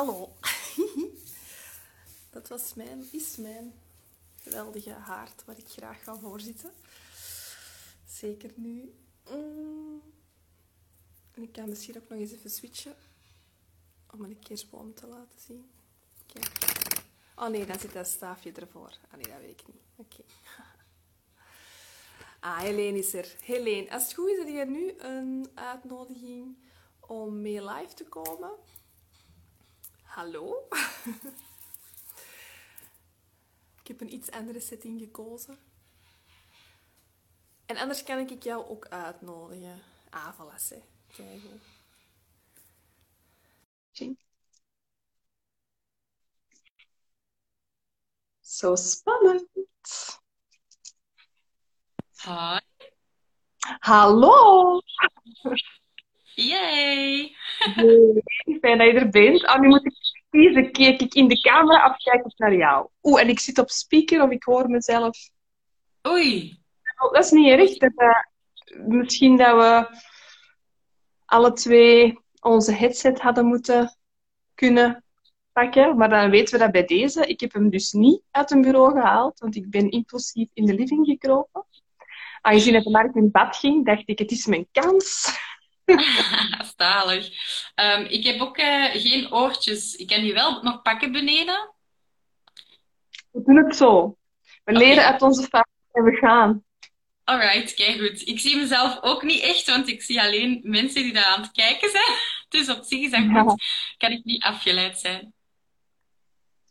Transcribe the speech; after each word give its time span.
Hallo. 0.00 0.32
Dat 2.30 2.48
was 2.48 2.74
mijn, 2.74 3.08
is 3.12 3.36
mijn 3.36 3.72
geweldige 4.36 4.90
haard 4.90 5.44
waar 5.44 5.58
ik 5.58 5.68
graag 5.68 6.02
ga 6.02 6.16
voorzitten. 6.16 6.72
Zeker 8.06 8.50
nu. 8.54 8.94
Mm. 9.30 10.02
Ik 11.34 11.52
kan 11.52 11.68
misschien 11.68 11.96
ook 11.96 12.08
nog 12.08 12.18
eens 12.18 12.32
even 12.32 12.50
switchen 12.50 12.94
om 14.10 14.24
een 14.24 14.38
kerstboom 14.38 14.94
te 14.94 15.06
laten 15.06 15.40
zien. 15.46 15.70
Kijk. 16.26 17.02
Oh 17.36 17.48
nee, 17.48 17.66
dan 17.66 17.78
zit 17.78 17.92
dat 17.92 18.06
staafje 18.06 18.52
ervoor. 18.52 18.98
Ah 19.10 19.14
nee, 19.14 19.32
dat 19.32 19.40
weet 19.40 19.60
ik 19.60 19.66
niet. 19.66 19.82
Oké. 19.96 20.22
Ah, 22.40 22.58
Helene 22.58 22.98
is 22.98 23.14
er. 23.14 23.36
Helene, 23.40 23.90
als 23.90 24.02
het 24.02 24.14
goed 24.14 24.28
is, 24.28 24.38
heb 24.38 24.48
je 24.48 24.64
nu 24.64 24.94
een 24.98 25.50
uitnodiging 25.54 26.56
om 27.00 27.40
mee 27.40 27.64
live 27.64 27.94
te 27.94 28.04
komen. 28.04 28.50
Hallo? 30.10 30.68
ik 33.80 33.88
heb 33.88 34.00
een 34.00 34.12
iets 34.12 34.30
andere 34.30 34.60
setting 34.60 35.00
gekozen. 35.00 35.58
En 37.66 37.76
anders 37.76 38.02
kan 38.02 38.18
ik 38.18 38.42
jou 38.42 38.68
ook 38.68 38.88
uitnodigen. 38.88 39.82
Ah, 40.10 40.34
voilà, 40.34 40.68
hè. 40.68 40.82
Kijk. 41.12 41.42
Zo 48.40 48.76
spannend. 48.76 49.48
Hi. 52.22 52.58
Hallo. 53.80 54.80
Yay. 56.40 57.36
Fijn 58.60 58.78
dat 58.78 58.86
je 58.86 58.92
er 58.92 59.08
bent. 59.08 59.44
Ah, 59.44 59.60
nu 59.60 59.68
moet 59.68 59.84
ik 59.84 59.94
kiezen. 60.30 60.72
Kijk 60.72 61.00
ik 61.00 61.14
in 61.14 61.28
de 61.28 61.40
camera 61.40 61.90
of 61.90 61.96
kijk 61.96 62.24
ik 62.24 62.38
naar 62.38 62.54
jou? 62.54 62.88
Oeh, 63.02 63.20
en 63.20 63.28
ik 63.28 63.38
zit 63.38 63.58
op 63.58 63.70
speaker 63.70 64.22
of 64.22 64.30
ik 64.30 64.42
hoor 64.42 64.68
mezelf. 64.68 65.18
Oei. 66.08 66.58
Oh, 66.98 67.12
dat 67.12 67.24
is 67.24 67.30
niet 67.30 67.48
erg. 67.48 67.76
Dat, 67.76 67.92
eh, 67.96 68.24
misschien 68.86 69.36
dat 69.36 69.56
we 69.56 69.98
alle 71.24 71.52
twee 71.52 72.18
onze 72.40 72.72
headset 72.72 73.20
hadden 73.20 73.46
moeten 73.46 73.96
kunnen 74.54 75.04
pakken. 75.52 75.96
Maar 75.96 76.08
dan 76.08 76.30
weten 76.30 76.58
we 76.58 76.64
dat 76.64 76.72
bij 76.72 76.84
deze. 76.84 77.26
Ik 77.26 77.40
heb 77.40 77.52
hem 77.52 77.70
dus 77.70 77.92
niet 77.92 78.22
uit 78.30 78.50
een 78.50 78.62
bureau 78.62 78.92
gehaald, 78.92 79.38
want 79.38 79.56
ik 79.56 79.70
ben 79.70 79.90
impulsief 79.90 80.48
in 80.52 80.66
de 80.66 80.74
living 80.74 81.06
gekropen. 81.06 81.64
Aangezien 82.40 82.74
het 82.74 82.84
Mark 82.84 83.14
in 83.14 83.30
bad 83.30 83.56
ging, 83.56 83.84
dacht 83.84 84.02
ik, 84.08 84.18
het 84.18 84.30
is 84.30 84.46
mijn 84.46 84.68
kans. 84.72 85.38
Stalig. 86.72 87.28
Ehm, 87.74 88.02
ik 88.08 88.24
heb 88.24 88.40
ook 88.40 88.56
eh, 88.56 88.84
geen 88.92 89.32
oortjes. 89.32 89.94
Ik 89.94 90.06
kan 90.06 90.20
die 90.20 90.32
wel 90.32 90.62
nog 90.62 90.82
pakken 90.82 91.12
beneden. 91.12 91.74
We 93.30 93.42
doen 93.44 93.56
het 93.56 93.76
zo. 93.76 94.16
We 94.64 94.72
leren 94.72 95.04
uit 95.04 95.22
onze 95.22 95.42
fouten 95.48 95.72
en 95.92 96.02
we 96.04 96.16
gaan. 96.16 96.64
Alright, 97.24 97.74
kijk 97.74 97.98
goed. 98.00 98.26
Ik 98.26 98.40
zie 98.40 98.56
mezelf 98.56 98.98
ook 99.00 99.22
niet 99.22 99.42
echt, 99.42 99.66
want 99.66 99.88
ik 99.88 100.02
zie 100.02 100.20
alleen 100.20 100.60
mensen 100.62 101.02
die 101.02 101.12
daar 101.12 101.24
aan 101.24 101.40
het 101.42 101.52
kijken 101.52 101.90
zijn. 101.90 102.18
Dus 102.48 102.68
op 102.68 102.84
zich 102.84 103.00
is 103.00 103.10
dat 103.10 103.20
Ja. 103.20 103.42
goed. 103.42 103.62
Kan 103.98 104.10
ik 104.10 104.24
niet 104.24 104.42
afgeleid 104.42 104.98
zijn. 104.98 105.34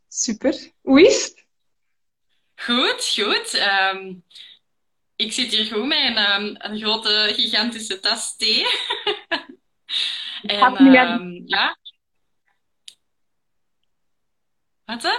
Super. 0.08 0.72
Hoe 0.82 1.02
is 1.08 1.24
het? 1.24 1.46
Goed, 2.56 3.12
goed. 3.16 3.54
Ehm, 3.54 4.14
ik 5.20 5.32
zit 5.34 5.52
hier 5.52 5.66
goed 5.66 5.86
met 5.86 5.98
een, 5.98 6.18
ehm, 6.18 6.56
een 6.58 6.80
grote, 6.80 7.32
gigantische 7.34 8.00
tas 8.00 8.36
thee. 8.36 8.66
En 10.42 10.76
ehm, 10.76 11.42
ja. 11.46 11.78
Wat 14.86 15.04
hè? 15.04 15.18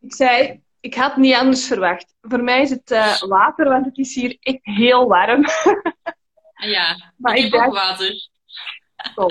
Ik 0.00 0.14
zei, 0.14 0.62
ik 0.80 0.94
had 0.94 1.16
niet 1.16 1.34
anders 1.34 1.66
verwacht. 1.66 2.14
Voor 2.20 2.42
mij 2.42 2.62
is 2.62 2.70
het 2.70 2.90
eh, 2.90 3.20
water, 3.20 3.68
want 3.68 3.84
het 3.84 3.98
is 3.98 4.14
hier 4.14 4.36
echt 4.40 4.58
heel 4.62 5.08
warm. 5.08 5.44
Ja, 6.54 6.96
Maar 7.16 7.36
ik 7.36 7.44
ik 7.44 7.52
heb 7.52 7.66
ook 7.66 7.74
water. 7.74 8.28
Kom. 9.14 9.30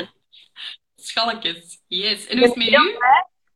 Schalkjes. 0.96 1.82
Yes. 1.88 2.28
En 2.28 2.38
hoe 2.38 2.48
is 2.48 2.54
het 2.54 2.72
met 2.72 2.82
u? 2.82 2.98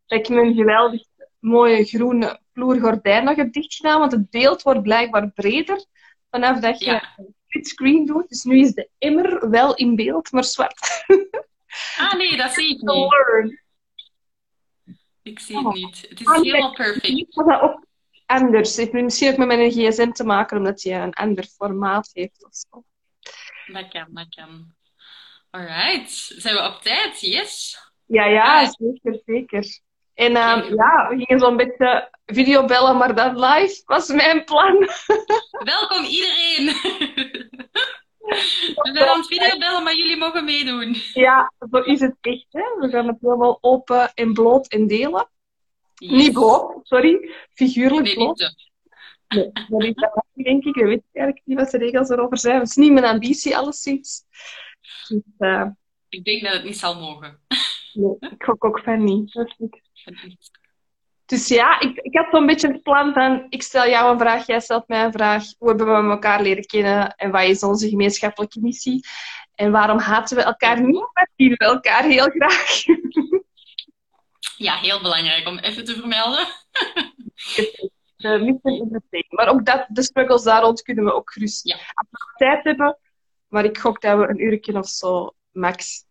dat 0.06 0.20
ik 0.20 0.30
mijn 0.30 0.54
geweldig 0.54 1.02
mooie 1.40 1.86
groene 1.86 2.40
vloergordijn 2.54 3.24
nog 3.24 3.36
heb 3.36 3.54
dichtgedaan, 3.54 4.00
want 4.00 4.12
het 4.12 4.30
beeld 4.30 4.62
wordt 4.62 4.82
blijkbaar 4.82 5.32
breder 5.32 5.86
vanaf 6.30 6.60
dat 6.60 6.80
je 6.80 6.86
Ja. 6.86 7.14
een 7.18 7.36
splitscreen 7.48 8.06
doet. 8.06 8.30
Dus 8.30 8.44
nu 8.44 8.60
is 8.60 8.74
de 8.74 8.90
emmer 8.98 9.50
wel 9.50 9.76
in 9.76 9.96
beeld, 9.96 10.32
maar 10.32 10.44
zwart. 10.44 11.06
Ah 11.98 12.14
nee, 12.14 12.38
dat 12.38 12.54
zie 12.54 12.70
ik 12.76 12.82
niet. 12.92 13.62
Ik 15.22 15.40
zie 15.40 15.56
het 15.58 15.66
Oh. 15.66 15.74
niet. 15.74 16.06
Het 16.10 16.20
is 16.20 16.26
Ah, 16.28 16.36
helemaal 16.42 16.74
perfect. 16.74 17.36
Dat 17.36 17.62
ook 17.62 17.86
anders? 18.26 18.70
Het 18.76 18.78
heeft 18.92 19.04
misschien 19.04 19.32
ook 19.32 19.38
met 19.38 19.48
mijn 19.48 19.72
gsm 19.72 20.12
te 20.12 20.24
maken, 20.24 20.58
omdat 20.58 20.82
je 20.82 20.92
een 20.94 21.14
ander 21.14 21.44
formaat 21.44 22.10
heeft 22.14 22.46
of 22.46 22.52
zo. 22.56 22.84
Dat 23.74 23.88
kan, 23.88 24.08
dat 24.10 24.36
kan. 24.36 24.76
Alright. 25.50 26.12
Zijn 26.38 26.56
we 26.56 26.62
op 26.76 26.82
tijd? 26.82 27.22
Yes. 27.22 27.78
Ja, 28.06 28.26
ja, 28.26 28.62
Ah. 28.62 28.70
zeker, 28.72 29.22
zeker. 29.26 29.80
En 30.18 30.36
ehm, 30.36 30.74
ja, 30.76 31.08
we 31.10 31.16
gingen 31.26 31.40
zo'n 31.40 31.58
beetje 31.58 32.10
videobellen, 32.26 32.98
maar 32.98 33.16
dan 33.16 33.40
live 33.40 33.82
was 33.86 34.08
mijn 34.08 34.44
plan. 34.44 34.78
Welkom 35.74 36.04
iedereen. 36.06 36.66
We 38.76 38.90
zijn 38.94 39.08
aan 39.08 39.18
het 39.18 39.28
videobellen, 39.28 39.84
maar 39.84 39.96
jullie 39.96 40.18
mogen 40.18 40.44
meedoen. 40.46 40.96
Ja, 41.14 41.52
zo 41.72 41.78
is 41.78 42.00
het 42.00 42.16
echt. 42.22 42.46
Hè? 42.50 42.62
We 42.80 42.90
gaan 42.90 43.08
het 43.08 43.18
helemaal 43.22 43.58
open 43.62 44.14
en 44.14 44.34
bloot 44.34 44.68
en 44.68 44.88
delen. 44.88 45.30
Yes. 45.96 46.12
Niet 46.12 46.34
bloot, 46.34 46.80
sorry. 46.88 47.32
Figuurlijk 47.54 48.04
Nee, 48.06 48.14
bloot. 48.16 48.38
niet. 48.38 48.66
Nee, 49.28 49.52
dat 49.70 49.82
is 49.84 49.94
dat 49.96 50.26
niet, 50.34 50.46
denk 50.46 50.64
ik. 50.64 50.76
We 50.76 50.86
weten 50.86 51.06
eigenlijk 51.14 51.46
niet 51.48 51.58
wat 51.58 51.70
de 51.72 51.78
regels 51.78 52.10
erover 52.10 52.38
zijn. 52.38 52.60
Het 52.60 52.70
is 52.70 52.76
niet 52.76 52.92
mijn 52.92 53.06
ambitie, 53.06 53.58
alleszins. 53.58 54.24
Dus, 55.08 55.22
eh, 55.38 55.66
Ik 56.10 56.24
denk 56.24 56.44
dat 56.44 56.54
het 56.54 56.64
niet 56.64 56.78
zal 56.78 57.00
mogen. 57.00 57.40
nee, 57.94 58.16
ik 58.20 58.44
gok 58.44 58.66
ook 58.66 58.80
van 58.84 59.04
niet. 59.04 59.34
Dat 59.34 59.48
is 59.48 59.56
niks. 59.58 59.80
Dus 61.26 61.48
ja, 61.48 61.80
ik, 61.80 61.98
ik 61.98 62.18
had 62.18 62.28
zo'n 62.32 62.46
beetje 62.46 62.68
het 62.68 62.82
plan 62.82 63.14
van, 63.14 63.46
ik 63.50 63.64
stel 63.64 63.88
jou 63.88 64.12
een 64.12 64.20
vraag, 64.20 64.46
jij 64.48 64.60
stelt 64.60 64.88
mij 64.88 65.04
een 65.04 65.12
vraag. 65.12 65.44
Hoe 65.58 65.68
hebben 65.68 65.88
we 65.88 66.12
elkaar 66.12 66.42
leren 66.42 66.66
kennen 66.66 67.16
en 67.16 67.32
wat 67.32 67.44
is 67.44 67.64
onze 67.64 67.90
gemeenschappelijke 67.90 68.60
missie? 68.62 69.08
En 69.56 69.72
waarom 69.72 69.98
haten 70.00 70.38
we 70.38 70.44
elkaar 70.44 70.82
niet? 70.82 71.10
Maar 71.14 71.30
zien 71.36 71.50
we 71.50 71.58
elkaar 71.58 72.04
heel 72.04 72.30
graag. 72.30 72.84
Ja, 74.58 74.76
heel 74.76 75.02
belangrijk 75.02 75.48
om 75.48 75.58
even 75.58 75.86
te 75.86 75.94
vermelden. 75.94 76.48
De 78.18 78.40
mission 78.40 78.90
in 78.94 79.04
thing. 79.10 79.26
Maar 79.30 79.48
ook 79.48 79.66
dat, 79.66 79.86
de 79.90 80.04
struggles 80.04 80.44
daar 80.44 80.62
rond 80.62 80.82
kunnen 80.82 81.04
we 81.06 81.14
ook 81.14 81.32
gerust 81.32 81.68
Ja. 81.68 81.76
als 81.76 82.08
we 82.10 82.18
nog 82.20 82.34
tijd 82.36 82.64
hebben. 82.64 82.98
Maar 83.48 83.66
ik 83.66 83.78
gok 83.78 84.02
dat 84.02 84.18
we 84.18 84.28
een 84.28 84.44
uurtje 84.44 84.78
of 84.78 84.88
zo, 84.88 85.36
max. 85.52 86.06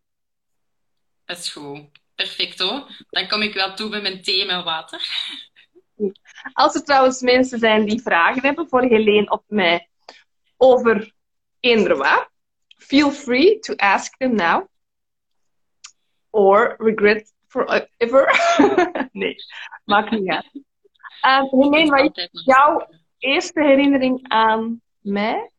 Dat 1.24 1.38
is 1.38 1.52
goed. 1.52 1.88
Perfecto. 2.16 2.86
Dan 3.10 3.28
kom 3.28 3.42
ik 3.42 3.54
wel 3.54 3.74
toe 3.74 3.88
met 3.88 4.02
mijn 4.02 4.22
thee 4.22 4.46
mijn 4.46 4.64
water. 4.64 5.00
Als 6.52 6.74
er 6.74 6.84
trouwens 6.84 7.20
mensen 7.20 7.58
zijn 7.58 7.84
die 7.84 8.02
vragen 8.02 8.42
hebben 8.42 8.68
voor 8.68 8.82
Helene 8.82 9.30
of 9.30 9.42
mij 9.46 9.88
over 10.56 11.12
eender 11.60 11.96
wat, 11.96 12.28
feel 12.76 13.10
free 13.10 13.58
to 13.58 13.74
ask 13.74 14.16
them 14.16 14.34
now. 14.34 14.66
Or 16.30 16.74
regret 16.78 17.32
forever. 17.48 18.40
nee, 19.12 19.36
maakt 19.84 20.10
niet 20.10 20.28
uit. 20.28 20.50
Um, 21.26 21.48
Helene, 21.60 22.02
wat 22.02 22.16
is 22.16 22.44
jouw 22.44 22.88
eerste 23.18 23.62
herinnering 23.62 24.28
aan 24.28 24.80
mij? 25.00 25.50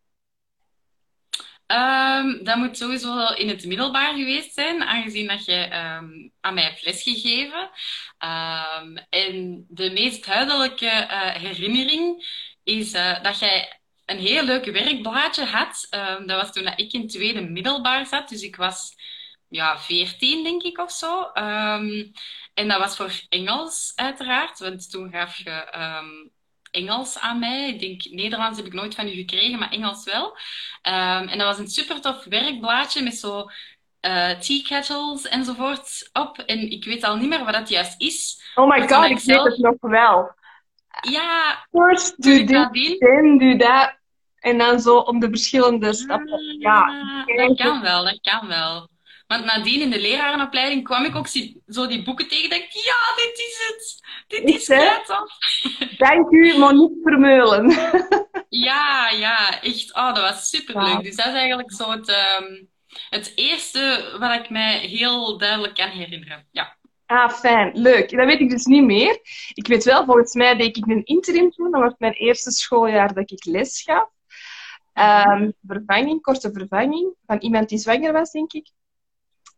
Ehm, 1.68 2.44
dat 2.44 2.58
moet 2.58 2.78
sowieso 2.78 3.16
wel 3.16 3.36
in 3.36 3.50
het 3.50 3.66
middelbaar 3.66 4.14
geweest 4.16 4.54
zijn, 4.54 4.84
aangezien 4.84 5.28
dat 5.28 5.46
je 5.46 5.54
ehm, 5.54 6.30
aan 6.40 6.54
mij 6.54 6.64
hebt 6.64 6.86
lesgegeven. 6.86 7.70
Ehm, 8.18 8.98
en 9.10 9.66
de 9.70 9.92
meest 9.92 10.26
duidelijke 10.26 10.88
eh, 10.88 11.36
herinnering 11.36 12.26
is 12.64 12.94
eh, 12.94 13.24
dat 13.24 13.40
jij 13.40 13.80
een 14.06 14.20
heel 14.20 14.44
leuk 14.44 14.66
werkblaadje 14.66 15.46
had. 15.46 15.88
Dat 16.26 16.42
was 16.42 16.52
toen 16.52 16.64
dat 16.64 16.80
ik 16.80 16.94
in 16.94 17.08
tweede 17.08 17.42
middelbaar 17.42 18.06
zat, 18.06 18.30
dus 18.30 18.42
ik 18.42 18.56
was 18.56 18.96
ja, 19.48 19.80
14 19.80 20.44
denk 20.44 20.64
ik 20.64 20.80
of 20.80 20.92
zo. 20.92 21.24
En 22.54 22.68
dat 22.68 22.80
was 22.80 22.96
voor 22.96 23.12
Engels 23.30 23.92
uiteraard, 23.96 24.60
want 24.60 24.90
toen 24.90 25.12
gaf 25.12 25.38
je 25.38 25.68
Engels 26.78 27.20
aan 27.20 27.40
mij. 27.40 27.68
Ik 27.70 27.80
denk, 27.80 28.06
Nederlands 28.10 28.58
heb 28.58 28.68
ik 28.68 28.74
nooit 28.74 28.96
van 28.96 29.08
u 29.08 29.12
gekregen, 29.12 29.60
maar 29.60 29.72
Engels 29.72 30.04
wel. 30.04 30.38
Ehm, 30.82 31.28
en 31.28 31.38
dat 31.38 31.48
was 31.48 31.58
een 31.58 31.68
super 31.68 32.02
tof 32.02 32.24
werkblaadje 32.24 33.04
met 33.04 33.16
zo 33.16 33.46
eh 34.00 34.30
tea 34.40 34.62
kettles 34.68 35.28
enzovoort 35.28 36.10
op. 36.14 36.38
En 36.38 36.72
ik 36.72 36.86
weet 36.86 37.04
al 37.04 37.16
niet 37.16 37.30
meer 37.30 37.44
wat 37.44 37.54
dat 37.54 37.70
juist 37.70 38.02
is. 38.02 38.42
Oh 38.56 38.68
my 38.70 38.88
god, 38.88 39.04
ik 39.04 39.10
ik 39.10 39.16
weet 39.16 39.22
zelf- 39.22 39.44
het 39.48 39.58
nog 39.58 39.76
wel. 39.80 40.36
Ja, 41.02 41.66
First 41.72 42.22
dit, 42.22 42.50
nadien... 42.50 42.98
then. 42.98 43.98
En 44.40 44.58
dan 44.58 44.80
zo 44.80 44.98
om 44.98 45.20
de 45.20 45.30
verschillende 45.30 45.94
stappen. 45.94 46.56
Ja, 46.60 46.82
Ah, 47.28 47.38
dat 47.38 47.58
kan 47.58 47.82
wel, 47.82 48.04
dat 48.04 48.20
kan 48.22 48.48
wel. 48.48 48.90
Want 49.28 49.46
nadien 49.46 49.82
in 49.82 49.90
de 49.90 50.00
lerarenopleiding 50.00 50.84
kwam 50.84 51.06
ik 51.06 51.16
ook 51.16 51.28
zo 51.68 51.88
die 51.88 52.04
boeken 52.04 52.28
tegen. 52.28 52.50
Dacht 52.50 52.74
ja, 52.74 53.16
dit 53.16 53.38
is 53.38 53.58
het. 53.68 54.07
Dit 54.28 54.44
is 54.44 54.68
het. 54.68 55.26
Dank 55.98 56.32
u, 56.32 56.58
Monique 56.58 57.00
Vermeulen. 57.04 57.70
ja, 58.50 59.10
ja, 59.10 59.62
echt. 59.62 59.96
Oh, 59.96 60.14
dat 60.14 60.24
was 60.24 60.50
superleuk. 60.50 61.04
Dus 61.04 61.16
dat 61.16 61.26
is 61.26 61.34
eigenlijk 61.34 61.74
zo 61.74 61.92
het, 61.92 62.10
ehm, 62.10 62.64
het 63.10 63.32
eerste 63.36 64.16
wat 64.20 64.40
ik 64.40 64.50
mij 64.50 64.78
heel 64.80 65.38
duidelijk 65.38 65.76
kan 65.76 65.90
herinneren. 65.90 66.48
Ja. 66.52 66.78
Ah, 67.06 67.32
fijn. 67.32 67.72
Leuk. 67.74 68.10
Dat 68.10 68.26
weet 68.26 68.40
ik 68.40 68.50
dus 68.50 68.66
niet 68.66 68.84
meer. 68.84 69.20
Ik 69.54 69.68
weet 69.68 69.84
wel, 69.84 70.06
volgens 70.06 70.34
mij 70.34 70.56
deed 70.56 70.78
ik 70.78 70.86
een 70.88 71.06
interim 71.06 71.52
toen. 71.52 71.72
Dat 71.72 71.82
was 71.82 71.94
mijn 71.98 72.14
eerste 72.14 72.52
schooljaar 72.52 73.14
dat 73.14 73.32
ik 73.32 73.46
les 73.46 73.82
gaf. 73.82 74.10
Um, 74.94 75.54
vervanging, 75.68 76.22
korte 76.22 76.52
vervanging 76.52 77.14
van 77.26 77.38
iemand 77.38 77.70
die 77.70 77.78
zwanger 77.78 78.14
was, 78.14 78.32
denk 78.32 78.54
ik. 78.54 78.72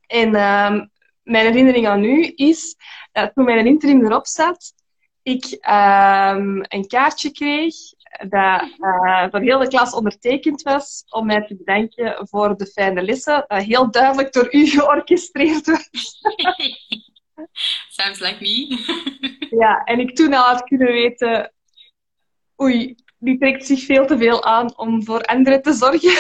En 0.08 0.36
um, 0.36 0.92
mijn 1.24 1.46
herinnering 1.46 1.88
aan 1.88 2.00
nu 2.00 2.24
is 2.24 2.76
dat 3.12 3.34
toen 3.34 3.46
mijn 3.46 3.66
interim 3.66 4.06
erop 4.06 4.28
zat, 4.28 4.74
ik 5.24 5.46
um, 5.46 6.64
een 6.68 6.88
kaartje 6.88 7.32
kreeg 7.32 7.76
dat 8.28 8.64
uh, 8.78 9.30
door 9.30 9.42
heel 9.42 9.60
de 9.60 9.68
klas 9.68 9.94
ondertekend 9.94 10.62
was 10.62 11.04
om 11.10 11.26
mij 11.26 11.46
te 11.46 11.56
bedanken 11.56 12.28
voor 12.28 12.58
de 12.58 12.66
fijne 12.66 13.02
lessen, 13.02 13.46
dat 13.48 13.64
heel 13.64 13.92
duidelijk 13.92 14.34
door 14.34 14.54
u 14.54 14.68
georchestreerd 14.78 15.66
was. 15.66 15.90
Sounds 17.90 18.20
like 18.20 18.38
me. 18.40 18.78
ja, 19.62 19.84
en 19.84 20.00
ik 20.00 20.16
toen 20.16 20.34
al 20.34 20.44
had 20.44 20.64
kunnen 20.64 20.88
weten, 20.88 21.54
oei, 22.62 22.96
die 23.18 23.38
trekt 23.38 23.66
zich 23.66 23.86
veel 23.86 24.06
te 24.06 24.18
veel 24.18 24.44
aan 24.44 24.78
om 24.78 25.04
voor 25.04 25.22
anderen 25.22 25.62
te 25.62 25.74
zorgen. 25.74 26.14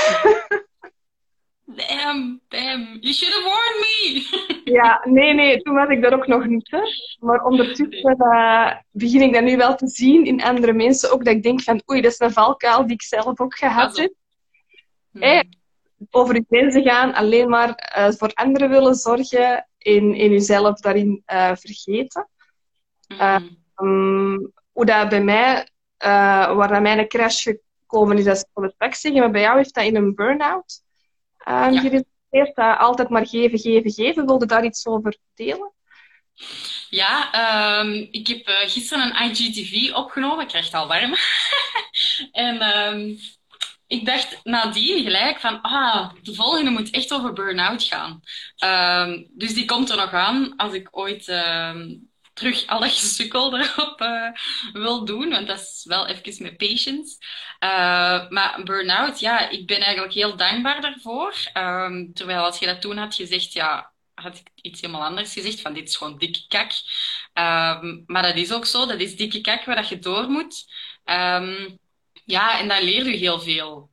Damn, 1.75 2.41
damn, 2.49 2.97
you 3.01 3.13
should 3.13 3.33
have 3.33 3.43
warned 3.43 3.79
me. 3.79 4.61
ja, 4.79 5.01
nee, 5.03 5.33
nee, 5.33 5.61
toen 5.61 5.73
was 5.73 5.89
ik 5.89 6.01
dat 6.01 6.13
ook 6.13 6.27
nog 6.27 6.45
niet. 6.45 6.71
Hè. 6.71 6.79
Maar 7.19 7.43
ondertussen 7.43 8.17
uh, 8.33 8.71
begin 8.91 9.21
ik 9.21 9.33
dat 9.33 9.43
nu 9.43 9.57
wel 9.57 9.75
te 9.75 9.87
zien 9.87 10.25
in 10.25 10.43
andere 10.43 10.73
mensen. 10.73 11.11
Ook 11.11 11.25
dat 11.25 11.33
ik 11.33 11.43
denk 11.43 11.61
van, 11.61 11.81
oei, 11.91 12.01
dat 12.01 12.11
is 12.11 12.19
een 12.19 12.31
valkuil 12.31 12.83
die 12.83 12.93
ik 12.93 13.01
zelf 13.01 13.39
ook 13.39 13.57
gehad 13.57 13.97
heb. 13.97 14.13
Hmm. 15.11 15.43
over 16.11 16.35
je 16.35 16.45
grenzen 16.49 16.83
gaan, 16.83 17.13
alleen 17.13 17.49
maar 17.49 17.93
uh, 17.97 18.11
voor 18.11 18.31
anderen 18.33 18.69
willen 18.69 18.95
zorgen 18.95 19.67
en, 19.77 20.15
in 20.15 20.31
jezelf 20.31 20.79
daarin 20.79 21.23
uh, 21.27 21.51
vergeten. 21.55 22.29
Hmm. 23.07 23.57
Um, 23.75 24.51
hoe 24.71 24.85
dat 24.85 25.09
bij 25.09 25.23
mij 25.23 25.67
waar 25.97 26.69
naar 26.69 26.81
mijn 26.81 27.07
crash 27.07 27.43
gekomen 27.43 28.17
is, 28.17 28.23
dat 28.23 28.35
is 28.35 28.45
het 28.53 28.77
pak 28.77 28.93
zeggen. 28.93 29.21
Maar 29.21 29.31
bij 29.31 29.41
jou 29.41 29.57
heeft 29.57 29.73
dat 29.73 29.83
in 29.83 29.95
een 29.95 30.15
burn-out 30.15 30.81
um, 31.47 31.73
ja. 31.73 32.01
Dat 32.29 32.77
altijd 32.77 33.09
maar 33.09 33.27
geven, 33.27 33.59
geven, 33.59 33.91
geven. 33.91 34.25
Wilde 34.25 34.45
daar 34.45 34.65
iets 34.65 34.85
over 34.85 35.17
delen? 35.35 35.73
Ja, 36.89 37.79
um, 37.79 38.07
ik 38.11 38.27
heb 38.27 38.47
uh, 38.47 38.55
gisteren 38.59 39.05
een 39.05 39.29
IGTV 39.29 39.93
opgenomen. 39.93 40.41
Ik 40.41 40.47
krijg 40.47 40.65
het 40.65 40.73
al 40.73 40.87
warm. 40.87 41.15
en 42.31 42.77
um, 42.77 43.19
ik 43.87 44.05
dacht 44.05 44.39
nadien 44.43 45.03
gelijk 45.03 45.39
van, 45.39 45.61
ah, 45.61 46.11
de 46.21 46.33
volgende 46.33 46.71
moet 46.71 46.89
echt 46.89 47.13
over 47.13 47.33
burn-out 47.33 47.83
gaan. 47.83 48.21
Dus 49.31 49.53
die 49.53 49.65
komt 49.65 49.89
er 49.89 49.95
nog 49.95 50.13
aan 50.13 50.53
als 50.55 50.73
ik 50.73 50.87
ooit 50.91 51.27
terug 52.39 52.65
alle 52.65 52.89
gesukkel 52.89 53.53
erop 53.59 54.01
uh, 54.01 54.31
wil 54.73 55.05
doen. 55.05 55.29
Want 55.29 55.47
dat 55.47 55.59
is 55.59 55.85
wel 55.87 56.07
even 56.07 56.43
met 56.43 56.57
patience. 56.57 57.17
Uh, 57.59 58.29
maar 58.29 58.61
burn-out, 58.63 59.19
ja, 59.19 59.49
ik 59.49 59.67
ben 59.67 59.79
eigenlijk 59.79 60.13
heel 60.13 60.35
dankbaar 60.35 60.81
daarvoor. 60.81 61.33
Um, 61.53 62.13
terwijl 62.13 62.43
als 62.43 62.59
je 62.59 62.65
dat 62.65 62.81
toen 62.81 62.97
had 62.97 63.15
gezegd, 63.15 63.53
ja, 63.53 63.91
had 64.13 64.37
ik 64.37 64.47
iets 64.61 64.81
helemaal 64.81 65.03
anders 65.03 65.33
gezegd. 65.33 65.61
Van 65.61 65.73
dit 65.73 65.87
is 65.87 65.95
gewoon 65.95 66.17
dikke 66.17 66.47
kak. 66.47 66.71
Um, 67.33 68.03
maar 68.05 68.23
dat 68.23 68.35
is 68.35 68.51
ook 68.51 68.65
zo. 68.65 68.85
Dat 68.85 68.99
is 68.99 69.15
dikke 69.15 69.41
kak 69.41 69.65
waar 69.65 69.75
dat 69.75 69.89
je 69.89 69.99
door 69.99 70.29
moet. 70.29 70.65
Um, 71.05 71.79
ja, 72.25 72.59
en 72.59 72.67
daar 72.67 72.83
leer 72.83 73.05
je 73.05 73.17
heel 73.17 73.39
veel. 73.39 73.89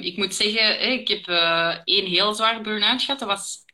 Ik 0.00 0.16
moet 0.16 0.34
zeggen, 0.34 0.92
ik 0.92 1.08
heb 1.08 1.26
één 1.84 2.06
heel 2.06 2.34
zwaar 2.34 2.60
burn-out 2.60 3.02
gehad. 3.02 3.18
Dat 3.18 3.28
was 3.28 3.64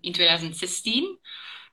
in 0.00 0.12
2016. 0.12 1.18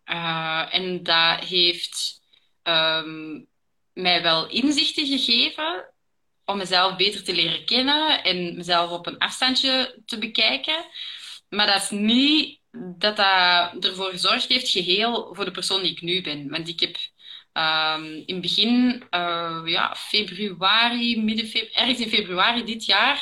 Uh, 0.06 0.74
en 0.76 1.04
dat 1.04 1.40
heeft 1.40 2.22
um, 2.64 3.48
mij 3.94 4.22
wel 4.22 4.48
inzichten 4.48 5.08
gegeven 5.08 5.94
om 6.46 6.58
mezelf 6.58 6.96
beter 6.96 7.24
te 7.24 7.34
leren 7.34 7.66
kennen 7.66 8.24
en 8.24 8.58
mezelf 8.58 8.92
op 8.92 9.08
een 9.08 9.18
afstandje 9.18 10.02
te 10.06 10.18
bekijken. 10.18 10.86
Maar 11.50 11.68
dat 11.68 11.82
is 11.82 11.90
niet 11.90 12.60
dat 12.98 13.16
dat 13.16 13.86
ervoor 13.86 14.10
gezorgd 14.10 14.48
heeft, 14.48 14.70
geheel 14.70 15.36
voor 15.36 15.46
de 15.46 15.52
persoon 15.52 15.82
die 15.82 15.92
ik 15.92 16.02
nu 16.02 16.22
ben. 16.22 16.50
Want 16.50 16.68
ik 16.68 16.80
heb 16.80 16.96
um, 17.54 18.24
in 18.26 18.42
begin, 18.42 19.04
uh, 19.12 19.62
ja, 19.66 19.96
februari, 19.96 21.22
midden 21.22 21.48
februari, 21.48 21.74
ergens 21.74 22.00
in 22.00 22.10
februari 22.10 22.64
dit 22.64 22.86
jaar, 22.86 23.18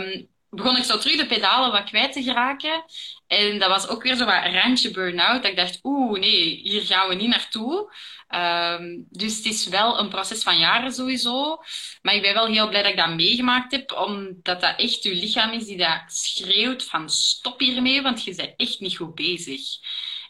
um, 0.00 0.28
begon 0.54 0.76
ik 0.76 0.84
zo 0.84 0.98
terug 0.98 1.16
de 1.16 1.26
pedalen 1.26 1.72
wat 1.72 1.84
kwijt 1.84 2.12
te 2.12 2.22
geraken. 2.22 2.84
En 3.26 3.58
dat 3.58 3.68
was 3.68 3.88
ook 3.88 4.02
weer 4.02 4.16
zo 4.16 4.24
wat 4.24 4.44
randje 4.44 4.90
burn-out. 4.90 5.42
Dat 5.42 5.50
ik 5.50 5.56
dacht, 5.56 5.78
oeh, 5.82 6.20
nee, 6.20 6.60
hier 6.62 6.82
gaan 6.82 7.08
we 7.08 7.14
niet 7.14 7.28
naartoe. 7.28 7.94
Um, 8.28 9.06
dus 9.10 9.36
het 9.36 9.44
is 9.44 9.66
wel 9.66 9.98
een 9.98 10.08
proces 10.08 10.42
van 10.42 10.58
jaren 10.58 10.92
sowieso. 10.92 11.62
Maar 12.02 12.14
ik 12.14 12.22
ben 12.22 12.34
wel 12.34 12.46
heel 12.46 12.68
blij 12.68 12.82
dat 12.82 12.90
ik 12.90 12.96
dat 12.96 13.14
meegemaakt 13.14 13.72
heb, 13.72 13.92
omdat 13.92 14.60
dat 14.60 14.78
echt 14.78 15.02
je 15.02 15.14
lichaam 15.14 15.50
is 15.52 15.64
die 15.64 15.76
dat 15.76 16.02
schreeuwt 16.06 16.84
van 16.84 17.10
stop 17.10 17.60
hiermee, 17.60 18.02
want 18.02 18.24
je 18.24 18.34
bent 18.34 18.54
echt 18.56 18.80
niet 18.80 18.96
goed 18.96 19.14
bezig. 19.14 19.60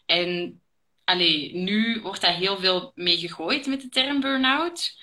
En 0.05 0.61
allee, 1.03 1.55
nu 1.55 2.01
wordt 2.01 2.21
daar 2.21 2.35
heel 2.35 2.57
veel 2.57 2.91
mee 2.95 3.17
gegooid 3.17 3.65
met 3.65 3.81
de 3.81 3.89
term 3.89 4.19
burn-out. 4.19 4.95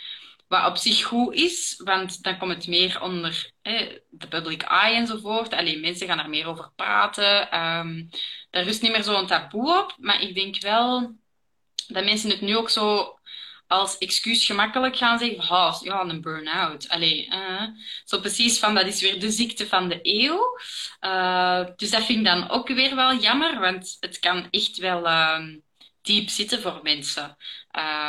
Wat 0.50 0.66
op 0.66 0.76
zich 0.76 1.02
goed 1.02 1.34
is, 1.34 1.80
want 1.84 2.22
dan 2.22 2.38
komt 2.38 2.54
het 2.54 2.66
meer 2.66 3.02
onder 3.02 3.52
de 4.08 4.28
public 4.28 4.62
eye 4.62 4.94
enzovoort. 4.94 5.52
Alleen 5.52 5.80
mensen 5.80 6.06
gaan 6.06 6.18
er 6.18 6.28
meer 6.28 6.46
over 6.46 6.70
praten. 6.76 7.50
Ehm, 7.50 8.04
daar 8.50 8.64
rust 8.64 8.82
niet 8.82 8.90
meer 8.90 9.02
zo'n 9.02 9.26
taboe 9.26 9.78
op. 9.78 9.94
Maar 9.98 10.22
ik 10.22 10.34
denk 10.34 10.60
wel 10.60 11.14
dat 11.86 12.04
mensen 12.04 12.30
het 12.30 12.40
nu 12.40 12.56
ook 12.56 12.70
zo 12.70 13.18
als 13.66 13.98
excuus 13.98 14.46
gemakkelijk 14.46 14.96
gaan 14.96 15.18
zeggen 15.18 15.50
oh, 15.50 15.76
ja, 15.82 16.00
een 16.00 16.20
burn-out. 16.20 16.88
Allee, 16.88 17.26
uh, 17.26 17.66
zo 18.04 18.20
precies 18.20 18.58
van, 18.58 18.74
dat 18.74 18.86
is 18.86 19.00
weer 19.00 19.20
de 19.20 19.30
ziekte 19.30 19.66
van 19.66 19.88
de 19.88 19.98
eeuw. 20.02 20.58
Uh, 21.00 21.66
dus 21.76 21.90
dat 21.90 22.04
vind 22.04 22.18
ik 22.18 22.24
dan 22.24 22.48
ook 22.48 22.68
weer 22.68 22.94
wel 22.94 23.14
jammer, 23.14 23.60
want 23.60 23.96
het 24.00 24.18
kan 24.18 24.48
echt 24.50 24.76
wel 24.76 25.06
uh, 25.06 25.44
diep 26.02 26.28
zitten 26.28 26.60
voor 26.60 26.80
mensen. 26.82 27.36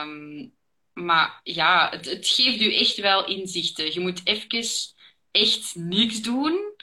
Um, 0.04 0.60
maar 0.94 1.40
ja, 1.44 1.90
het, 1.90 2.28
geeft 2.28 2.62
u 2.62 2.76
echt 2.76 2.96
wel 2.96 3.26
inzichten. 3.26 3.94
Je 3.94 4.00
moet 4.00 4.22
even 4.24 4.66
echt 5.32 5.76
niks 5.76 6.22
doen 6.22 6.76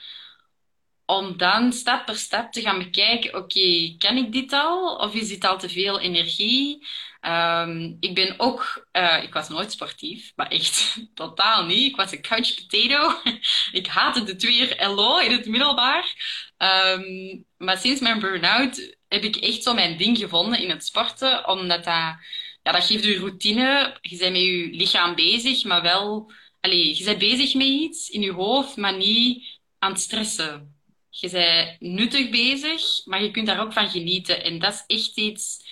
om 1.05 1.37
dan 1.37 1.73
stap 1.73 2.05
per 2.07 2.17
stap 2.17 2.53
te 2.53 2.61
gaan 2.61 2.79
bekijken, 2.79 3.35
oké, 3.35 3.38
okay, 3.38 3.95
kan 3.99 4.17
ik 4.17 4.33
dit 4.33 4.53
al? 4.53 4.97
Of 4.97 5.15
is 5.15 5.29
dit 5.29 5.45
al 5.45 5.59
te 5.59 5.69
veel 5.69 6.00
energie? 6.00 6.87
Um, 7.21 7.97
ik 8.00 8.15
ben 8.15 8.35
ook, 8.38 8.88
uh, 8.93 9.23
ik 9.23 9.33
was 9.33 9.49
nooit 9.49 9.73
sportief, 9.73 10.33
maar 10.37 10.49
echt 10.49 10.97
totaal 11.15 11.65
niet. 11.67 11.91
Ik 11.91 11.97
was 11.97 12.12
een 12.12 12.23
couch 12.23 12.55
potato. 12.55 13.21
ik 13.81 13.87
haatte 13.87 14.25
de 14.25 14.37
twee 14.37 14.87
LO 14.87 15.19
in 15.19 15.31
het 15.31 15.47
middelbaar. 15.47 16.15
Um, 16.59 17.45
maar 17.57 17.79
sinds 17.79 18.00
mijn 18.00 18.21
burn-out 18.21 18.97
heb 19.09 19.23
ik 19.23 19.37
echt 19.37 19.62
zo 19.62 19.75
mijn 19.75 19.97
ding 19.97 20.19
gevonden 20.19 20.59
in 20.59 20.71
het 20.71 20.85
sporten, 20.85 21.49
omdat 21.49 21.85
dat 21.85 22.17
ja, 22.69 22.75
dat 22.75 22.85
geeft 22.85 23.05
je 23.05 23.19
routine. 23.19 23.99
Je 24.01 24.17
bent 24.17 24.33
met 24.33 24.43
je 24.43 24.69
lichaam 24.71 25.15
bezig, 25.15 25.65
maar 25.65 25.83
wel... 25.83 26.33
Allez, 26.61 26.99
je 26.99 27.05
bent 27.05 27.19
bezig 27.19 27.55
met 27.55 27.67
iets 27.67 28.09
in 28.09 28.21
je 28.21 28.33
hoofd, 28.33 28.77
maar 28.77 28.97
niet 28.97 29.59
aan 29.79 29.93
het 29.93 30.01
stressen. 30.01 30.77
Je 31.11 31.31
bent 31.31 31.81
nuttig 31.81 32.31
bezig, 32.31 33.05
maar 33.05 33.23
je 33.23 33.31
kunt 33.31 33.47
daar 33.47 33.61
ook 33.61 33.73
van 33.73 33.89
genieten. 33.89 34.45
En 34.45 34.59
dat 34.59 34.85
is 34.87 34.97
echt 34.97 35.17
iets 35.17 35.67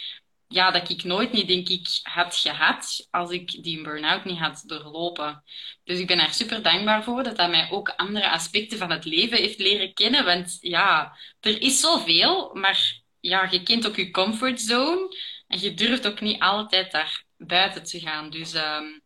ja, 0.49 0.71
dat 0.71 0.88
ik 0.88 1.05
nooit 1.05 1.33
niet, 1.33 1.49
denk 1.49 1.69
ik, 1.69 1.87
had 2.03 2.37
gehad 2.37 3.07
als 3.11 3.31
ik 3.31 3.62
die 3.62 3.83
burn-out 3.83 4.25
niet 4.25 4.38
had 4.38 4.62
doorlopen. 4.67 5.43
Dus 5.85 5.99
ik 5.99 6.07
ben 6.07 6.17
daar 6.17 6.35
super 6.35 6.62
dankbaar 6.62 7.05
voor 7.05 7.23
dat 7.23 7.37
dat 7.37 7.50
mij 7.50 7.71
ook 7.71 7.88
andere 7.88 8.31
aspecten 8.31 8.79
van 8.79 8.91
het 8.91 9.05
leven 9.05 9.38
heeft 9.38 9.59
leren 9.59 9.95
kennen. 9.95 10.25
Want 10.25 10.57
ja, 10.61 11.17
er 11.41 11.62
is 11.62 11.81
zoveel, 11.81 12.55
maar 12.55 13.00
ja, 13.21 13.49
je 13.50 13.62
kent 13.62 13.87
ook 13.87 13.97
je 13.97 14.11
comfortzone. 14.11 15.09
En 15.47 15.61
je 15.61 15.75
durft 15.75 16.07
ook 16.07 16.21
niet 16.21 16.41
altijd 16.41 16.93
daar 16.93 17.25
buiten 17.37 17.85
te 17.85 18.00
gaan. 18.00 18.31
Dus 18.31 18.55
um, 18.55 19.00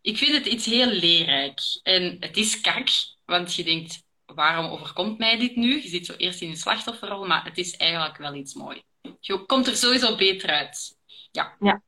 ik 0.00 0.16
vind 0.16 0.32
het 0.32 0.46
iets 0.46 0.66
heel 0.66 0.86
leerrijk. 0.86 1.60
En 1.82 2.16
het 2.20 2.36
is 2.36 2.60
kak, 2.60 2.88
want 3.24 3.54
je 3.54 3.64
denkt, 3.64 4.02
waarom 4.26 4.66
overkomt 4.66 5.18
mij 5.18 5.38
dit 5.38 5.56
nu? 5.56 5.82
Je 5.82 5.88
zit 5.88 6.06
zo 6.06 6.12
eerst 6.12 6.40
in 6.40 6.48
een 6.50 6.56
slachtofferrol, 6.56 7.26
maar 7.26 7.44
het 7.44 7.58
is 7.58 7.76
eigenlijk 7.76 8.16
wel 8.16 8.34
iets 8.34 8.54
moois. 8.54 8.82
Je 9.20 9.44
komt 9.46 9.66
er 9.66 9.76
sowieso 9.76 10.16
beter 10.16 10.50
uit. 10.50 10.96
Ja, 11.30 11.56
ja 11.60 11.82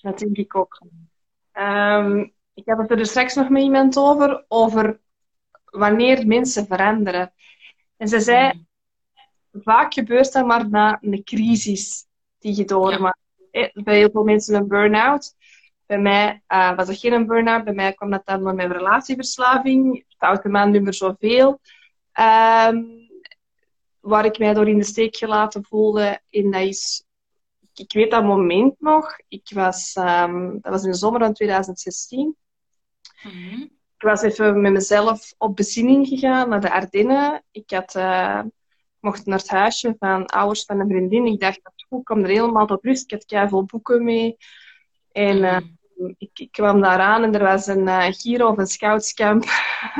dat 0.00 0.18
denk 0.18 0.36
ik 0.36 0.56
ook. 0.56 0.82
Um, 1.52 2.34
ik 2.54 2.64
had 2.66 2.78
het 2.78 2.90
er 2.90 2.96
dus 2.96 3.08
straks 3.08 3.34
nog 3.34 3.48
met 3.48 3.62
iemand 3.62 3.96
over, 3.96 4.44
over 4.48 5.00
wanneer 5.64 6.26
mensen 6.26 6.66
veranderen. 6.66 7.32
En 7.96 8.08
ze 8.08 8.20
zei, 8.20 8.52
mm. 8.52 9.62
vaak 9.62 9.94
gebeurt 9.94 10.32
dat 10.32 10.46
maar 10.46 10.68
na 10.68 10.98
een 11.00 11.24
crisis 11.24 12.06
die 12.38 12.56
je 12.56 12.64
doormaakt. 12.64 13.22
Eh, 13.54 13.68
Bij 13.72 13.96
heel 13.96 14.10
veel 14.10 14.24
mensen 14.24 14.54
een 14.54 14.68
burn-out. 14.68 15.34
Bij 15.86 15.98
mij 15.98 16.42
uh, 16.48 16.76
was 16.76 16.88
er 16.88 16.96
geen 16.96 17.26
burn-out. 17.26 17.64
Bij 17.64 17.74
mij 17.74 17.92
kwam 17.92 18.10
dat 18.10 18.26
dan 18.26 18.42
door 18.42 18.54
mijn 18.54 18.72
relatieverslaving. 18.72 20.04
Foute 20.18 20.48
man 20.48 20.70
nummer 20.70 20.94
zoveel. 20.94 21.60
Um, 22.20 23.08
waar 24.00 24.24
ik 24.24 24.38
mij 24.38 24.54
door 24.54 24.68
in 24.68 24.78
de 24.78 24.84
steek 24.84 25.16
gelaten 25.16 25.64
voelde. 25.64 26.20
En 26.30 26.50
dat 26.50 26.60
is... 26.62 27.04
Ik 27.74 27.92
weet 27.92 28.10
dat 28.10 28.24
moment 28.24 28.80
nog. 28.80 29.16
Ik 29.28 29.50
was, 29.54 29.94
um, 29.96 30.58
dat 30.60 30.72
was 30.72 30.84
in 30.84 30.90
de 30.90 30.96
zomer 30.96 31.20
van 31.20 31.32
2016. 31.32 32.36
Mhm. 33.22 33.60
Ik 33.96 34.10
was 34.10 34.22
even 34.22 34.60
met 34.60 34.72
mezelf 34.72 35.34
op 35.38 35.56
bezinning 35.56 36.08
gegaan 36.08 36.48
naar 36.48 36.60
de 36.60 36.72
Ardennen. 36.72 37.44
Ik 37.50 37.70
had... 37.70 37.94
Uh, 37.94 38.40
mocht 39.00 39.26
naar 39.26 39.38
het 39.38 39.48
huisje 39.48 39.96
van 39.98 40.26
ouders 40.26 40.64
van 40.64 40.80
een 40.80 40.88
vriendin. 40.88 41.26
Ik 41.26 41.40
dacht, 41.40 41.60
dat 41.62 41.72
goed, 41.88 41.98
ik 41.98 42.04
kwam 42.04 42.22
er 42.22 42.28
helemaal 42.28 42.66
tot 42.66 42.84
rust. 42.84 43.12
Ik 43.12 43.30
had 43.30 43.48
veel 43.48 43.64
boeken 43.64 44.04
mee. 44.04 44.36
En 45.12 45.36
uh, 45.36 45.60
ik, 46.18 46.30
ik, 46.34 46.52
kwam 46.52 46.80
daar 46.80 46.98
aan 46.98 47.22
en 47.22 47.34
er 47.34 47.42
was 47.42 47.66
een 47.66 47.86
uh, 47.86 48.06
Giro 48.10 48.48
of 48.48 48.58
een 48.58 48.66
scoutscamp 48.66 49.44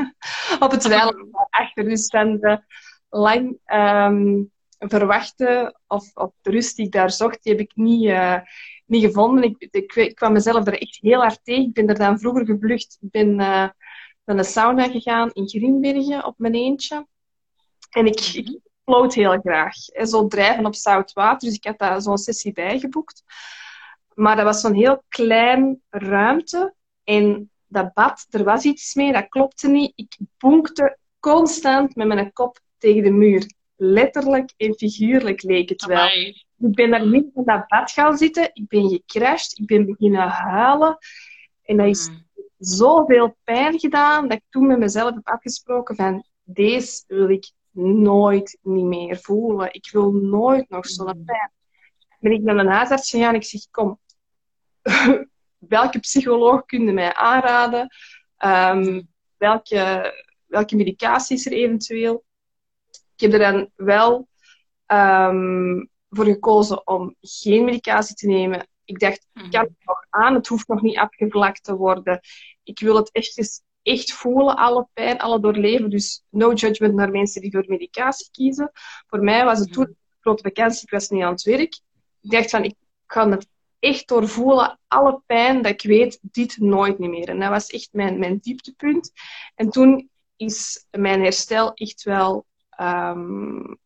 op 0.65 0.71
het 0.71 0.87
weiland 0.87 1.27
achter. 1.49 1.83
Dus 1.83 2.07
de 2.07 2.61
lang 3.09 3.59
um, 3.65 4.51
verwachte 4.77 5.79
of, 5.87 6.11
of 6.13 6.31
de 6.41 6.51
rust 6.51 6.75
die 6.75 6.85
ik 6.85 6.91
daar 6.91 7.11
zocht, 7.11 7.43
die 7.43 7.51
heb 7.51 7.61
ik 7.61 7.71
niet, 7.75 8.03
uh, 8.03 8.39
niet 8.85 9.03
gevonden. 9.03 9.43
Ik, 9.43 9.67
ik, 9.71 9.95
ik, 9.95 10.15
kwam 10.15 10.33
mezelf 10.33 10.67
er 10.67 10.81
echt 10.81 10.97
heel 11.01 11.19
hard 11.19 11.39
tegen. 11.43 11.63
Ik 11.63 11.73
ben 11.73 11.87
er 11.87 11.97
dan 11.97 12.19
vroeger 12.19 12.45
gevlucht. 12.45 12.97
Ik 13.01 13.11
ben 13.11 13.35
naar 13.35 13.75
de 14.25 14.43
sauna 14.43 14.89
gegaan 14.89 15.31
in 15.31 15.49
Grimbergen 15.49 16.25
op 16.25 16.33
mijn 16.37 16.53
eentje. 16.53 17.07
En 17.89 18.05
ik, 18.05 18.19
ik 18.19 18.59
floot 18.85 19.13
heel 19.13 19.39
graag. 19.39 19.87
En 19.87 20.07
zo 20.07 20.27
drijven 20.27 20.65
op 20.65 20.75
zout 20.75 21.13
water. 21.13 21.47
Dus 21.47 21.57
ik 21.57 21.63
had 21.63 21.77
daar 21.77 22.01
zo'n 22.01 22.17
sessie 22.17 22.53
bijgeboekt. 22.53 23.23
Maar 24.13 24.35
dat 24.35 24.45
was 24.45 24.61
zo'n 24.61 24.73
heel 24.73 25.03
klein 25.07 25.81
ruimte. 25.89 26.73
En 27.03 27.49
dat 27.67 27.93
bad, 27.93 28.25
er 28.29 28.43
was 28.43 28.63
iets 28.63 28.93
mee, 28.93 29.11
dat 29.13 29.29
klopte 29.29 29.67
niet. 29.67 29.91
Ik 29.95 30.17
bonkte 30.37 30.97
constant 31.19 31.95
met 31.95 32.07
mijn 32.07 32.33
kop 32.33 32.59
tegen 32.77 33.03
de 33.03 33.11
muur. 33.11 33.53
Letterlijk 33.75 34.53
en 34.57 34.75
figuurlijk 34.75 35.43
leek 35.43 35.69
het 35.69 35.85
wel. 35.85 35.97
Amai. 35.97 36.43
Ik 36.57 36.75
ben 36.75 36.89
daar 36.89 37.07
midden 37.07 37.31
in 37.35 37.43
dat 37.45 37.67
bad 37.67 37.91
gaan 37.91 38.17
zitten. 38.17 38.49
Ik 38.53 38.67
ben 38.67 38.89
gecrashed. 38.89 39.57
Ik 39.57 39.65
ben 39.65 39.85
beginnen 39.85 40.27
huilen. 40.27 40.97
En 41.63 41.77
dat 41.77 41.87
is 41.87 42.09
Mm. 42.09 42.23
zoveel 42.57 43.35
pijn 43.43 43.79
gedaan 43.79 44.27
dat 44.27 44.37
ik 44.37 44.43
toen 44.49 44.67
met 44.67 44.79
mezelf 44.79 45.13
heb 45.13 45.27
afgesproken 45.27 45.95
van 45.95 46.23
deze 46.43 47.03
wil 47.07 47.29
ik 47.29 47.51
nooit 47.75 48.57
niet 48.61 48.85
meer 48.85 49.17
voelen. 49.17 49.73
Ik 49.73 49.89
wil 49.91 50.11
nooit 50.11 50.69
nog 50.69 50.87
zo'n 50.87 51.17
Mm. 51.17 51.25
pijn. 51.25 51.51
Ben 52.19 52.31
ik 52.31 52.41
naar 52.41 52.57
een 52.57 52.67
huisarts 52.67 53.09
gegaan. 53.09 53.35
Ik 53.35 53.43
zeg, 53.43 53.61
kom, 53.71 53.99
welke 55.57 55.99
psycholoog 55.99 56.65
kun 56.65 56.85
je 56.85 56.91
mij 56.91 57.13
aanraden? 57.13 57.87
Ehm, 58.37 59.01
welke, 59.37 60.13
welke 60.45 60.75
medicatie 60.75 61.37
is 61.37 61.45
er 61.45 61.51
eventueel? 61.51 62.23
Ik 63.15 63.21
heb 63.21 63.33
er 63.33 63.39
dan 63.39 63.69
wel 63.75 64.27
ehm, 64.85 65.85
voor 66.09 66.25
gekozen 66.25 66.87
om 66.87 67.15
geen 67.21 67.65
medicatie 67.65 68.15
te 68.15 68.27
nemen. 68.27 68.67
Ik 68.85 68.99
dacht, 68.99 69.27
ik 69.33 69.51
kan 69.51 69.61
het 69.61 69.85
nog 69.85 70.05
aan, 70.09 70.33
het 70.33 70.47
hoeft 70.47 70.67
nog 70.67 70.81
niet 70.81 70.97
afgevlakt 70.97 71.63
te 71.63 71.75
worden. 71.75 72.19
Ik 72.63 72.79
wil 72.79 72.95
het 72.95 73.11
echt, 73.11 73.63
echt 73.85 74.13
voelen, 74.13 74.55
alle 74.55 74.87
pijn, 74.93 75.19
alle 75.19 75.39
doorleven. 75.39 75.89
Dus 75.89 76.23
no 76.29 76.53
judgment 76.53 76.93
naar 76.93 77.11
mensen 77.11 77.41
die 77.41 77.51
voor 77.51 77.65
medicatie 77.67 78.27
kiezen. 78.31 78.71
Voor 79.07 79.19
mij 79.19 79.45
was 79.45 79.59
het 79.59 79.73
toen 79.73 79.85
een 79.85 79.97
grote 80.19 80.43
vakantie, 80.43 80.81
ik 80.81 80.89
was 80.89 81.09
niet 81.09 81.23
aan 81.23 81.31
het 81.31 81.43
werk. 81.43 81.79
Ik 82.21 82.31
dacht 82.31 82.49
van, 82.49 82.63
ik 82.63 82.75
kan 83.05 83.31
het 83.31 83.47
echt 83.79 84.07
doorvoelen, 84.07 84.79
alle 84.87 85.21
pijn, 85.25 85.61
dat 85.61 85.71
ik 85.71 85.81
weet, 85.81 86.19
dit 86.21 86.57
nooit 86.57 86.99
niet 86.99 87.09
meer. 87.09 87.29
En 87.29 87.39
dat 87.39 87.49
was 87.49 87.67
echt 87.67 87.89
mijn, 87.91 88.19
mijn 88.19 88.37
dieptepunt. 88.41 89.11
En 89.55 89.69
toen 89.69 90.09
is 90.35 90.85
mijn 90.91 91.21
herstel 91.21 91.73
echt 91.73 92.03
wel... 92.03 92.45
Um, 92.81 93.77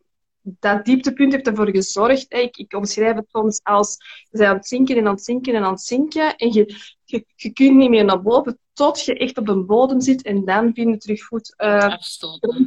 dat 0.42 0.86
dieptepunt 0.86 1.34
heeft 1.34 1.48
ervoor 1.48 1.70
gezorgd. 1.70 2.34
Ik, 2.34 2.58
ik 2.58 2.74
omschrijf 2.74 3.16
het 3.16 3.30
soms 3.30 3.60
als 3.64 3.98
je 4.30 4.38
bent 4.38 4.50
aan 4.50 4.56
het 4.56 4.68
zinken 4.68 4.98
en 4.98 5.08
aan 5.08 5.14
het 5.14 5.24
zinken 5.24 5.54
en 5.54 5.64
aan 5.64 5.72
het 5.72 5.82
zinken. 5.82 6.36
En 6.36 6.54
je, 6.54 6.76
je, 7.04 7.26
je 7.36 7.54
kunt 7.54 7.76
niet 7.76 7.90
meer 7.90 8.06
naar 8.06 8.22
boven 8.22 8.60
tot 8.80 9.06
je 9.06 9.18
echt 9.18 9.38
op 9.38 9.46
de 9.46 9.64
bodem 9.64 10.02
zit. 10.02 10.22
En 10.22 10.46
dan 10.46 10.74
vind 10.74 10.90
je 10.90 10.98
terug 10.98 11.24
voet, 11.24 11.54
uh, 11.58 11.96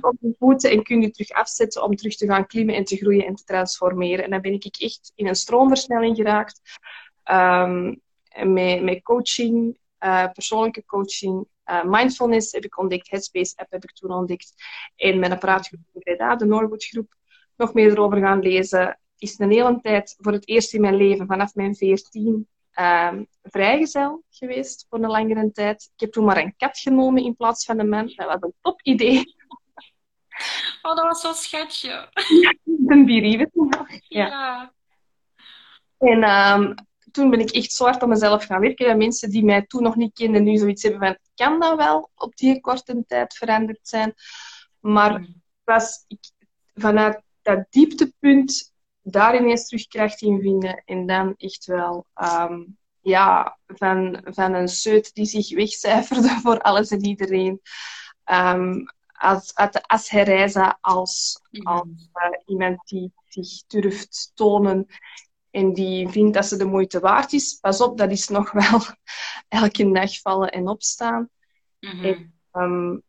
op 0.01 0.17
je 0.21 0.35
voeten 0.39 0.71
en 0.71 0.83
kun 0.83 1.01
je 1.01 1.11
terug 1.11 1.31
afzetten 1.31 1.83
om 1.83 1.97
terug 1.97 2.17
te 2.17 2.27
gaan 2.27 2.47
klimmen 2.47 2.75
en 2.75 2.85
te 2.85 2.97
groeien 2.97 3.27
en 3.27 3.35
te 3.35 3.45
transformeren. 3.45 4.25
En 4.25 4.31
dan 4.31 4.41
ben 4.41 4.53
ik 4.53 4.65
echt 4.65 5.13
in 5.15 5.27
een 5.27 5.35
stroomversnelling 5.35 6.17
geraakt. 6.17 6.61
Um, 7.31 8.01
met, 8.45 8.83
met 8.83 9.03
coaching, 9.03 9.79
uh, 10.01 10.27
persoonlijke 10.33 10.85
coaching, 10.85 11.47
uh, 11.67 11.85
mindfulness 11.85 12.53
heb 12.53 12.65
ik 12.65 12.79
ontdekt, 12.79 13.11
Headspace 13.11 13.53
app 13.57 13.71
heb 13.71 13.85
ik 13.85 13.93
toen 13.93 14.11
ontdekt. 14.11 14.55
En 14.97 15.19
mijn 15.19 15.33
apparaatgroep 15.33 15.81
in 15.93 16.01
Breda, 16.01 16.37
de 16.37 16.45
Norwood 16.45 16.85
groep, 16.85 17.15
nog 17.57 17.75
meer 17.75 17.91
erover 17.91 18.19
gaan 18.19 18.41
lezen. 18.41 18.99
Is 19.19 19.39
een 19.39 19.51
hele 19.51 19.81
tijd 19.81 20.17
voor 20.19 20.33
het 20.33 20.49
eerst 20.49 20.75
in 20.75 20.81
mijn 20.81 20.97
leven, 20.97 21.27
vanaf 21.27 21.55
mijn 21.55 21.75
14, 21.75 22.49
um, 22.81 23.27
vrijgezel 23.43 24.23
geweest 24.31 24.87
voor 24.89 24.99
een 24.99 25.11
langere 25.11 25.51
tijd. 25.53 25.91
Ik 25.95 26.01
heb 26.01 26.13
toen 26.13 26.25
maar 26.25 26.37
een 26.37 26.55
kat 26.57 26.79
genomen 26.79 27.23
in 27.23 27.37
plaats 27.37 27.65
van 27.65 27.79
een 27.79 27.89
man. 27.89 28.13
Dat 28.17 28.27
was 28.27 28.41
een 28.41 28.55
top 28.61 28.81
idee. 28.83 29.25
Oh, 30.83 30.97
dat 30.97 31.05
was 31.05 31.21
zo'n 31.21 31.35
schatje. 31.35 32.09
Een 32.87 33.05
bierieven 33.05 33.51
nog. 33.53 33.87
Ja. 34.09 34.27
ja. 34.27 34.73
En 35.99 36.31
um, 36.31 36.75
toen 37.11 37.31
ben 37.31 37.41
ik 37.41 37.51
echt 37.51 37.73
zo 37.73 37.85
hard 37.85 38.03
aan 38.03 38.09
mezelf 38.09 38.45
gaan 38.45 38.61
werken. 38.61 38.87
En 38.87 38.97
mensen 38.97 39.31
die 39.31 39.45
mij 39.45 39.63
toen 39.67 39.83
nog 39.83 39.97
niet 39.97 40.15
kenden, 40.15 40.43
nu 40.43 40.57
zoiets 40.57 40.83
hebben 40.83 41.01
van, 41.01 41.19
kan 41.35 41.61
dat 41.61 41.77
wel 41.77 42.11
op 42.15 42.37
die 42.37 42.61
korte 42.61 43.05
tijd 43.07 43.35
veranderd 43.35 43.89
zijn? 43.89 44.15
Maar 44.81 45.19
mm. 45.19 45.43
was 45.65 46.05
ik 46.07 46.31
vanuit 46.75 47.23
dat 47.43 47.67
dieptepunt 47.71 48.72
daar 49.03 49.37
ineens 49.37 49.69
terug 49.69 49.87
kracht 49.87 50.21
in 50.21 50.41
vinden. 50.41 50.83
En 50.85 51.07
dan 51.07 51.35
echt 51.37 51.67
wel, 51.67 52.07
um, 52.15 52.79
ja, 53.01 53.59
van, 53.67 54.21
van 54.25 54.55
een 54.55 54.69
seut 54.69 55.15
die 55.15 55.25
zich 55.25 55.55
wegcijferde 55.55 56.29
voor 56.43 56.61
alles 56.61 56.91
en 56.91 57.05
iedereen. 57.05 57.61
Um, 58.25 58.85
als, 59.13 59.55
uit 59.55 59.73
de 59.73 59.83
as 59.87 60.11
herreizen 60.11 60.79
als, 60.81 61.41
als 61.63 61.87
uh, 62.13 62.39
iemand 62.47 62.89
die 62.89 63.13
zich 63.29 63.67
durft 63.67 64.33
tonen 64.35 64.87
en 65.51 65.73
die 65.73 66.09
vindt 66.09 66.35
dat 66.35 66.47
ze 66.47 66.57
de 66.57 66.65
moeite 66.65 67.01
waard 67.01 67.33
is. 67.33 67.59
Pas 67.61 67.81
op, 67.81 67.99
dat 67.99 68.11
is 68.11 68.29
nog 68.29 68.53
wel 68.53 68.81
elke 69.63 69.93
dag 69.93 70.21
vallen 70.21 70.51
en 70.51 70.69
opstaan. 70.69 71.29
Mm-hmm. 71.81 72.05
En, 72.05 72.35
um, 72.53 73.03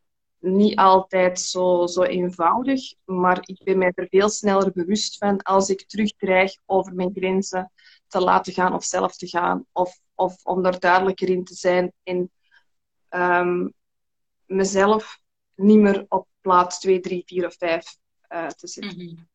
niet 0.44 0.76
altijd 0.76 1.40
zo, 1.40 1.88
zo 1.88 2.02
eenvoudig, 2.02 2.94
maar 3.06 3.40
ik 3.42 3.64
ben 3.64 3.78
mij 3.78 3.92
er 3.96 4.08
veel 4.10 4.30
sneller 4.30 4.72
bewust 4.72 5.18
van 5.18 5.42
als 5.42 5.70
ik 5.70 5.88
terugdreig 5.88 6.54
over 6.66 6.94
mijn 6.94 7.12
grenzen 7.14 7.72
te 8.08 8.20
laten 8.20 8.54
gaan 8.54 8.74
of 8.74 8.84
zelf 8.84 9.16
te 9.16 9.28
gaan, 9.28 9.66
of, 9.72 10.00
of 10.16 10.46
om 10.46 10.66
er 10.66 10.80
duidelijker 10.80 11.30
in 11.30 11.44
te 11.44 11.54
zijn 11.54 11.94
en 12.04 12.32
um, 13.10 13.74
mezelf 14.46 15.20
niet 15.56 15.80
meer 15.80 16.06
op 16.10 16.28
plaats 16.42 16.80
2, 16.80 17.00
3, 17.00 17.24
4 17.26 17.46
of 17.46 17.56
5 17.58 17.98
uh, 18.30 18.48
te 18.48 18.68
zetten. 18.68 18.98
Mm-hmm. 18.98 19.28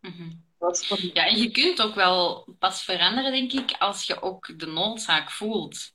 Mm-hmm. 0.00 0.48
Ja, 1.12 1.26
en 1.26 1.36
je 1.36 1.50
kunt 1.50 1.82
ook 1.82 1.94
wel 1.94 2.46
pas 2.58 2.82
veranderen, 2.82 3.32
denk 3.32 3.52
ik, 3.52 3.76
als 3.78 4.06
je 4.06 4.22
ook 4.22 4.58
de 4.58 4.66
noodzaak 4.66 5.30
voelt. 5.30 5.92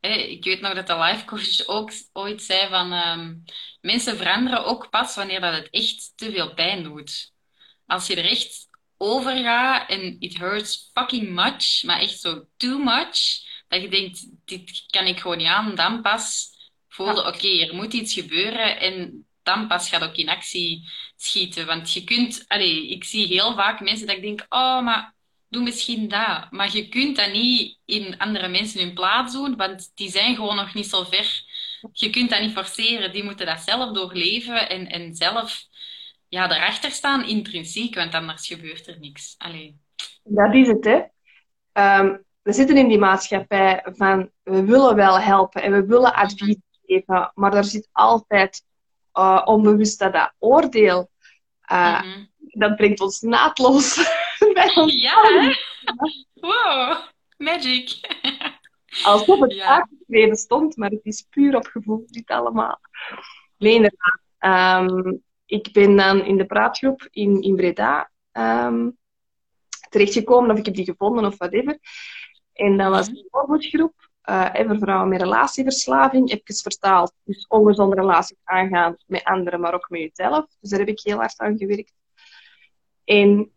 Ik 0.00 0.44
weet 0.44 0.60
nog 0.60 0.74
dat 0.74 0.86
de 0.86 0.98
life 0.98 1.24
coach 1.24 1.66
ook 1.66 1.90
ooit 2.12 2.42
zei 2.42 2.68
van 2.68 2.92
um, 2.92 3.44
mensen 3.80 4.16
veranderen 4.16 4.64
ook 4.64 4.90
pas 4.90 5.14
wanneer 5.14 5.40
dat 5.40 5.54
het 5.54 5.70
echt 5.70 6.12
te 6.16 6.30
veel 6.30 6.54
pijn 6.54 6.82
doet. 6.82 7.32
Als 7.86 8.06
je 8.06 8.16
er 8.16 8.30
echt 8.30 8.68
over 8.96 9.36
gaat 9.36 9.90
en 9.90 10.16
it 10.20 10.38
hurts 10.38 10.90
fucking 10.92 11.28
much, 11.28 11.82
maar 11.82 12.00
echt 12.00 12.20
zo 12.20 12.46
too 12.56 12.78
much, 12.78 13.46
dat 13.68 13.82
je 13.82 13.88
denkt, 13.88 14.26
dit 14.44 14.84
kan 14.86 15.06
ik 15.06 15.20
gewoon 15.20 15.36
niet 15.36 15.46
aan, 15.46 15.74
dan 15.74 16.02
pas 16.02 16.50
voelde, 16.88 17.20
oké, 17.20 17.36
okay, 17.36 17.60
er 17.60 17.74
moet 17.74 17.92
iets 17.92 18.14
gebeuren 18.14 18.80
en 18.80 19.26
dan 19.42 19.68
pas 19.68 19.88
gaat 19.88 20.04
ook 20.04 20.16
in 20.16 20.28
actie 20.28 20.90
schieten. 21.16 21.66
Want 21.66 21.92
je 21.92 22.04
kunt, 22.04 22.44
allee, 22.48 22.88
ik 22.88 23.04
zie 23.04 23.26
heel 23.26 23.54
vaak 23.54 23.80
mensen 23.80 24.06
dat 24.06 24.16
ik 24.16 24.22
denk, 24.22 24.46
oh, 24.48 24.82
maar 24.82 25.14
doe 25.48 25.62
misschien 25.62 26.08
dat. 26.08 26.50
Maar 26.50 26.76
je 26.76 26.88
kunt 26.88 27.16
dat 27.16 27.32
niet 27.32 27.78
in 27.84 28.18
andere 28.18 28.48
mensen 28.48 28.80
hun 28.80 28.94
plaats 28.94 29.32
doen, 29.32 29.56
want 29.56 29.92
die 29.94 30.10
zijn 30.10 30.34
gewoon 30.34 30.56
nog 30.56 30.74
niet 30.74 30.86
zo 30.86 31.04
ver. 31.04 31.42
Je 31.92 32.10
kunt 32.10 32.30
dat 32.30 32.40
niet 32.40 32.52
forceren. 32.52 33.12
Die 33.12 33.24
moeten 33.24 33.46
dat 33.46 33.60
zelf 33.60 33.92
doorleven 33.92 34.68
en, 34.68 34.86
en 34.86 35.14
zelf 35.14 35.66
ja, 36.28 36.50
erachter 36.50 36.90
staan, 36.90 37.26
intrinsiek, 37.26 37.94
want 37.94 38.14
anders 38.14 38.46
gebeurt 38.46 38.86
er 38.86 38.98
niks. 39.00 39.34
Allee. 39.38 39.80
Dat 40.22 40.54
is 40.54 40.68
het, 40.68 40.84
hè. 40.84 41.02
Um, 41.98 42.24
we 42.42 42.52
zitten 42.52 42.76
in 42.76 42.88
die 42.88 42.98
maatschappij 42.98 43.82
van, 43.84 44.30
we 44.42 44.64
willen 44.64 44.94
wel 44.94 45.20
helpen 45.20 45.62
en 45.62 45.72
we 45.72 45.86
willen 45.86 46.14
advies 46.14 46.56
geven, 46.86 47.32
maar 47.34 47.54
er 47.54 47.64
zit 47.64 47.88
altijd 47.92 48.64
uh, 49.14 49.42
onbewust 49.44 49.98
dat, 49.98 50.12
dat 50.12 50.32
oordeel 50.38 51.10
uh, 51.72 52.02
mm 52.02 52.10
-hmm. 52.10 52.28
dat 52.38 52.76
brengt 52.76 53.00
ons 53.00 53.20
naadloos 53.20 53.96
Ja, 54.86 55.22
hè? 55.22 55.52
Wow, 56.34 56.96
magic. 57.36 58.00
Alsof 59.04 59.40
het 59.40 59.52
Ja. 59.54 59.66
aangeschreven 59.66 60.36
stond, 60.36 60.76
maar 60.76 60.90
het 60.90 61.04
is 61.04 61.26
puur 61.30 61.56
op 61.56 61.66
gevoel, 61.66 62.04
dit 62.06 62.28
allemaal. 62.28 62.80
Nee, 63.58 63.74
inderdaad. 63.74 64.20
Ehm, 64.38 65.12
ik 65.46 65.72
ben 65.72 65.96
dan 65.96 66.24
in 66.24 66.36
de 66.36 66.46
praatgroep 66.46 67.08
in, 67.10 67.42
in 67.42 67.56
Breda 67.56 68.10
ehm, 68.32 68.90
terechtgekomen, 69.88 70.50
of 70.50 70.58
ik 70.58 70.64
heb 70.64 70.74
die 70.74 70.84
gevonden 70.84 71.24
of 71.24 71.36
whatever. 71.36 71.78
En 72.52 72.76
dat 72.76 72.90
was 72.90 73.06
een 73.08 73.26
voorbeeldgroep 73.30 74.08
eh, 74.22 74.52
hè, 74.52 74.64
voor 74.66 74.78
vrouwen 74.78 75.08
met 75.08 75.20
relatieverslaving, 75.20 76.30
even 76.30 76.54
vertaald. 76.54 77.12
Dus 77.24 77.46
ongezonde 77.46 77.96
relaties 77.96 78.36
aangaan 78.44 78.96
met 79.06 79.24
anderen, 79.24 79.60
maar 79.60 79.74
ook 79.74 79.88
met 79.88 80.00
jezelf. 80.00 80.46
Dus 80.60 80.70
daar 80.70 80.78
heb 80.78 80.88
ik 80.88 81.00
heel 81.02 81.16
hard 81.18 81.38
aan 81.38 81.56
gewerkt. 81.58 81.92
En 83.04 83.52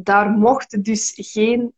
daar 0.00 0.30
mocht 0.30 0.84
dus 0.84 1.12
geen 1.16 1.72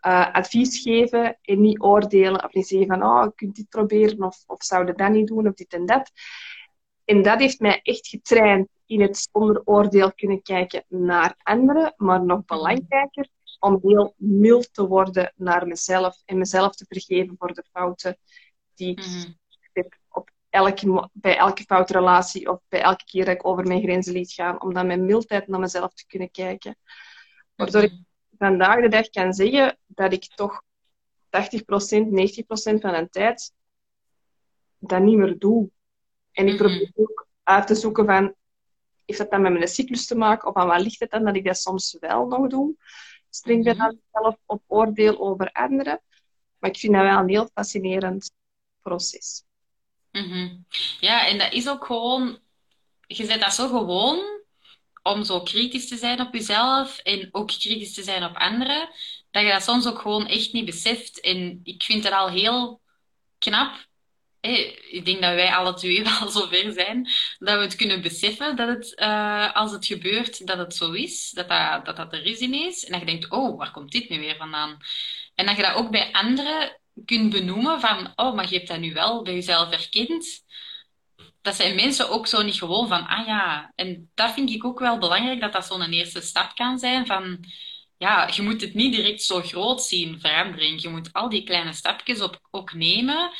eh, 0.00 0.32
advies 0.32 0.82
geven 0.82 1.38
en 1.42 1.60
niet 1.60 1.80
oordelen 1.80 2.44
of 2.44 2.52
niet 2.52 2.66
zeggen 2.66 2.86
van 2.88 3.02
oh, 3.02 3.24
je 3.24 3.32
kunt 3.34 3.56
dit 3.56 3.68
proberen 3.68 4.22
of, 4.22 4.44
of 4.46 4.64
zou 4.64 4.86
je 4.86 4.92
dat 4.92 5.10
niet 5.10 5.26
doen 5.26 5.48
of 5.48 5.54
dit 5.54 5.72
en 5.72 5.86
dat. 5.86 6.10
En 7.04 7.22
dat 7.22 7.38
heeft 7.40 7.60
mij 7.60 7.80
echt 7.82 8.06
getraind 8.08 8.68
in 8.86 9.00
het 9.00 9.28
zonder 9.32 9.62
oordeel 9.64 10.12
kunnen 10.12 10.42
kijken 10.42 10.84
naar 10.88 11.34
anderen, 11.42 11.94
maar 11.96 12.24
nog 12.24 12.44
belangrijker, 12.44 13.28
om 13.58 13.78
heel 13.82 14.14
mild 14.16 14.74
te 14.74 14.86
worden 14.86 15.32
naar 15.36 15.66
mezelf 15.66 16.22
en 16.24 16.38
mezelf 16.38 16.74
te 16.74 16.84
vergeven 16.88 17.34
voor 17.38 17.54
de 17.54 17.64
fouten 17.72 18.18
die 18.74 18.90
ik 18.90 19.06
Mhm. 19.06 19.30
heb 19.72 19.98
op 20.08 20.30
elke, 20.50 21.08
bij 21.12 21.36
elke 21.36 21.62
foute 21.62 21.92
relatie 21.92 22.50
of 22.50 22.60
bij 22.68 22.80
elke 22.82 23.04
keer 23.04 23.24
dat 23.24 23.34
ik 23.34 23.46
over 23.46 23.66
mijn 23.66 23.82
grenzen 23.82 24.12
liet 24.12 24.32
gaan, 24.32 24.62
om 24.62 24.74
dan 24.74 24.86
met 24.86 25.00
mildheid 25.00 25.46
naar 25.46 25.60
mezelf 25.60 25.94
te 25.94 26.06
kunnen 26.06 26.30
kijken. 26.30 26.76
Waardoor 27.56 27.82
ik 27.82 27.92
vandaag 28.38 28.80
de 28.80 28.88
dag 28.88 29.08
kan 29.08 29.32
zeggen 29.32 29.78
dat 29.86 30.12
ik 30.12 30.24
toch 30.34 30.62
80%, 30.62 30.66
90% 31.28 32.80
van 32.80 32.92
de 32.92 33.08
tijd 33.10 33.52
dat 34.78 35.00
niet 35.02 35.16
meer 35.16 35.38
doe. 35.38 35.70
En 36.32 36.48
ik 36.48 36.56
probeer 36.56 36.90
ook 36.94 37.26
uit 37.42 37.66
te 37.66 37.74
zoeken 37.74 38.04
van, 38.06 38.34
heeft 39.04 39.18
dat 39.18 39.30
dan 39.30 39.42
met 39.42 39.52
mijn 39.52 39.68
cyclus 39.68 40.06
te 40.06 40.14
maken? 40.16 40.48
Of 40.48 40.54
aan 40.54 40.66
wat 40.66 40.80
ligt 40.80 41.00
het 41.00 41.10
dan 41.10 41.24
dat 41.24 41.36
ik 41.36 41.44
dat 41.44 41.58
soms 41.58 41.96
wel 42.00 42.26
nog 42.26 42.48
doe? 42.48 42.74
Streng 43.30 43.64
ben 43.64 43.76
Mhm. 43.76 43.84
aan 43.84 43.98
mezelf 44.12 44.36
op 44.46 44.62
oordeel 44.66 45.18
over 45.18 45.52
anderen. 45.52 46.00
Maar 46.58 46.70
ik 46.70 46.76
vind 46.78 46.92
dat 46.92 47.02
wel 47.02 47.18
een 47.18 47.28
heel 47.28 47.48
fascinerend 47.54 48.30
proces. 48.82 49.44
Ja, 51.00 51.26
en 51.26 51.38
dat 51.38 51.52
is 51.52 51.68
ook 51.68 51.84
gewoon, 51.84 52.38
je 53.06 53.26
bent 53.26 53.40
dat 53.40 53.54
zo 53.54 53.68
gewoon 53.68 54.35
om 55.06 55.24
zo 55.24 55.40
kritisch 55.40 55.88
te 55.88 55.96
zijn 55.96 56.20
op 56.20 56.34
jezelf 56.34 56.98
en 56.98 57.28
ook 57.32 57.48
kritisch 57.48 57.94
te 57.94 58.02
zijn 58.02 58.24
op 58.24 58.36
anderen, 58.36 58.88
dat 59.30 59.42
je 59.42 59.50
dat 59.50 59.62
soms 59.62 59.86
ook 59.86 59.98
gewoon 59.98 60.26
echt 60.26 60.52
niet 60.52 60.64
beseft. 60.64 61.20
En 61.20 61.60
ik 61.62 61.82
vind 61.82 62.04
het 62.04 62.12
al 62.12 62.28
heel 62.28 62.80
knap. 63.38 63.86
Ik 64.90 65.04
denk 65.04 65.22
dat 65.22 65.34
wij 65.34 65.54
alle 65.54 65.74
twee 65.74 66.04
wel 66.18 66.28
zover 66.28 66.72
zijn 66.72 67.08
dat 67.38 67.56
we 67.56 67.62
het 67.62 67.76
kunnen 67.76 68.02
beseffen 68.02 68.56
dat 68.56 68.68
het, 68.68 68.94
eh, 68.94 69.54
als 69.54 69.72
het 69.72 69.86
gebeurt, 69.86 70.46
dat 70.46 70.58
het 70.58 70.74
zo 70.74 70.92
is, 70.92 71.30
dat 71.30 71.48
dat, 71.48 71.84
dat 71.84 71.96
dat 71.96 72.12
er 72.12 72.24
is 72.24 72.38
ineens. 72.38 72.84
En 72.84 72.90
dat 72.90 73.00
je 73.00 73.06
denkt, 73.06 73.30
oh, 73.30 73.58
waar 73.58 73.70
komt 73.70 73.92
dit 73.92 74.08
nu 74.08 74.18
weer 74.18 74.36
vandaan? 74.36 74.78
En 75.34 75.46
dat 75.46 75.56
je 75.56 75.62
dat 75.62 75.74
ook 75.74 75.90
bij 75.90 76.12
anderen 76.12 76.80
kunt 77.04 77.30
benoemen 77.30 77.80
van, 77.80 78.12
oh, 78.16 78.34
maar 78.34 78.48
je 78.48 78.56
hebt 78.56 78.68
dat 78.68 78.78
nu 78.78 78.92
wel 78.92 79.22
bij 79.22 79.34
jezelf 79.34 79.70
herkend. 79.70 80.44
Dat 81.46 81.56
zijn 81.56 81.74
mensen 81.74 82.10
ook 82.10 82.26
zo 82.26 82.42
niet 82.42 82.58
gewoon 82.58 82.88
van, 82.88 83.06
ah 83.06 83.26
ja. 83.26 83.72
En 83.74 84.10
dat 84.14 84.32
vind 84.32 84.50
ik 84.50 84.64
ook 84.64 84.78
wel 84.78 84.98
belangrijk, 84.98 85.40
dat 85.40 85.52
dat 85.52 85.66
zo'n 85.66 85.92
eerste 85.92 86.20
stap 86.20 86.54
kan 86.54 86.78
zijn 86.78 87.06
van, 87.06 87.44
ja, 87.96 88.28
je 88.34 88.42
moet 88.42 88.60
het 88.60 88.74
niet 88.74 88.94
direct 88.94 89.22
zo 89.22 89.40
groot 89.40 89.82
zien, 89.82 90.20
verandering. 90.20 90.82
Je 90.82 90.88
moet 90.88 91.12
al 91.12 91.28
die 91.28 91.44
kleine 91.44 91.72
stapjes 91.72 92.20
op, 92.20 92.40
ook 92.50 92.72
nemen. 92.72 93.30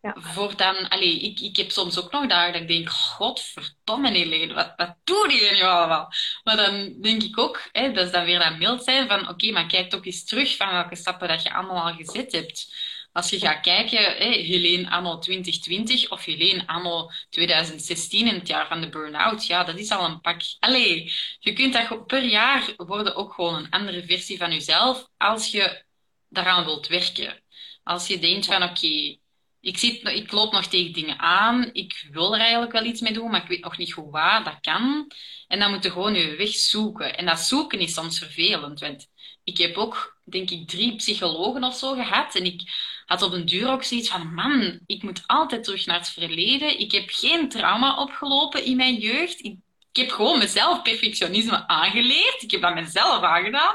Ja. 0.00 0.14
Voor 0.16 0.56
dan, 0.56 0.88
allee, 0.88 1.20
ik, 1.20 1.40
ik 1.40 1.56
heb 1.56 1.70
soms 1.70 1.98
ook 1.98 2.12
nog 2.12 2.26
dagen 2.26 2.52
dat 2.52 2.62
ik 2.62 2.68
denk, 2.68 2.90
godverdomme 2.90 4.10
Helene, 4.10 4.54
wat, 4.54 4.72
wat 4.76 4.96
doe 5.04 5.32
je 5.32 5.50
nu 5.54 5.62
allemaal? 5.62 6.08
Maar 6.44 6.56
dan 6.56 7.00
denk 7.00 7.22
ik 7.22 7.38
ook, 7.38 7.68
hè, 7.72 7.92
dat 7.92 8.06
is 8.06 8.12
dan 8.12 8.24
weer 8.24 8.38
dat 8.38 8.58
mild 8.58 8.84
zijn 8.84 9.08
van, 9.08 9.28
oké, 9.28 9.50
maar 9.50 9.66
kijk 9.66 9.90
toch 9.90 10.04
eens 10.04 10.24
terug 10.24 10.56
van 10.56 10.70
welke 10.72 10.96
stappen 10.96 11.28
dat 11.28 11.42
je 11.42 11.54
allemaal 11.54 11.86
al 11.86 11.94
gezet 11.94 12.32
hebt. 12.32 12.74
Als 13.14 13.30
je 13.30 13.38
gaat 13.38 13.60
kijken, 13.60 13.98
hè, 13.98 14.28
Helene 14.28 14.90
anno 14.90 15.18
2020 15.18 16.10
of 16.10 16.24
Helene 16.24 16.66
anno 16.66 17.10
2016 17.30 18.26
in 18.26 18.34
het 18.34 18.46
jaar 18.46 18.66
van 18.66 18.80
de 18.80 18.88
burn-out, 18.88 19.46
ja, 19.46 19.64
dat 19.64 19.78
is 19.78 19.90
al 19.90 20.04
een 20.04 20.20
pak. 20.20 20.40
Allee, 20.58 21.12
je 21.38 21.52
kunt 21.52 21.72
dat 21.72 22.06
per 22.06 22.22
jaar 22.22 22.72
worden 22.76 23.16
ook 23.16 23.32
gewoon 23.32 23.54
een 23.54 23.70
andere 23.70 24.04
versie 24.06 24.38
van 24.38 24.52
jezelf 24.52 25.08
als 25.16 25.50
je 25.50 25.84
daaraan 26.28 26.64
wilt 26.64 26.86
werken. 26.86 27.42
Als 27.82 28.06
je 28.06 28.18
denkt 28.18 28.46
van, 28.46 28.62
oké, 28.62 29.16
ik 29.60 29.78
zit, 29.78 30.08
ik 30.08 30.32
loop 30.32 30.52
nog 30.52 30.66
tegen 30.66 30.92
dingen 30.92 31.18
aan, 31.18 31.70
ik 31.72 32.08
wil 32.10 32.34
er 32.34 32.40
eigenlijk 32.40 32.72
wel 32.72 32.84
iets 32.84 33.00
mee 33.00 33.12
doen, 33.12 33.30
maar 33.30 33.42
ik 33.42 33.48
weet 33.48 33.64
nog 33.64 33.78
niet 33.78 33.92
goed 33.92 34.10
waar, 34.10 34.44
dat 34.44 34.60
kan. 34.60 35.10
En 35.48 35.58
dan 35.58 35.70
moet 35.70 35.82
je 35.82 35.90
gewoon 35.90 36.14
je 36.14 36.36
weg 36.36 36.54
zoeken. 36.54 37.16
En 37.16 37.26
dat 37.26 37.40
zoeken 37.40 37.78
is 37.78 37.94
soms 37.94 38.18
vervelend, 38.18 38.80
want 38.80 39.06
ik 39.44 39.58
heb 39.58 39.76
ook, 39.76 40.20
denk 40.24 40.50
ik, 40.50 40.68
drie 40.68 40.96
psychologen 40.96 41.64
of 41.64 41.76
zo 41.76 41.94
gehad. 41.94 42.34
En 42.34 42.44
ik 42.44 42.62
had 43.06 43.22
op 43.22 43.32
een 43.32 43.46
duur 43.46 43.70
ook 43.70 43.82
zoiets 43.82 44.08
van, 44.08 44.34
man, 44.34 44.80
ik 44.86 45.02
moet 45.02 45.22
altijd 45.26 45.64
terug 45.64 45.86
naar 45.86 45.98
het 45.98 46.08
verleden. 46.08 46.78
Ik 46.78 46.92
heb 46.92 47.04
geen 47.06 47.48
trauma 47.48 47.96
opgelopen 47.96 48.64
in 48.64 48.76
mijn 48.76 48.94
jeugd. 48.94 49.44
Ik, 49.44 49.56
heb 49.92 50.10
gewoon 50.10 50.38
mezelf 50.38 50.82
perfectionisme 50.82 51.68
aangeleerd. 51.68 52.42
Ik 52.42 52.50
heb 52.50 52.60
dat 52.60 52.74
mezelf 52.74 53.22
aangedaan. 53.22 53.74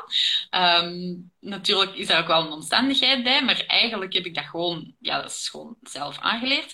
Ehm, 0.49 1.15
natuurlijk 1.39 1.95
is 1.95 2.07
daar 2.07 2.21
ook 2.21 2.27
wel 2.27 2.45
een 2.45 2.51
omstandigheid 2.51 3.23
bij, 3.23 3.43
maar 3.43 3.63
eigenlijk 3.67 4.13
heb 4.13 4.25
ik 4.25 4.35
dat 4.35 4.45
gewoon, 4.45 4.95
ja, 4.99 5.21
dat 5.21 5.31
is 5.31 5.49
gewoon 5.49 5.75
zelf 5.81 6.17
aangeleerd. 6.19 6.73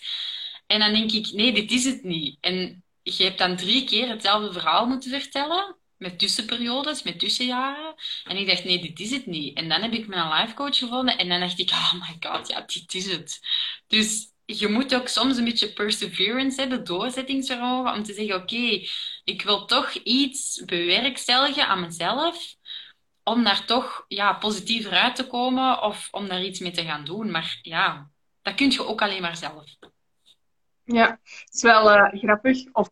En 0.68 0.80
dan 0.80 0.94
denk 0.94 1.12
ik, 1.12 1.32
nee, 1.32 1.54
dit 1.54 1.72
is 1.72 1.86
het 1.86 2.04
niet. 2.04 2.38
En 2.42 2.84
je 3.04 3.24
hebt 3.24 3.38
dan 3.38 3.56
drie 3.56 3.84
keer 3.84 4.08
hetzelfde 4.10 4.52
verhaal 4.52 4.88
moeten 4.88 5.10
vertellen, 5.22 5.76
met 5.98 6.20
tussenperiodes, 6.20 7.04
met 7.04 7.20
tussenjaren. 7.20 7.96
En 8.24 8.38
ik 8.38 8.48
dacht, 8.48 8.64
nee, 8.64 8.82
dit 8.82 9.00
is 9.00 9.12
het 9.12 9.26
niet. 9.26 9.58
En 9.58 9.70
dan 9.70 9.82
heb 9.82 9.92
ik 9.92 10.08
mijn 10.08 10.42
life 10.42 10.54
coach 10.54 10.78
gevonden 10.78 11.18
en 11.18 11.30
dan 11.30 11.40
dacht 11.40 11.60
ik, 11.60 11.70
oh 11.70 11.94
my 11.94 12.18
god, 12.20 12.48
ja, 12.48 12.62
dit 12.62 12.94
is 12.94 13.12
het. 13.12 13.40
Dus 13.88 14.34
je 14.46 14.68
moet 14.68 14.96
ook 14.96 15.08
soms 15.08 15.38
een 15.38 15.44
beetje 15.44 15.74
perseverance 15.74 16.60
hebben, 16.60 16.84
doorzettingsvermogen, 16.84 17.94
om 17.94 18.04
te 18.04 18.14
zeggen, 18.14 18.36
oké, 18.36 18.82
ik 19.24 19.42
wil 19.42 19.66
toch 19.66 19.94
iets 19.94 20.64
bewerkstelligen 20.66 21.68
aan 21.68 21.82
mezelf, 21.82 22.56
om 23.24 23.44
daar 23.44 23.66
toch 23.66 24.06
ja, 24.08 24.34
positiever 24.34 24.92
uit 24.92 25.16
te 25.16 25.28
komen 25.28 25.82
of 25.82 26.08
om 26.12 26.28
daar 26.28 26.44
iets 26.44 26.60
mee 26.60 26.72
te 26.72 26.84
gaan 26.84 27.06
doen. 27.06 27.32
Maar 27.32 27.60
ja, 27.62 28.10
dat 28.42 28.56
kun 28.56 28.72
je 28.72 28.86
ook 28.86 29.02
alleen 29.02 29.22
maar 29.22 29.38
zelf. 29.38 29.66
Ja, 30.84 31.20
het 31.24 31.54
is 31.54 31.62
wel 31.62 31.92
eh, 31.92 32.20
grappig, 32.22 32.74
of 32.74 32.90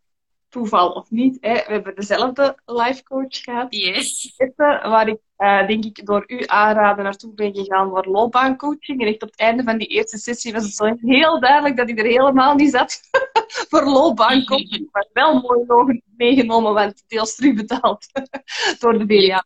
toeval 0.54 0.90
of 0.92 1.12
niet. 1.12 1.38
Hè. 1.42 1.54
We 1.54 1.72
hebben 1.72 1.96
dezelfde 1.96 2.58
life 2.66 3.04
coach 3.04 3.44
gehad. 3.44 3.68
Yes. 3.76 4.34
Waar 4.56 5.08
ik 5.08 5.20
eh, 5.36 5.68
denk 5.68 5.84
ik 5.86 6.06
door 6.06 6.24
u 6.28 6.44
aanraden 6.46 7.04
naartoe 7.04 7.34
ben 7.34 7.56
gegaan 7.56 7.90
voor 7.90 8.06
loopbaancoaching. 8.06 9.02
En 9.02 9.08
echt 9.08 9.22
op 9.24 9.30
het 9.30 9.40
einde 9.40 9.64
van 9.64 9.78
die 9.78 9.88
eerste 9.88 10.18
sessie 10.18 10.54
was 10.54 10.64
het 10.64 10.74
zo 10.74 10.96
heel 11.00 11.40
duidelijk 11.40 11.78
dat 11.78 11.90
ik 11.90 12.00
er 12.00 12.06
helemaal 12.06 12.56
niet 12.56 12.72
zat 12.72 13.00
voor 13.70 13.84
loopbaancoaching. 13.84 14.90
Maar 14.92 15.08
wel 15.14 15.42
mooi 15.68 16.02
meegenomen, 16.18 16.74
want 16.74 17.04
deels 17.08 17.36
terugbetaald 17.36 18.08
door 18.80 18.98
de 18.98 19.06
BDA. 19.06 19.46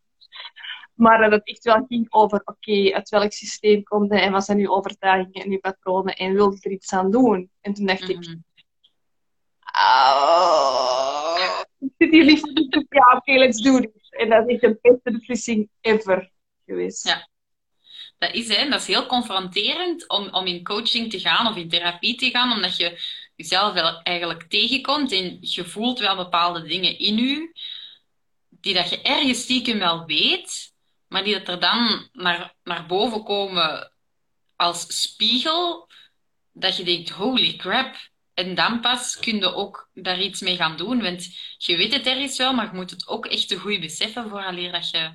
Maar 0.93 1.19
dat 1.21 1.31
het 1.31 1.47
echt 1.47 1.63
wel 1.63 1.85
ging 1.87 2.05
over, 2.09 2.41
oké, 2.45 2.93
uit 2.93 3.09
welk 3.09 3.31
systeem 3.31 3.83
komt 3.83 4.09
hij 4.09 4.21
en 4.21 4.31
wat 4.31 4.45
zijn 4.45 4.57
uw 4.57 4.69
overtuigingen 4.69 5.43
en 5.43 5.51
uw 5.51 5.59
patronen 5.59 6.15
en 6.15 6.33
wil 6.33 6.51
je 6.51 6.57
er 6.61 6.71
iets 6.71 6.93
aan 6.93 7.11
doen? 7.11 7.49
En 7.61 7.73
toen 7.73 7.85
dacht 7.85 8.09
ik, 8.09 8.17
Mhm. 8.17 8.35
Oh, 9.79 11.37
ik 11.79 11.89
zit 11.97 12.11
hier 12.11 12.39
voor 12.39 12.53
de 12.53 12.85
ja, 12.89 13.15
oké, 13.17 13.31
let's 13.31 13.61
do. 13.61 13.79
En 14.09 14.29
dat 14.29 14.49
is 14.49 14.59
de 14.59 14.77
beste 14.81 15.11
beslissing 15.11 15.69
ever 15.81 16.31
geweest. 16.65 17.07
Ja. 17.07 17.29
Dat 18.17 18.33
is, 18.33 18.55
hè, 18.55 18.69
dat 18.69 18.81
is 18.81 18.87
heel 18.87 19.05
confronterend 19.05 20.09
om, 20.09 20.29
om 20.29 20.45
in 20.45 20.63
coaching 20.63 21.11
te 21.11 21.19
gaan 21.19 21.47
of 21.47 21.55
in 21.55 21.69
therapie 21.69 22.15
te 22.15 22.29
gaan, 22.29 22.51
omdat 22.51 22.77
je 22.77 22.99
jezelf 23.35 23.73
wel 23.73 24.01
eigenlijk 24.01 24.43
tegenkomt 24.43 25.11
en 25.11 25.37
je 25.41 25.65
voelt 25.65 25.99
wel 25.99 26.15
bepaalde 26.15 26.61
dingen 26.61 26.99
in 26.99 27.17
je, 27.17 27.51
die 28.49 28.73
dat 28.73 28.89
je 28.89 29.01
ergens 29.01 29.41
stiekem 29.41 29.79
wel 29.79 30.05
weet, 30.05 30.73
maar 31.07 31.23
die 31.23 31.33
dat 31.33 31.47
er 31.47 31.59
dan 31.59 32.09
naar, 32.11 32.55
naar 32.63 32.85
boven 32.85 33.23
komen 33.23 33.91
als 34.55 35.01
spiegel, 35.01 35.87
dat 36.51 36.77
je 36.77 36.83
denkt, 36.83 37.09
holy 37.09 37.55
crap. 37.55 37.95
En 38.37 38.55
dan 38.55 38.79
pas 38.81 39.19
kun 39.19 39.35
je 39.35 39.53
ook 39.53 39.89
daar 39.93 40.19
iets 40.19 40.41
mee 40.41 40.55
gaan 40.55 40.77
doen, 40.77 41.01
want 41.01 41.27
je 41.57 41.77
weet 41.77 41.93
het 41.93 42.07
ergens 42.07 42.37
wel, 42.37 42.53
maar 42.53 42.65
je 42.65 42.75
moet 42.75 42.89
het 42.89 43.07
ook 43.07 43.25
echt 43.25 43.47
te 43.47 43.57
goed 43.57 43.79
beseffen 43.79 44.29
vooraleer 44.29 44.71
dat 44.71 44.89
je 44.89 45.11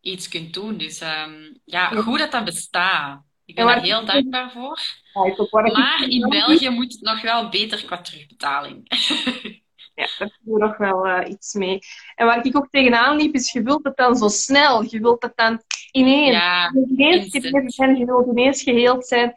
iets 0.00 0.28
kunt 0.28 0.54
doen. 0.54 0.76
Dus 0.76 1.00
ehm, 1.00 1.52
ja, 1.64 1.88
goed 1.88 2.18
dat 2.18 2.30
dat 2.30 2.44
bestaat. 2.44 3.22
Ik 3.44 3.54
ben 3.54 3.66
daar 3.66 3.82
heel 3.82 4.04
dankbaar 4.04 4.50
voor. 4.50 4.78
Ja, 5.12 5.72
Maar 5.72 6.08
in 6.08 6.28
België 6.28 6.68
moet 6.68 6.92
het 6.92 7.00
nog 7.00 7.22
wel 7.22 7.48
beter 7.48 7.84
qua 7.84 8.00
terugbetaling. 8.00 8.88
Ja, 9.94 10.06
daar 10.18 10.38
doe 10.40 10.58
nog 10.58 10.76
wel 10.76 11.06
uh, 11.06 11.28
iets 11.28 11.54
mee. 11.54 11.78
En 12.14 12.26
waar 12.26 12.46
ik 12.46 12.56
ook 12.56 12.70
tegenaan 12.70 13.16
liep, 13.16 13.34
is 13.34 13.52
je 13.52 13.62
wilt 13.62 13.84
het 13.84 13.96
dan 13.96 14.16
zo 14.16 14.28
snel. 14.28 14.82
Je 14.82 15.00
wilt 15.00 15.22
het 15.22 15.32
dan 15.36 15.62
ineens. 15.90 16.36
Ja, 16.36 16.72
ineens 16.72 17.32
je 17.32 18.04
wilt 18.06 18.26
ineens 18.26 18.62
geheeld 18.62 19.06
zijn. 19.06 19.34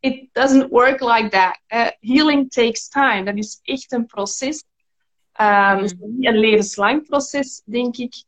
It 0.00 0.28
doesn't 0.32 0.70
work 0.70 1.00
like 1.00 1.28
that. 1.30 1.58
Uh, 1.68 1.90
healing 2.00 2.50
takes 2.50 2.88
time. 2.88 3.24
Dat 3.24 3.36
is 3.36 3.60
echt 3.62 3.92
een 3.92 4.06
proces. 4.06 4.64
Um, 5.40 5.78
mm. 5.78 6.24
Een 6.24 6.38
levenslang 6.38 7.06
proces, 7.06 7.62
denk 7.64 7.96
ik. 7.96 8.24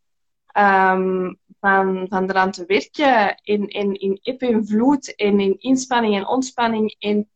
Um, 0.59 1.39
van, 1.61 2.07
van 2.09 2.31
eraan 2.31 2.51
te 2.51 2.65
werken 2.67 3.41
in, 3.43 3.69
in, 3.69 3.95
in 3.95 4.19
eb 4.23 4.43
en 4.43 4.67
vloed 4.67 5.15
en 5.15 5.41
in 5.41 5.57
inspanning 5.59 6.17
en 6.17 6.27
ontspanning. 6.27 6.97
En 6.99 7.29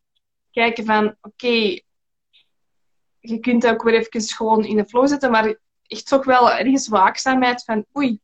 kijken 0.51 0.85
van, 0.85 1.15
oké, 1.21 1.79
je 3.19 3.39
kunt 3.39 3.67
ook 3.67 3.83
weer 3.83 3.93
even 3.93 4.21
gewoon 4.21 4.65
in 4.65 4.75
de 4.75 4.85
flow 4.85 5.07
zetten, 5.07 5.31
maar 5.31 5.57
echt 5.87 6.07
toch 6.07 6.25
wel 6.25 6.51
ergens 6.51 6.87
waakzaamheid 6.87 7.63
van, 7.63 7.85
oei. 7.97 8.19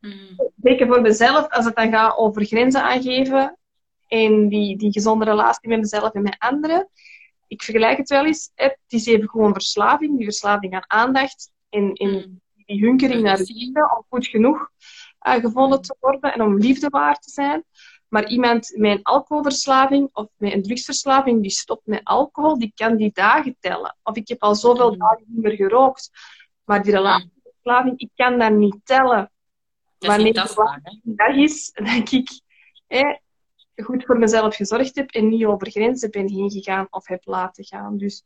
Mm. 0.00 0.36
Zeker 0.62 0.86
voor 0.86 1.00
mezelf, 1.00 1.48
als 1.48 1.64
het 1.64 1.76
dan 1.76 1.90
gaat 1.90 2.16
over 2.16 2.44
grenzen 2.44 2.82
aangeven 2.82 3.58
en 4.06 4.48
die, 4.48 4.76
die 4.78 4.92
gezonde 4.92 5.24
relatie 5.24 5.68
met 5.68 5.78
mezelf 5.78 6.12
en 6.12 6.22
met 6.22 6.36
anderen. 6.38 6.88
Ik 7.46 7.62
vergelijk 7.62 7.96
het 7.96 8.08
wel 8.08 8.26
eens. 8.26 8.50
Het 8.54 8.78
is 8.88 9.06
even 9.06 9.28
gewoon 9.28 9.52
verslaving, 9.52 10.16
die 10.16 10.24
verslaving 10.24 10.74
aan 10.74 10.90
aandacht 10.90 11.50
en, 11.68 11.92
en 11.92 12.10
mm. 12.10 12.40
die 12.64 12.80
hunkering 12.80 13.22
naar 13.22 13.38
liefde, 13.38 13.94
om 13.96 14.04
goed 14.08 14.26
genoeg 14.26 14.70
uh, 15.26 15.34
gevonden 15.34 15.82
te 15.82 15.96
worden 16.00 16.32
en 16.32 16.42
om 16.42 16.58
liefde 16.58 16.88
waard 16.88 17.22
te 17.22 17.30
zijn. 17.30 17.64
Maar 18.08 18.28
iemand 18.28 18.72
met 18.76 18.96
een 18.96 19.02
alcoholverslaving 19.02 20.08
of 20.12 20.28
met 20.36 20.52
een 20.52 20.62
drugsverslaving, 20.62 21.42
die 21.42 21.50
stopt 21.50 21.86
met 21.86 22.04
alcohol, 22.04 22.58
die 22.58 22.72
kan 22.74 22.96
die 22.96 23.10
dagen 23.12 23.56
tellen. 23.60 23.96
Of 24.02 24.16
ik 24.16 24.28
heb 24.28 24.42
al 24.42 24.54
zoveel 24.54 24.92
mm. 24.92 24.98
dagen 24.98 25.24
niet 25.26 25.42
meer 25.42 25.56
gerookt. 25.56 26.10
Maar 26.64 26.82
die 26.82 26.92
relatieverslaving, 26.92 27.98
ik 27.98 28.10
kan 28.14 28.38
dat 28.38 28.52
niet 28.52 28.76
tellen. 28.84 29.30
Dat 29.98 30.10
Wanneer 30.10 30.32
de 30.32 30.98
dag 31.02 31.34
is, 31.34 31.70
denk 31.92 32.10
ik, 32.10 32.40
goed 33.84 34.04
voor 34.04 34.18
mezelf 34.18 34.56
gezorgd 34.56 34.94
heb 34.94 35.10
en 35.10 35.28
niet 35.28 35.44
over 35.44 35.70
grenzen 35.70 36.10
ben 36.10 36.28
heen 36.28 36.50
gegaan 36.50 36.86
of 36.90 37.06
heb 37.06 37.24
laten 37.24 37.64
gaan. 37.64 37.96
Dus 37.96 38.24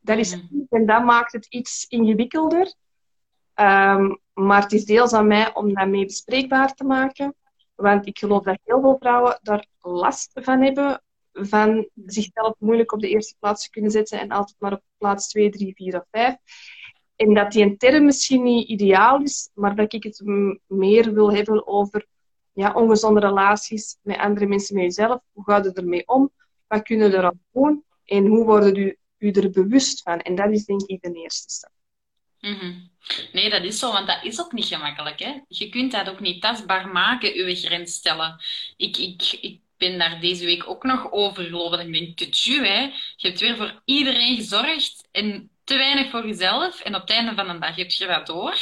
dat 0.00 0.18
is 0.18 0.36
mm. 0.36 0.66
en 0.70 0.86
dat 0.86 1.04
maakt 1.04 1.32
het 1.32 1.46
iets 1.46 1.86
ingewikkelder. 1.88 2.74
Um, 3.54 4.20
maar 4.34 4.62
het 4.62 4.72
is 4.72 4.84
deels 4.84 5.12
aan 5.12 5.26
mij 5.26 5.54
om 5.54 5.74
dat 5.74 5.88
mee 5.88 6.04
bespreekbaar 6.04 6.74
te 6.74 6.84
maken. 6.84 7.34
Want 7.74 8.06
ik 8.06 8.18
geloof 8.18 8.42
dat 8.42 8.58
heel 8.64 8.80
veel 8.80 8.96
vrouwen 8.98 9.38
daar 9.42 9.66
last 9.80 10.30
van 10.34 10.62
hebben. 10.62 11.02
Van 11.32 11.88
zichzelf 12.06 12.54
moeilijk 12.58 12.92
op 12.92 13.00
de 13.00 13.08
eerste 13.08 13.34
plaats 13.38 13.64
te 13.64 13.70
kunnen 13.70 13.90
zetten 13.90 14.20
en 14.20 14.30
altijd 14.30 14.56
maar 14.60 14.72
op 14.72 14.82
plaats 14.98 15.28
2, 15.28 15.50
3, 15.50 15.74
4 15.74 15.96
of 15.96 16.04
5. 16.10 16.36
En 17.16 17.34
dat 17.34 17.52
die 17.52 17.62
een 17.64 17.76
term 17.76 18.04
misschien 18.04 18.42
niet 18.42 18.68
ideaal 18.68 19.22
is, 19.22 19.50
maar 19.54 19.76
dat 19.76 19.92
ik 19.92 20.02
het 20.02 20.22
meer 20.66 21.14
wil 21.14 21.32
hebben 21.32 21.66
over 21.66 22.06
ja, 22.52 22.72
ongezonde 22.72 23.20
relaties 23.20 23.96
met 24.02 24.18
andere 24.18 24.46
mensen, 24.46 24.74
met 24.74 24.84
jezelf. 24.84 25.20
Hoe 25.32 25.44
ga 25.44 25.56
je 25.56 25.72
ermee 25.72 26.08
om? 26.08 26.30
Wat 26.66 26.82
kunnen 26.82 27.10
we 27.10 27.16
eraan 27.16 27.40
doen? 27.52 27.84
En 28.04 28.26
hoe 28.26 28.44
worden 28.44 28.76
u, 28.76 28.96
u 29.18 29.30
er 29.30 29.50
bewust 29.50 30.02
van? 30.02 30.20
En 30.20 30.34
dat 30.34 30.50
is 30.50 30.64
denk 30.64 30.82
ik 30.82 31.02
de 31.02 31.12
eerste 31.12 31.50
stap. 31.50 31.70
Mm 32.40 32.90
Nee, 33.32 33.50
dat 33.50 33.62
is 33.62 33.78
zo, 33.78 33.92
want 33.92 34.06
dat 34.06 34.24
is 34.24 34.40
ook 34.40 34.52
niet 34.52 34.64
gemakkelijk. 34.64 35.18
Hè? 35.18 35.40
Je 35.48 35.68
kunt 35.68 35.92
dat 35.92 36.08
ook 36.08 36.20
niet 36.20 36.42
tastbaar 36.42 36.88
maken, 36.88 37.34
uw 37.34 37.54
grens 37.54 37.94
stellen. 37.94 38.40
Ik, 38.76 38.96
ik, 38.96 39.38
ik 39.40 39.60
ben 39.76 39.98
daar 39.98 40.20
deze 40.20 40.44
week 40.44 40.68
ook 40.68 40.82
nog 40.82 41.12
over 41.12 41.44
gelopen. 41.44 41.86
Ik 41.86 41.92
denk, 41.92 42.34
te 42.34 42.52
hè. 42.62 42.80
Je 43.16 43.28
hebt 43.28 43.40
weer 43.40 43.56
voor 43.56 43.82
iedereen 43.84 44.36
gezorgd 44.36 45.08
en 45.10 45.50
te 45.64 45.76
weinig 45.76 46.10
voor 46.10 46.26
jezelf. 46.26 46.80
En 46.80 46.94
op 46.94 47.00
het 47.00 47.10
einde 47.10 47.34
van 47.34 47.48
de 47.48 47.58
dag 47.58 47.76
heb 47.76 47.90
je 47.90 48.06
dat 48.06 48.26
door. 48.26 48.58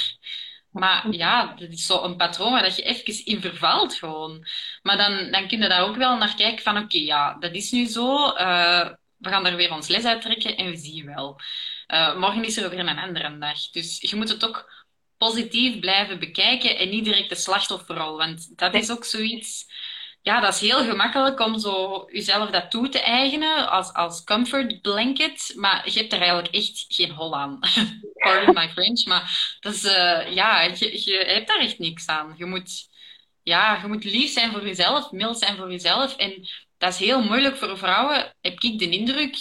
Maar 0.70 1.06
ja, 1.10 1.54
dat 1.54 1.68
is 1.68 1.86
zo 1.86 2.02
een 2.02 2.16
patroon 2.16 2.52
waar 2.52 2.74
je 2.76 2.82
even 2.82 3.24
in 3.24 3.40
vervalt 3.40 3.94
gewoon. 3.94 4.46
Maar 4.82 4.96
dan, 4.96 5.30
dan 5.30 5.48
kun 5.48 5.60
je 5.60 5.68
daar 5.68 5.88
ook 5.88 5.96
wel 5.96 6.16
naar 6.16 6.34
kijken 6.34 6.62
van, 6.62 6.76
oké, 6.76 6.98
ja, 6.98 7.36
dat 7.38 7.54
is 7.54 7.70
nu 7.70 7.86
zo. 7.86 8.26
Uh, 8.26 8.90
we 9.16 9.28
gaan 9.28 9.46
er 9.46 9.56
weer 9.56 9.72
ons 9.72 9.88
les 9.88 10.04
uit 10.04 10.22
trekken 10.22 10.56
en 10.56 10.70
we 10.70 10.76
zien 10.76 11.06
wel. 11.06 11.40
Uh, 11.88 12.18
morgen 12.18 12.44
is 12.44 12.56
er 12.56 12.70
weer 12.70 12.78
een 12.78 12.98
andere 12.98 13.38
dag. 13.38 13.70
Dus 13.70 14.00
je 14.00 14.16
moet 14.16 14.28
het 14.28 14.44
ook 14.44 14.88
positief 15.18 15.78
blijven 15.80 16.18
bekijken 16.18 16.78
en 16.78 16.88
niet 16.88 17.04
direct 17.04 17.28
de 17.28 17.34
slachtofferrol. 17.34 18.16
Want 18.16 18.58
dat 18.58 18.74
is 18.74 18.90
ook 18.90 19.04
zoiets... 19.04 19.66
Ja, 20.22 20.40
dat 20.40 20.54
is 20.54 20.60
heel 20.60 20.84
gemakkelijk 20.84 21.40
om 21.40 21.58
zo 21.58 22.04
jezelf 22.10 22.50
dat 22.50 22.70
toe 22.70 22.88
te 22.88 23.00
eigenen 23.00 23.70
als, 23.70 23.92
als 23.92 24.24
comfort 24.24 24.80
blanket. 24.80 25.52
Maar 25.56 25.90
je 25.90 25.98
hebt 25.98 26.12
er 26.12 26.18
eigenlijk 26.20 26.54
echt 26.54 26.84
geen 26.88 27.10
hol 27.10 27.36
aan. 27.36 27.58
Pardon 28.24 28.54
my 28.54 28.68
French. 28.68 29.06
Maar 29.06 29.56
dat 29.60 29.74
is, 29.74 29.84
uh, 29.84 30.32
ja, 30.34 30.62
je, 30.62 31.00
je 31.04 31.24
hebt 31.26 31.48
daar 31.48 31.60
echt 31.60 31.78
niks 31.78 32.06
aan. 32.06 32.34
Je 32.36 32.44
moet, 32.44 32.88
ja, 33.42 33.80
je 33.82 33.88
moet 33.88 34.04
lief 34.04 34.32
zijn 34.32 34.50
voor 34.52 34.66
jezelf, 34.66 35.10
mild 35.10 35.38
zijn 35.38 35.56
voor 35.56 35.70
jezelf. 35.70 36.16
En 36.16 36.48
dat 36.78 36.92
is 36.92 36.98
heel 36.98 37.22
moeilijk 37.22 37.56
voor 37.56 37.78
vrouwen, 37.78 38.34
heb 38.40 38.60
ik 38.60 38.78
de 38.78 38.88
indruk 38.88 39.36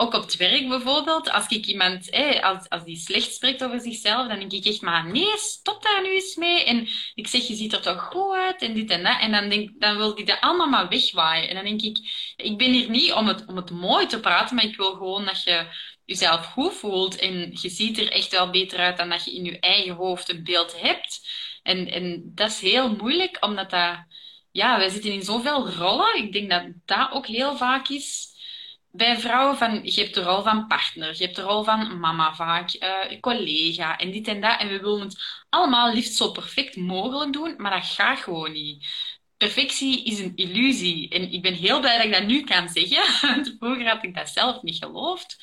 ook 0.00 0.14
op 0.14 0.22
het 0.22 0.36
werk 0.36 0.68
bijvoorbeeld, 0.68 1.30
als 1.30 1.48
ik 1.48 1.66
iemand, 1.66 2.10
als, 2.42 2.68
als 2.68 2.84
die 2.84 2.96
slecht 2.96 3.34
spreekt 3.34 3.64
over 3.64 3.80
zichzelf, 3.80 4.28
dan 4.28 4.38
denk 4.38 4.52
ik 4.52 4.64
echt 4.64 4.80
maar, 4.80 5.10
nee, 5.10 5.36
stop 5.36 5.82
daar 5.82 6.02
nu 6.02 6.08
eens 6.08 6.36
mee. 6.36 6.64
En 6.64 6.88
ik 7.14 7.26
zeg, 7.26 7.46
je 7.46 7.54
ziet 7.54 7.72
er 7.72 7.80
toch 7.80 8.02
goed 8.02 8.36
uit 8.36 8.62
en 8.62 8.74
dit 8.74 8.90
en 8.90 9.02
dat. 9.02 9.20
En 9.20 9.32
dan, 9.32 9.48
denk, 9.48 9.70
dan 9.80 9.96
wil 9.96 10.14
die 10.14 10.24
dat 10.24 10.40
allemaal 10.40 10.68
maar 10.68 10.88
wegwaaien. 10.88 11.48
En 11.48 11.54
dan 11.54 11.64
denk 11.64 11.82
ik, 11.82 11.98
ik 12.36 12.58
ben 12.58 12.72
hier 12.72 12.90
niet 12.90 13.12
om 13.12 13.26
het, 13.26 13.46
om 13.46 13.56
het 13.56 13.70
mooi 13.70 14.06
te 14.06 14.20
praten, 14.20 14.56
maar 14.56 14.64
ik 14.64 14.76
wil 14.76 14.92
gewoon 14.92 15.24
dat 15.24 15.42
je 15.42 15.66
jezelf 16.04 16.46
goed 16.46 16.74
voelt. 16.74 17.16
En 17.16 17.50
je 17.60 17.68
ziet 17.68 17.98
er 17.98 18.10
echt 18.10 18.30
wel 18.30 18.50
beter 18.50 18.78
uit 18.78 18.96
dan 18.96 19.08
dat 19.08 19.24
je 19.24 19.34
in 19.34 19.44
je 19.44 19.60
eigen 19.60 19.94
hoofd 19.94 20.28
een 20.28 20.44
beeld 20.44 20.80
hebt. 20.80 21.28
En, 21.62 21.90
en 21.90 22.32
dat 22.34 22.50
is 22.50 22.60
heel 22.60 22.96
moeilijk, 22.96 23.36
omdat 23.40 23.70
dat, 23.70 23.96
ja, 24.50 24.78
wij 24.78 24.88
zitten 24.88 25.12
in 25.12 25.22
zoveel 25.22 25.68
rollen. 25.68 26.16
Ik 26.16 26.32
denk 26.32 26.50
dat 26.50 26.64
dat 26.84 27.10
ook 27.12 27.26
heel 27.26 27.56
vaak 27.56 27.88
is 27.88 28.36
bij 28.98 29.18
vrouwen 29.18 29.56
van, 29.56 29.80
je 29.84 30.00
hebt 30.00 30.14
de 30.14 30.22
rol 30.22 30.42
van 30.42 30.66
partner, 30.66 31.16
je 31.16 31.24
hebt 31.24 31.36
de 31.36 31.42
rol 31.42 31.64
van 31.64 32.00
mama 32.00 32.34
vaak, 32.34 32.74
uh, 32.74 33.20
collega 33.20 33.98
en 33.98 34.10
dit 34.10 34.28
en 34.28 34.40
dat. 34.40 34.60
En 34.60 34.68
we 34.68 34.80
willen 34.80 35.00
het 35.00 35.44
allemaal 35.48 35.94
liefst 35.94 36.14
zo 36.14 36.30
perfect 36.30 36.76
mogelijk 36.76 37.32
doen, 37.32 37.54
maar 37.56 37.70
dat 37.70 37.86
gaat 37.86 38.18
gewoon 38.18 38.52
niet. 38.52 38.86
Perfectie 39.36 40.04
is 40.04 40.18
een 40.18 40.36
illusie. 40.36 41.08
En 41.08 41.32
ik 41.32 41.42
ben 41.42 41.54
heel 41.54 41.80
blij 41.80 41.96
dat 41.96 42.06
ik 42.06 42.12
dat 42.12 42.24
nu 42.24 42.44
kan 42.44 42.68
zeggen. 42.68 43.28
Want 43.34 43.54
vroeger 43.58 43.88
had 43.88 44.04
ik 44.04 44.14
dat 44.14 44.28
zelf 44.28 44.62
niet 44.62 44.84
geloofd. 44.84 45.36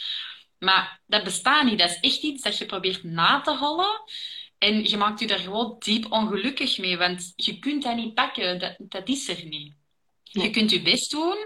Maar 0.59 1.01
dat 1.05 1.23
bestaat 1.23 1.65
niet. 1.65 1.79
Dat 1.79 1.89
is 1.89 1.99
echt 1.99 2.21
iets 2.21 2.43
dat 2.43 2.57
je 2.57 2.65
probeert 2.65 3.03
na 3.03 3.41
te 3.41 3.57
hollen. 3.57 4.01
En 4.57 4.89
je 4.89 4.97
maakt 4.97 5.19
je 5.19 5.27
daar 5.27 5.39
gewoon 5.39 5.75
diep 5.79 6.11
ongelukkig 6.11 6.77
mee. 6.77 6.97
Want 6.97 7.33
je 7.35 7.59
kunt 7.59 7.83
dat 7.83 7.95
niet 7.95 8.13
pakken. 8.13 8.59
Dat, 8.59 8.75
dat 8.79 9.07
is 9.09 9.27
er 9.27 9.45
niet. 9.45 9.73
Je 10.23 10.49
kunt 10.49 10.71
je 10.71 10.81
best 10.81 11.11
doen 11.11 11.37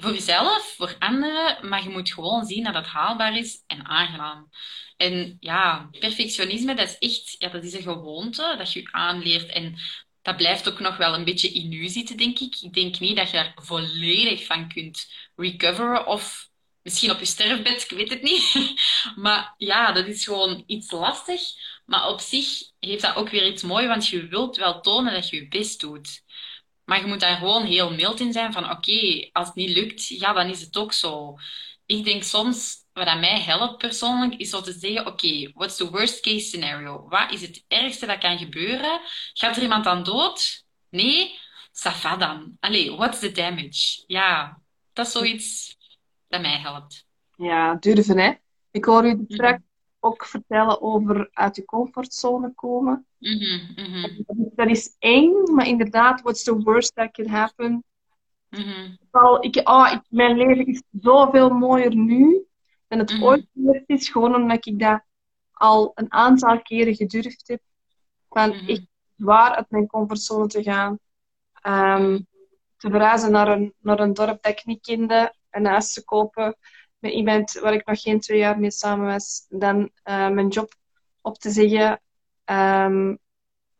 voor 0.00 0.12
jezelf, 0.12 0.74
voor 0.76 0.96
anderen, 0.98 1.68
maar 1.68 1.82
je 1.82 1.88
moet 1.88 2.12
gewoon 2.12 2.44
zien 2.44 2.64
dat 2.64 2.74
het 2.74 2.86
haalbaar 2.86 3.36
is 3.36 3.64
en 3.66 3.84
aangenaam. 3.86 4.50
En 4.96 5.36
ja, 5.40 5.88
perfectionisme, 5.98 6.74
dat 6.74 6.88
is 6.88 6.98
echt, 6.98 7.34
ja, 7.38 7.48
dat 7.48 7.64
is 7.64 7.72
een 7.72 7.82
gewoonte 7.82 8.54
dat 8.58 8.72
je 8.72 8.88
aanleert. 8.92 9.50
En 9.50 9.78
dat 10.22 10.36
blijft 10.36 10.68
ook 10.68 10.80
nog 10.80 10.96
wel 10.96 11.14
een 11.14 11.24
beetje 11.24 11.52
in 11.52 11.72
u 11.72 11.88
zitten, 11.88 12.16
denk 12.16 12.38
ik. 12.38 12.56
Ik 12.60 12.72
denk 12.72 12.98
niet 12.98 13.16
dat 13.16 13.30
je 13.30 13.36
daar 13.36 13.52
volledig 13.62 14.46
van 14.46 14.68
kunt 14.68 15.12
recoveren 15.36 16.06
of 16.06 16.48
misschien 16.82 17.10
op 17.10 17.18
je 17.18 17.24
sterfbed, 17.24 17.82
ik 17.82 17.90
weet 17.90 18.10
het 18.10 18.22
niet. 18.22 18.74
maar 19.16 19.54
ja, 19.56 19.92
dat 19.92 20.06
is 20.06 20.24
gewoon 20.24 20.62
iets 20.66 20.90
lastig. 20.90 21.40
Maar 21.86 22.08
op 22.08 22.20
zich 22.20 22.46
heeft 22.78 23.02
dat 23.02 23.16
ook 23.16 23.28
weer 23.28 23.46
iets 23.46 23.62
moois, 23.62 23.86
want 23.86 24.06
je 24.06 24.26
wilt 24.26 24.56
wel 24.56 24.80
tonen 24.80 25.12
dat 25.12 25.28
je 25.28 25.36
je 25.36 25.48
best 25.48 25.80
doet. 25.80 26.22
Maar 26.90 27.00
je 27.00 27.06
moet 27.06 27.20
daar 27.20 27.36
gewoon 27.36 27.64
heel 27.64 27.94
mild 27.94 28.20
in 28.20 28.32
zijn 28.32 28.52
van 28.52 28.70
oké, 28.70 29.28
als 29.32 29.46
het 29.46 29.56
niet 29.56 29.70
lukt, 29.70 30.06
ja, 30.06 30.32
dan 30.32 30.48
is 30.48 30.60
het 30.60 30.76
ook 30.76 30.92
zo. 30.92 31.36
Ik 31.86 32.04
denk 32.04 32.22
soms, 32.22 32.76
wat 32.92 33.06
aan 33.06 33.20
mij 33.20 33.40
helpt 33.40 33.78
persoonlijk, 33.78 34.34
is 34.34 34.54
om 34.54 34.62
te 34.62 34.72
zeggen, 34.72 35.06
oké, 35.06 35.50
what's 35.54 35.76
the 35.76 35.90
worst 35.90 36.20
case 36.20 36.46
scenario? 36.46 37.08
Wat 37.08 37.32
is 37.32 37.40
het 37.40 37.64
ergste 37.68 38.06
dat 38.06 38.18
kan 38.18 38.38
gebeuren? 38.38 39.00
Gaat 39.32 39.56
er 39.56 39.62
iemand 39.62 39.86
aan 39.86 40.02
dood? 40.02 40.64
Nee? 40.88 41.38
Safa 41.72 42.16
dan. 42.16 42.56
Allee, 42.60 42.90
what's 42.96 43.18
the 43.18 43.32
damage? 43.32 44.04
Ja, 44.06 44.60
dat 44.92 45.06
is 45.06 45.12
zoiets 45.12 45.76
dat 46.28 46.40
mij 46.40 46.58
helpt. 46.58 47.06
Ja, 47.36 47.74
durven 47.74 48.18
hè. 48.18 48.32
Ik 48.70 48.84
hoor 48.84 49.06
u 49.06 49.24
straks 49.28 49.58
mhm. 49.58 49.69
Ook 50.00 50.26
vertellen 50.26 50.82
over 50.82 51.28
uit 51.32 51.56
je 51.56 51.64
comfortzone 51.64 52.54
komen. 52.54 53.06
Mm 53.18 53.38
-hmm, 53.74 54.52
Dat 54.54 54.68
is 54.68 54.96
eng, 54.98 55.52
maar 55.54 55.66
inderdaad, 55.66 56.20
what's 56.20 56.42
the 56.42 56.62
worst 56.62 56.94
that 56.94 57.10
can 57.10 57.26
happen? 57.26 57.84
Mm 58.48 58.98
ik, 59.40 59.60
oh, 59.68 59.92
ik, 59.92 60.00
mijn 60.08 60.36
leven 60.36 60.66
is 60.66 60.82
zoveel 61.00 61.50
mooier 61.50 61.94
nu 61.94 62.44
dan 62.88 62.98
het 62.98 63.12
mhm. 63.12 63.24
ooit 63.24 63.46
geweest 63.54 63.84
is, 63.86 64.08
gewoon 64.08 64.34
omdat 64.34 64.66
ik 64.66 64.78
dat 64.78 65.02
al 65.52 65.92
een 65.94 66.12
aantal 66.12 66.62
keren 66.62 66.94
gedurfd 66.94 67.48
heb. 67.48 67.60
Van 68.28 68.48
mhm. 68.48 68.68
echt 68.68 68.86
zwaar 69.16 69.54
uit 69.54 69.70
mijn 69.70 69.86
comfortzone 69.86 70.46
te 70.46 70.62
gaan. 70.62 70.98
Um, 71.66 72.26
te 72.76 72.90
verhuizen 72.90 73.30
naar 73.30 73.48
een, 73.48 73.74
naar 73.78 74.00
een 74.00 74.14
dorp 74.14 74.42
dat 74.42 74.52
ik 74.52 74.64
niet 74.64 74.80
kende, 74.80 75.34
een 75.50 75.66
huis 75.66 75.92
te 75.92 76.04
kopen 76.04 76.56
met 77.00 77.12
iemand 77.12 77.52
waar 77.52 77.74
ik 77.74 77.86
nog 77.86 78.00
geen 78.00 78.20
twee 78.20 78.38
jaar 78.38 78.58
mee 78.58 78.70
samen 78.70 79.06
was, 79.06 79.46
dan 79.48 79.78
uh, 79.78 80.28
mijn 80.28 80.48
job 80.48 80.74
op 81.20 81.38
te 81.38 81.50
zeggen. 81.50 82.00
Um, 82.44 83.18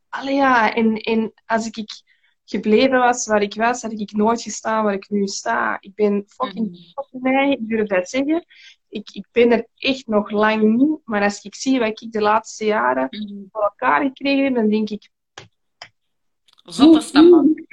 allee 0.09 0.35
ja, 0.35 0.73
en, 0.73 0.95
en 0.95 1.33
als 1.45 1.67
ik 1.67 2.03
gebleven 2.45 2.99
was 2.99 3.27
waar 3.27 3.41
ik 3.41 3.55
was, 3.55 3.81
had 3.81 3.91
ik 3.91 4.11
nooit 4.11 4.41
gestaan 4.41 4.83
waar 4.83 4.93
ik 4.93 5.09
nu 5.09 5.27
sta. 5.27 5.77
Ik 5.79 5.95
ben 5.95 6.23
fucking 6.27 6.93
mm. 7.11 7.21
mij, 7.21 7.51
ik 7.51 7.69
durf 7.69 7.87
dat 7.87 8.09
zeggen. 8.09 8.45
Ik, 8.89 9.09
ik 9.11 9.25
ben 9.31 9.51
er 9.51 9.67
echt 9.75 10.07
nog 10.07 10.31
lang 10.31 10.61
niet, 10.61 10.99
maar 11.03 11.21
als 11.23 11.41
ik 11.41 11.55
zie 11.55 11.79
wat 11.79 12.01
ik 12.01 12.11
de 12.11 12.21
laatste 12.21 12.65
jaren 12.65 13.07
mm. 13.09 13.47
voor 13.51 13.63
elkaar 13.63 14.01
gekregen 14.01 14.43
heb, 14.43 14.55
dan 14.55 14.69
denk 14.69 14.89
ik... 14.89 15.09
Zotte 16.63 17.01
stappen. 17.01 17.65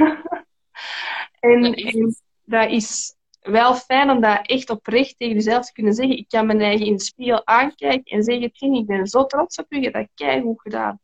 en, 1.40 1.74
en 1.74 2.16
dat 2.44 2.70
is 2.70 3.16
wel 3.40 3.74
fijn 3.74 4.10
om 4.10 4.20
dat 4.20 4.46
echt 4.46 4.70
oprecht 4.70 5.18
tegen 5.18 5.34
jezelf 5.34 5.66
te 5.66 5.72
kunnen 5.72 5.94
zeggen. 5.94 6.16
Ik 6.16 6.28
kan 6.28 6.46
mijn 6.46 6.60
eigen 6.60 6.86
in 6.86 6.96
de 6.96 7.02
spiegel 7.02 7.46
aankijken 7.46 8.16
en 8.16 8.22
zeggen, 8.22 8.52
Tien, 8.52 8.74
ik 8.74 8.86
ben 8.86 9.06
zo 9.06 9.26
trots 9.26 9.58
op 9.58 9.66
je, 9.68 9.80
je 9.80 9.90
hebt 9.90 10.10
dat 10.14 10.42
goed 10.42 10.60
gedaan. 10.60 11.00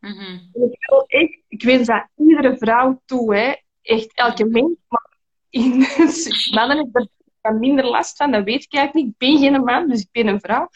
Mm 0.00 0.50
ik, 0.52 0.86
wil 0.88 1.04
echt, 1.06 1.38
ik 1.48 1.62
wens 1.62 1.86
dat 1.86 2.08
iedere 2.16 2.56
vrouw 2.58 3.02
toe, 3.04 3.36
hè. 3.36 3.54
echt 3.82 4.14
elke 4.14 4.44
mens. 4.44 4.76
Maar 4.88 5.08
in, 5.50 5.86
mannen 6.56 6.76
hebben 6.76 7.10
er 7.40 7.54
minder 7.54 7.84
last 7.84 8.16
van, 8.16 8.30
dat 8.30 8.44
weet 8.44 8.64
ik 8.64 8.74
eigenlijk 8.74 9.06
niet. 9.06 9.14
Ik 9.14 9.18
ben 9.18 9.38
geen 9.38 9.64
man, 9.64 9.88
dus 9.88 10.00
ik 10.00 10.08
ben 10.12 10.26
een 10.26 10.40
vrouw. 10.40 10.68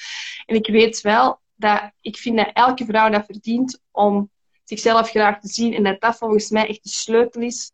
En 0.47 0.57
ik 0.57 0.67
weet 0.67 1.01
wel 1.01 1.41
dat 1.55 1.91
ik 2.01 2.17
vind 2.17 2.37
dat 2.37 2.51
elke 2.53 2.85
vrouw 2.85 3.11
dat 3.11 3.25
verdient 3.25 3.83
om 3.91 4.31
zichzelf 4.65 5.11
graag 5.11 5.41
te 5.41 5.49
zien 5.49 5.75
en 5.75 5.83
dat 5.83 6.01
dat 6.01 6.17
volgens 6.17 6.51
mij 6.51 6.69
echt 6.69 6.83
de 6.83 6.89
sleutel 6.89 7.41
is 7.41 7.73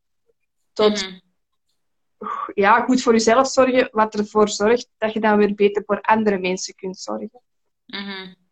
tot 0.72 1.02
mhm. 1.02 1.18
Ja, 2.54 2.80
goed 2.80 3.02
voor 3.02 3.12
jezelf 3.12 3.48
zorgen, 3.48 3.88
wat 3.92 4.14
ervoor 4.14 4.48
zorgt 4.48 4.88
dat 4.98 5.12
je 5.12 5.20
dan 5.20 5.36
weer 5.36 5.54
beter 5.54 5.82
voor 5.86 6.00
andere 6.00 6.38
mensen 6.38 6.74
kunt 6.74 6.98
zorgen. 6.98 7.40
Mm 7.86 8.42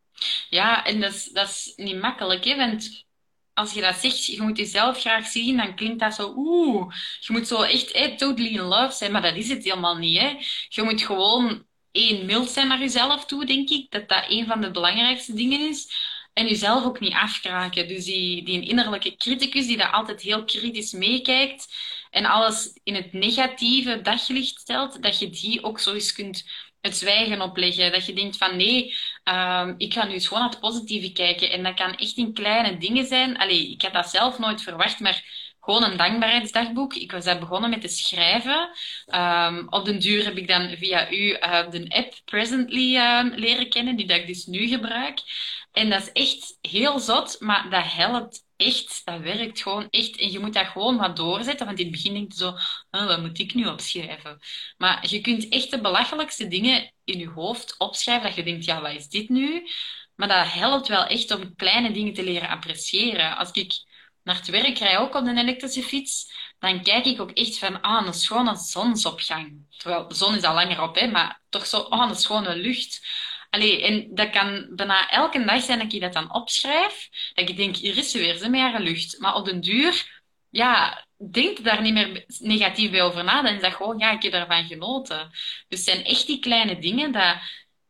ja, 0.49 0.85
en 0.85 1.01
dat 1.01 1.15
is, 1.15 1.25
dat 1.25 1.49
is 1.49 1.73
niet 1.77 2.01
makkelijk, 2.01 2.45
hè? 2.45 2.57
want 2.57 3.07
als 3.55 3.73
je 3.73 3.81
dat 3.81 3.97
zegt, 3.97 4.25
je 4.25 4.43
moet 4.43 4.57
jezelf 4.57 5.01
graag 5.01 5.27
zien, 5.27 5.57
dan 5.57 5.75
klinkt 5.75 6.01
dat 6.01 6.15
zo, 6.15 6.33
oeh, 6.37 6.95
je 7.21 7.33
moet 7.33 7.47
zo 7.47 7.63
echt 7.63 8.19
totally 8.19 8.49
in 8.49 8.61
love 8.61 8.93
zijn, 8.93 9.13
maar 9.13 9.23
dat 9.23 9.37
is 9.37 9.49
het 9.49 9.65
helemaal 9.65 9.97
niet. 9.97 10.19
Hè? 10.19 10.37
Je 10.69 10.83
moet 10.83 11.03
gewoon 11.03 11.65
één 11.91 12.27
mild 12.27 12.51
zijn 12.51 12.69
naar 12.69 12.79
jezelf 12.79 13.25
toe, 13.25 13.45
denk 13.47 13.69
ik, 13.69 13.91
dat 13.91 14.09
dat 14.09 14.25
een 14.29 14.47
van 14.47 14.61
de 14.61 14.71
belangrijkste 14.71 15.35
dingen 15.35 15.69
is. 15.69 16.11
En 16.33 16.47
jezelf 16.47 16.85
ook 16.85 17.01
niet 17.01 17.13
afkraken. 17.13 17.89
Dus 17.89 18.05
die, 18.05 18.45
die 18.45 18.69
innerlijke 18.69 19.17
criticus 19.17 19.67
die 19.67 19.77
daar 19.77 19.91
altijd 19.91 20.21
heel 20.21 20.45
kritisch 20.45 20.93
meekijkt 20.93 21.75
en 22.13 22.25
alles 22.25 22.81
in 22.83 22.95
het 22.95 23.13
negatieve 23.13 24.01
daglicht 24.03 24.61
stelt, 24.61 25.03
dat 25.03 25.19
je 25.19 25.31
die 25.31 25.65
ook 25.65 25.79
zo 25.79 25.93
eens 25.95 26.13
kunt 26.13 26.45
het 26.81 26.97
zwijgen 26.97 27.41
opleggen. 27.41 27.93
Dat 27.93 28.07
je 28.07 28.13
denkt 28.13 28.37
van 28.37 28.57
nee, 28.57 28.95
um, 29.25 29.75
ik 29.79 29.93
ga 29.93 30.05
nu 30.05 30.13
eens 30.13 30.27
gewoon 30.27 30.43
naar 30.43 30.53
het 30.53 30.61
positieve 30.61 31.13
kijken. 31.13 31.51
En 31.51 31.63
dat 31.63 31.75
kan 31.75 31.95
echt 31.95 32.17
in 32.17 32.33
kleine 32.33 32.79
dingen 32.79 33.07
zijn. 33.07 33.39
Allee, 33.39 33.71
ik 33.71 33.83
had 33.83 33.93
dat 33.93 34.09
zelf 34.09 34.39
nooit 34.39 34.63
verwacht, 34.63 35.01
maar 35.01 35.25
gewoon 35.61 35.83
een 35.83 35.97
dankbaarheidsdagboek. 35.97 36.95
Ik 36.95 37.13
was 37.13 37.25
daar 37.25 37.39
begonnen 37.39 37.71
met 37.71 37.81
te 37.81 37.89
schrijven. 37.89 38.71
Um, 39.15 39.67
op 39.69 39.85
den 39.85 39.99
duur 39.99 40.25
heb 40.25 40.37
ik 40.37 40.49
dan 40.49 40.77
via 40.77 41.11
u 41.11 41.17
uh, 41.17 41.71
de 41.71 41.85
app 41.89 42.15
Presently 42.25 42.97
uh, 42.97 43.25
leren 43.35 43.69
kennen, 43.69 43.97
die 43.97 44.07
dat 44.07 44.17
ik 44.17 44.27
dus 44.27 44.47
nu 44.47 44.69
gebruik. 44.69 45.21
En 45.73 45.91
dat 45.91 46.03
is 46.03 46.13
echt 46.13 46.59
heel 46.61 46.99
zot, 46.99 47.37
maar 47.41 47.71
dat 47.71 47.85
helpt 47.85 48.45
echt, 48.65 49.01
dat 49.05 49.21
werkt 49.21 49.63
gewoon 49.63 49.89
echt. 49.91 50.17
En 50.17 50.31
je 50.31 50.39
moet 50.39 50.55
dat 50.55 50.67
gewoon 50.67 50.97
maar 50.97 51.15
doorzetten. 51.15 51.67
Want 51.67 51.79
in 51.79 51.85
het 51.85 51.95
begin 51.95 52.15
denk 52.15 52.33
je 52.33 52.39
zo, 52.39 52.49
oh, 52.91 53.07
wat 53.07 53.21
moet 53.21 53.39
ik 53.39 53.55
nu 53.55 53.67
opschrijven? 53.67 54.39
Maar 54.77 55.07
je 55.09 55.21
kunt 55.21 55.49
echt 55.49 55.71
de 55.71 55.81
belachelijkste 55.81 56.49
dingen 56.49 56.93
in 57.05 57.19
je 57.19 57.29
hoofd 57.29 57.75
opschrijven. 57.79 58.27
Dat 58.27 58.35
je 58.35 58.43
denkt, 58.43 58.65
ja, 58.65 58.81
wat 58.81 58.95
is 58.95 59.09
dit 59.09 59.29
nu? 59.29 59.69
Maar 60.15 60.29
dat 60.29 60.53
helpt 60.53 60.89
wel 60.89 61.05
echt 61.07 61.31
om 61.31 61.57
kleine 61.57 61.93
dingen 61.93 62.15
te 62.15 62.25
leren 62.25 62.49
appreciëren. 62.49 63.37
Als 63.37 63.51
ik 63.51 63.73
naar 64.23 64.37
het 64.37 64.49
werk 64.49 64.79
rij, 64.79 64.99
ook 64.99 65.15
op 65.15 65.27
een 65.27 65.39
elektrische 65.39 65.83
fiets, 65.83 66.33
dan 66.59 66.83
kijk 66.83 67.05
ik 67.05 67.21
ook 67.21 67.31
echt 67.31 67.59
van, 67.59 67.81
ah, 67.81 68.07
een 68.07 68.15
schone 68.15 68.57
zonsopgang. 68.57 69.67
Terwijl 69.77 70.09
de 70.09 70.15
zon 70.15 70.35
is 70.37 70.43
al 70.43 70.55
langer 70.55 70.83
op, 70.83 70.95
hè, 70.97 71.07
maar 71.07 71.43
toch 71.49 71.67
zo, 71.67 71.79
ah, 71.79 72.09
een 72.11 72.17
schone 72.17 72.57
lucht. 72.57 73.01
Allee, 73.53 73.83
en 73.83 74.15
dat 74.15 74.31
kan 74.31 74.67
bijna 74.75 75.11
elke 75.11 75.45
dag 75.45 75.63
zijn 75.63 75.79
dat 75.79 75.93
ik 75.93 76.01
dat 76.01 76.13
dan 76.13 76.35
opschrijf. 76.35 77.09
Dat 77.35 77.49
ik 77.49 77.57
denk, 77.57 77.77
hier 77.77 77.97
is 77.97 78.11
ze 78.11 78.19
weer, 78.19 78.37
ze 78.37 78.49
met 78.49 78.79
lucht. 78.79 79.19
Maar 79.19 79.35
op 79.35 79.45
den 79.45 79.61
duur, 79.61 80.23
ja, 80.51 81.07
denk 81.31 81.65
daar 81.65 81.83
niet 81.83 81.93
meer 81.93 82.25
negatief 82.39 82.91
bij 82.91 83.03
over 83.03 83.25
na. 83.25 83.43
Dan 83.43 83.55
is 83.55 83.61
dat 83.61 83.75
gewoon, 83.75 83.99
ja, 83.99 84.11
ik 84.11 84.23
heb 84.23 84.33
daarvan 84.33 84.67
genoten. 84.67 85.31
Dus 85.69 85.79
het 85.79 85.89
zijn 85.89 86.05
echt 86.05 86.27
die 86.27 86.39
kleine 86.39 86.79
dingen 86.79 87.13
dat... 87.13 87.37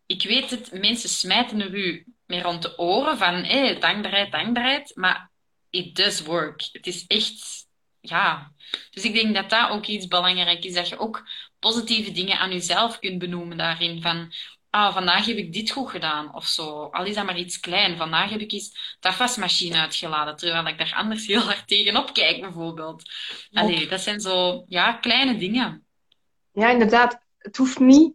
Ik 0.06 0.22
weet 0.22 0.50
het, 0.50 0.72
mensen 0.72 1.08
smijten 1.08 1.60
er 1.60 1.74
u 1.74 2.06
meer 2.26 2.42
rond 2.42 2.62
de 2.62 2.78
oren 2.78 3.18
van, 3.18 3.34
hé, 3.34 3.78
dankbaarheid, 3.78 4.32
dankbaarheid. 4.32 4.92
Maar 4.94 5.30
it 5.70 5.96
does 5.96 6.20
work. 6.20 6.68
Het 6.72 6.86
is 6.86 7.06
echt, 7.06 7.66
ja. 8.00 8.52
Dus 8.90 9.04
ik 9.04 9.14
denk 9.14 9.34
dat 9.34 9.50
dat 9.50 9.70
ook 9.70 9.86
iets 9.86 10.06
belangrijk 10.06 10.64
is. 10.64 10.74
Dat 10.74 10.88
je 10.88 10.98
ook 10.98 11.28
positieve 11.58 12.12
dingen 12.12 12.38
aan 12.38 12.52
jezelf 12.52 12.98
kunt 12.98 13.18
benoemen 13.18 13.56
daarin. 13.56 14.02
Van, 14.02 14.32
ah, 14.72 14.92
vandaag 14.92 15.26
heb 15.26 15.36
ik 15.36 15.52
dit 15.52 15.70
goed 15.70 15.90
gedaan 15.90 16.34
of 16.34 16.46
zo. 16.46 16.88
Al 16.90 17.04
is 17.04 17.14
dat 17.14 17.24
maar 17.24 17.38
iets 17.38 17.60
klein. 17.60 17.96
Vandaag 17.96 18.30
heb 18.30 18.40
ik 18.40 18.52
eens 18.52 18.96
de 19.00 19.08
afwasmachine 19.08 19.80
uitgeladen, 19.80 20.36
terwijl 20.36 20.66
ik 20.66 20.78
daar 20.78 20.94
anders 20.96 21.26
heel 21.26 21.40
hard 21.40 21.68
tegenop 21.68 22.12
kijk, 22.12 22.40
bijvoorbeeld. 22.40 23.02
Allee, 23.52 23.88
dat 23.88 24.00
zijn 24.00 24.20
zo, 24.20 24.64
ja, 24.68 24.92
kleine 24.92 25.36
dingen. 25.38 25.86
Ja, 26.52 26.70
inderdaad. 26.70 27.20
Het 27.38 27.56
hoeft 27.56 27.78
niet... 27.78 28.14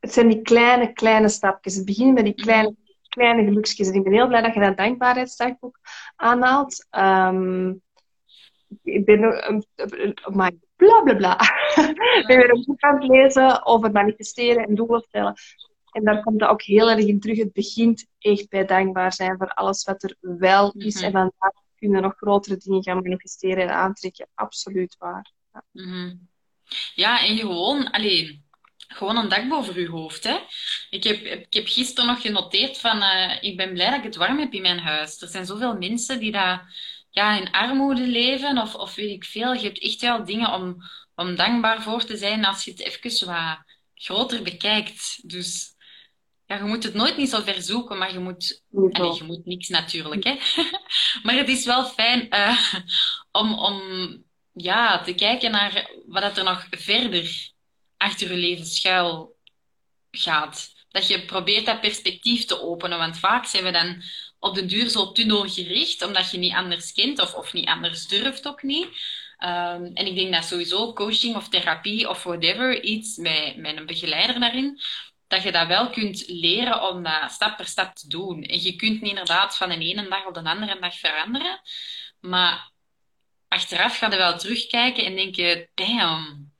Het 0.00 0.12
zijn 0.12 0.28
die 0.28 0.42
kleine, 0.42 0.92
kleine 0.92 1.28
stapjes. 1.28 1.74
Het 1.74 1.84
begint 1.84 2.14
met 2.14 2.24
die 2.24 2.34
kleine, 2.34 2.74
kleine 3.08 3.44
geluksjes. 3.44 3.88
En 3.88 3.94
ik 3.94 4.02
ben 4.02 4.12
heel 4.12 4.28
blij 4.28 4.42
dat 4.42 4.54
je 4.54 4.60
dat 4.60 4.76
dankbaarheidsdagboek 4.76 5.78
aanhaalt. 6.16 6.86
Um, 6.90 7.82
ik 8.82 9.04
ben 9.04 9.20
nog... 9.20 9.60
Maar 10.34 10.52
bla 10.78 11.02
bla 11.02 11.14
bla. 11.14 11.40
ik 12.20 12.24
ben 12.26 12.36
weer 12.36 12.50
een 12.50 12.64
boek 12.66 12.80
aan 12.80 13.00
het 13.00 13.10
lezen 13.10 13.66
over 13.66 13.92
manifesteren 13.92 14.66
en 14.66 14.74
doelen 14.74 15.04
stellen. 15.08 15.34
En 15.92 16.04
daar 16.04 16.22
komt 16.22 16.40
dat 16.40 16.48
ook 16.48 16.62
heel 16.62 16.90
erg 16.90 17.04
in 17.04 17.20
terug. 17.20 17.38
Het 17.38 17.52
begint 17.52 18.06
echt 18.18 18.48
bij 18.48 18.64
dankbaar 18.64 19.12
zijn 19.12 19.36
voor 19.36 19.52
alles 19.54 19.84
wat 19.84 20.02
er 20.02 20.16
wel 20.20 20.72
is. 20.76 20.94
Mhm. 20.94 21.04
En 21.04 21.12
dan 21.12 21.32
kunnen 21.76 22.02
nog 22.02 22.16
grotere 22.16 22.56
dingen 22.56 22.82
gaan 22.82 23.02
manifesteren 23.02 23.62
en 23.62 23.74
aantrekken. 23.74 24.28
Absoluut 24.34 24.96
waar. 24.98 25.32
Ja, 25.52 25.62
mhm. 25.72 26.14
ja 26.94 27.26
en 27.26 27.36
gewoon, 27.36 27.90
alleen 27.90 28.44
gewoon 28.88 29.16
een 29.16 29.28
dak 29.28 29.48
boven 29.48 29.80
je 29.80 29.88
hoofd. 29.88 30.24
Hè? 30.24 30.38
Ik, 30.90 31.04
heb, 31.04 31.16
ik 31.24 31.54
heb 31.54 31.66
gisteren 31.66 32.10
nog 32.10 32.20
genoteerd 32.20 32.78
van, 32.78 33.02
uh, 33.02 33.42
ik 33.42 33.56
ben 33.56 33.72
blij 33.72 33.88
dat 33.90 33.98
ik 33.98 34.04
het 34.04 34.16
warm 34.16 34.38
heb 34.38 34.52
in 34.52 34.62
mijn 34.62 34.78
huis. 34.78 35.22
Er 35.22 35.28
zijn 35.28 35.46
zoveel 35.46 35.76
mensen 35.76 36.18
die 36.18 36.32
daar 36.32 36.74
ja, 37.18 37.36
in 37.38 37.50
armoede 37.50 38.06
leven 38.06 38.58
of, 38.58 38.74
of 38.74 38.94
weet 38.94 39.10
ik 39.10 39.24
veel. 39.24 39.52
Je 39.52 39.66
hebt 39.66 39.80
echt 39.80 40.00
wel 40.00 40.24
dingen 40.24 40.52
om, 40.52 40.76
om 41.14 41.36
dankbaar 41.36 41.82
voor 41.82 42.04
te 42.04 42.16
zijn 42.16 42.44
als 42.44 42.64
je 42.64 42.70
het 42.70 42.80
even 42.80 43.26
wat 43.26 43.64
groter 43.94 44.42
bekijkt. 44.42 45.28
Dus 45.28 45.74
ja, 46.46 46.56
je 46.56 46.62
moet 46.62 46.82
het 46.82 46.94
nooit 46.94 47.16
niet 47.16 47.28
zo 47.28 47.40
ver 47.40 47.62
zoeken, 47.62 47.98
maar 47.98 48.12
je 48.12 48.18
moet... 48.18 48.62
Allee, 48.92 49.14
je 49.14 49.24
moet 49.24 49.46
niks 49.46 49.68
natuurlijk, 49.68 50.24
hè. 50.24 50.38
maar 51.22 51.34
het 51.34 51.48
is 51.48 51.64
wel 51.64 51.84
fijn 51.84 52.26
uh, 52.30 52.74
om, 53.30 53.58
om 53.58 53.80
ja, 54.52 55.02
te 55.02 55.14
kijken 55.14 55.50
naar 55.50 55.90
wat 56.06 56.36
er 56.36 56.44
nog 56.44 56.66
verder 56.70 57.50
achter 57.96 58.30
je 58.30 58.36
leven 58.36 58.66
schuil 58.66 59.36
gaat. 60.10 60.72
Dat 60.88 61.08
je 61.08 61.24
probeert 61.24 61.66
dat 61.66 61.80
perspectief 61.80 62.44
te 62.44 62.60
openen, 62.62 62.98
want 62.98 63.18
vaak 63.18 63.44
zijn 63.44 63.64
we 63.64 63.70
dan 63.70 64.02
op 64.38 64.54
den 64.54 64.66
duur 64.66 64.88
zo 64.88 65.12
tunnelgericht, 65.12 66.02
omdat 66.02 66.30
je 66.30 66.38
niet 66.38 66.54
anders 66.54 66.92
kent 66.92 67.20
of, 67.20 67.34
of 67.34 67.52
niet 67.52 67.68
anders 67.68 68.06
durft 68.06 68.48
ook 68.48 68.62
niet. 68.62 68.84
Um, 69.38 69.94
en 69.94 70.06
ik 70.06 70.14
denk 70.14 70.32
dat 70.32 70.44
sowieso 70.44 70.92
coaching 70.92 71.36
of 71.36 71.48
therapie 71.48 72.08
of 72.08 72.22
whatever, 72.22 72.82
iets 72.82 73.16
met, 73.16 73.56
met 73.56 73.76
een 73.76 73.86
begeleider 73.86 74.40
daarin, 74.40 74.80
dat 75.26 75.42
je 75.42 75.52
dat 75.52 75.66
wel 75.66 75.90
kunt 75.90 76.24
leren 76.26 76.88
om 76.88 77.02
dat 77.02 77.30
stap 77.30 77.56
per 77.56 77.66
stap 77.66 77.94
te 77.94 78.08
doen. 78.08 78.42
En 78.42 78.62
je 78.62 78.76
kunt 78.76 79.00
niet 79.00 79.10
inderdaad 79.10 79.56
van 79.56 79.68
de 79.68 79.78
ene 79.78 80.08
dag 80.08 80.26
op 80.26 80.34
de 80.34 80.42
andere 80.42 80.78
dag 80.80 80.98
veranderen, 80.98 81.60
maar 82.20 82.70
achteraf 83.48 83.98
ga 83.98 84.10
je 84.10 84.16
wel 84.16 84.38
terugkijken 84.38 85.04
en 85.04 85.16
denk 85.16 85.34
je, 85.34 85.68
damn, 85.74 86.52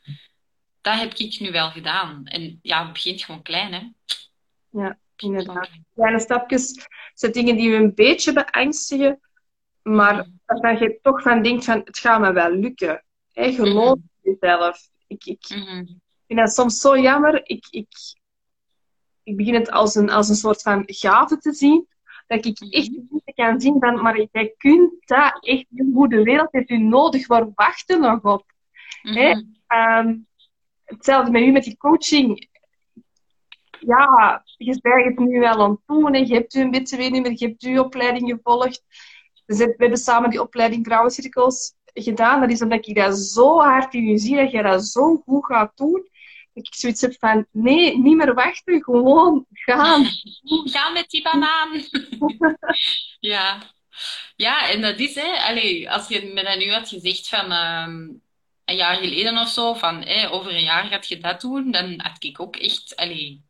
dat 0.81 0.99
heb 0.99 1.15
ik 1.15 1.41
nu 1.41 1.51
wel 1.51 1.71
gedaan. 1.71 2.27
En 2.27 2.59
ja, 2.63 2.83
het 2.85 2.93
begint 2.93 3.23
gewoon 3.23 3.43
klein, 3.43 3.73
hè. 3.73 3.81
Ja, 4.71 4.99
inderdaad. 5.23 5.71
Kleine 5.95 6.21
stapjes 6.21 6.87
zijn 7.15 7.33
dingen 7.33 7.57
die 7.57 7.71
we 7.71 7.77
een 7.77 7.95
beetje 7.95 8.33
beangstigen, 8.33 9.21
maar 9.83 10.29
waarvan 10.47 10.79
je 10.79 10.99
toch 11.03 11.23
van 11.23 11.43
denkt 11.43 11.65
van, 11.65 11.81
het 11.85 11.99
gaat 11.99 12.21
me 12.21 12.33
wel 12.33 12.51
lukken. 12.51 13.05
Hey, 13.33 13.53
geloof 13.53 13.99
in 14.23 14.37
jezelf. 14.41 14.89
Ik, 15.07 15.25
ik 15.25 15.47
mhm. 15.49 15.85
vind 16.27 16.39
dat 16.39 16.53
soms 16.53 16.81
zo 16.81 16.99
jammer. 16.99 17.41
Ik, 17.45 17.67
ik, 17.71 17.89
ik 19.23 19.37
begin 19.37 19.55
het 19.55 19.71
als 19.71 19.95
een, 19.95 20.11
als 20.11 20.29
een 20.29 20.35
soort 20.35 20.63
van 20.63 20.83
gave 20.87 21.39
te 21.39 21.53
zien. 21.53 21.87
Dat 22.27 22.45
ik 22.45 22.61
mhm. 22.61 22.71
echt 22.71 22.91
niet 22.91 23.35
kan 23.35 23.61
zien 23.61 23.77
van, 23.81 24.03
maar 24.03 24.27
jij 24.33 24.55
kunt 24.57 24.93
dat 25.07 25.45
echt, 25.45 25.67
hoe 25.93 26.09
de 26.09 26.23
wereld 26.23 26.53
heeft 26.53 26.71
u 26.71 26.79
nodig, 26.79 27.27
waar 27.27 27.51
wachten 27.55 28.01
nog 28.01 28.23
op? 28.23 28.53
Mm 29.03 29.57
hetzelfde 30.89 31.31
met 31.31 31.43
u 31.43 31.51
met 31.51 31.65
die 31.65 31.77
coaching 31.77 32.49
ja, 33.81 34.43
je 34.57 34.79
bent 34.81 35.05
het 35.05 35.19
nu 35.19 35.39
wel 35.39 35.63
aan 35.63 35.71
het 35.71 35.81
doen. 35.87 36.15
En 36.15 36.27
je 36.27 36.35
hebt 36.35 36.53
je 36.53 36.61
een 36.61 36.71
btw-nummer, 36.71 37.33
je 37.35 37.47
hebt 37.47 37.63
je 37.63 37.85
opleiding 37.85 38.31
gevolgd. 38.31 38.83
Dus 39.47 39.59
we 39.59 39.75
hebben 39.77 39.99
samen 39.99 40.31
die 40.31 40.41
opleiding 40.41 40.87
Vrouwencirkels 40.87 41.75
gedaan. 41.95 42.41
Dat 42.41 42.51
is 42.51 42.63
omdat 42.63 42.87
ik 42.87 42.95
dat 42.95 43.19
zo 43.19 43.59
hard 43.59 43.95
in 43.95 44.05
je 44.05 44.19
zie, 44.19 44.37
dat 44.37 44.51
je 44.51 44.63
dat 44.63 44.85
zo 44.85 45.17
goed 45.17 45.45
gaat 45.45 45.77
doen. 45.77 46.09
Dat 46.55 46.67
ik 46.67 46.75
zoiets 46.75 47.01
heb 47.01 47.15
van, 47.19 47.47
nee, 47.51 47.99
niet 47.99 48.17
meer 48.17 48.35
wachten, 48.35 48.83
gewoon 48.83 49.47
gaan. 49.51 50.05
Gaan 50.73 50.93
met 50.93 51.11
die 51.11 51.23
banaan. 51.23 51.83
ja. 53.21 53.63
Ja, 54.37 54.71
en 54.71 54.81
dat 54.81 54.99
is, 54.99 55.15
hè, 55.15 55.33
allee, 55.49 55.91
als 55.91 56.09
je 56.09 56.31
me 56.35 56.45
dat 56.45 56.59
nu 56.59 56.73
had 56.73 56.89
gezegd 56.89 57.29
van 57.29 57.53
ehm, 57.53 58.09
een 58.65 58.77
jaar 58.77 58.97
geleden 58.97 59.39
of 59.39 59.49
zo, 59.49 59.75
van 59.75 60.07
over 60.31 60.55
een 60.55 60.63
jaar 60.63 60.85
gaat 60.85 61.09
je 61.09 61.19
dat 61.19 61.41
doen, 61.41 61.71
dan 61.71 62.01
had 62.01 62.25
ik 62.25 62.41
ook 62.41 62.57
echt, 62.57 62.97
allee, 62.97 63.48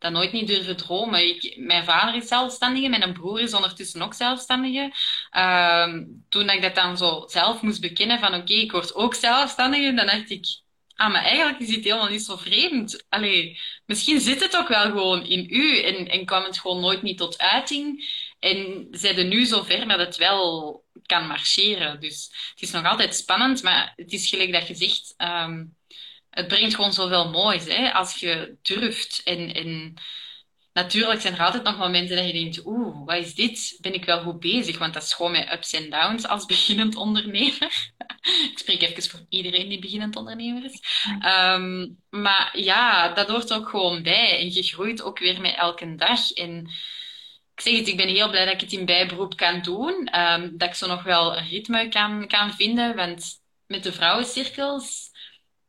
dat 0.00 0.12
nooit 0.12 0.32
niet 0.32 0.46
durven 0.46 0.76
dromen. 0.76 1.28
Ik, 1.28 1.56
mijn 1.56 1.84
vader 1.84 2.14
is 2.14 2.28
zelfstandige, 2.28 2.88
mijn 2.88 3.12
broer 3.12 3.40
is 3.40 3.54
ondertussen 3.54 4.02
ook 4.02 4.14
zelfstandige. 4.14 4.92
Ehm, 5.30 6.04
toen 6.28 6.50
ik 6.50 6.62
dat 6.62 6.74
dan 6.74 6.96
zo 6.96 7.24
zelf 7.26 7.62
moest 7.62 7.80
bekennen 7.80 8.18
van 8.18 8.34
oké, 8.34 8.52
ik 8.52 8.72
word 8.72 8.94
ook 8.94 9.14
zelfstandige, 9.14 9.94
dan 9.94 10.06
dacht 10.06 10.30
ik, 10.30 10.46
ah, 10.94 11.12
maar 11.12 11.22
eigenlijk 11.22 11.58
is 11.58 11.74
het 11.74 11.84
helemaal 11.84 12.08
niet 12.08 12.22
zo 12.22 12.36
vreemd. 12.36 13.04
Allee, 13.08 13.60
misschien 13.86 14.20
zit 14.20 14.40
het 14.40 14.56
ook 14.56 14.68
wel 14.68 14.84
gewoon 14.84 15.26
in 15.26 15.46
u 15.50 15.82
en, 15.82 16.08
en 16.08 16.24
kwam 16.24 16.44
het 16.44 16.58
gewoon 16.58 16.80
nooit 16.80 17.02
niet 17.02 17.18
tot 17.18 17.38
uiting. 17.38 18.04
En 18.38 18.88
zijn 18.90 19.28
nu 19.28 19.44
zover 19.44 19.88
dat 19.88 19.98
het 19.98 20.16
wel 20.16 20.84
kan 21.06 21.26
marcheren. 21.26 22.00
Dus 22.00 22.28
het 22.50 22.62
is 22.62 22.70
nog 22.70 22.84
altijd 22.84 23.14
spannend, 23.14 23.62
maar 23.62 23.92
het 23.96 24.12
is 24.12 24.28
gelijk 24.28 24.52
dat 24.52 24.68
je 24.68 24.74
zegt, 24.74 25.14
ehm, 25.16 25.64
het 26.30 26.48
brengt 26.48 26.74
gewoon 26.74 26.92
zoveel 26.92 27.30
moois. 27.30 27.64
Hè? 27.64 27.92
Als 27.92 28.14
je 28.14 28.56
durft. 28.62 29.20
En, 29.24 29.54
en 29.54 29.94
natuurlijk 30.72 31.20
zijn 31.20 31.34
er 31.34 31.44
altijd 31.44 31.62
nog 31.62 31.78
momenten 31.78 32.16
dat 32.16 32.26
je 32.26 32.32
denkt, 32.32 32.66
oeh, 32.66 33.06
wat 33.06 33.16
is 33.16 33.34
dit? 33.34 33.78
Ben 33.80 33.94
ik 33.94 34.04
wel 34.04 34.22
goed 34.22 34.40
bezig? 34.40 34.78
Want 34.78 34.94
dat 34.94 35.02
is 35.02 35.12
gewoon 35.12 35.32
met 35.32 35.52
ups 35.52 35.72
en 35.72 35.90
downs 35.90 36.26
als 36.26 36.46
beginnend 36.54 36.96
ondernemer. 36.96 37.92
ik 38.50 38.58
spreek 38.58 38.82
even 38.82 39.10
voor 39.10 39.26
iedereen 39.28 39.68
die 39.68 39.78
beginnend 39.78 40.16
ondernemer 40.16 40.64
is. 40.64 40.82
Ehm, 41.20 41.88
maar 42.10 42.58
ja, 42.58 43.14
dat 43.14 43.28
hoort 43.28 43.52
ook 43.52 43.68
gewoon 43.68 44.02
bij. 44.02 44.38
En 44.38 44.52
je 44.52 44.62
groeit 44.62 45.02
ook 45.02 45.18
weer 45.18 45.40
met 45.40 45.56
elke 45.56 45.94
dag. 45.94 46.30
En 46.30 46.70
ik 47.54 47.60
zeg 47.60 47.78
het, 47.78 47.88
ik 47.88 47.96
ben 47.96 48.08
heel 48.08 48.30
blij 48.30 48.44
dat 48.44 48.54
ik 48.54 48.60
het 48.60 48.72
in 48.72 48.84
bijberoep 48.84 49.36
kan 49.36 49.62
doen. 49.62 50.04
Ehm, 50.04 50.50
dat 50.52 50.68
ik 50.68 50.74
zo 50.74 50.86
nog 50.86 51.02
wel 51.02 51.36
een 51.36 51.48
ritme 51.48 51.88
kan, 51.88 52.26
kan 52.28 52.54
vinden. 52.54 52.96
Want 52.96 53.40
met 53.66 53.82
de 53.82 53.92
vrouwencirkels, 53.92 55.09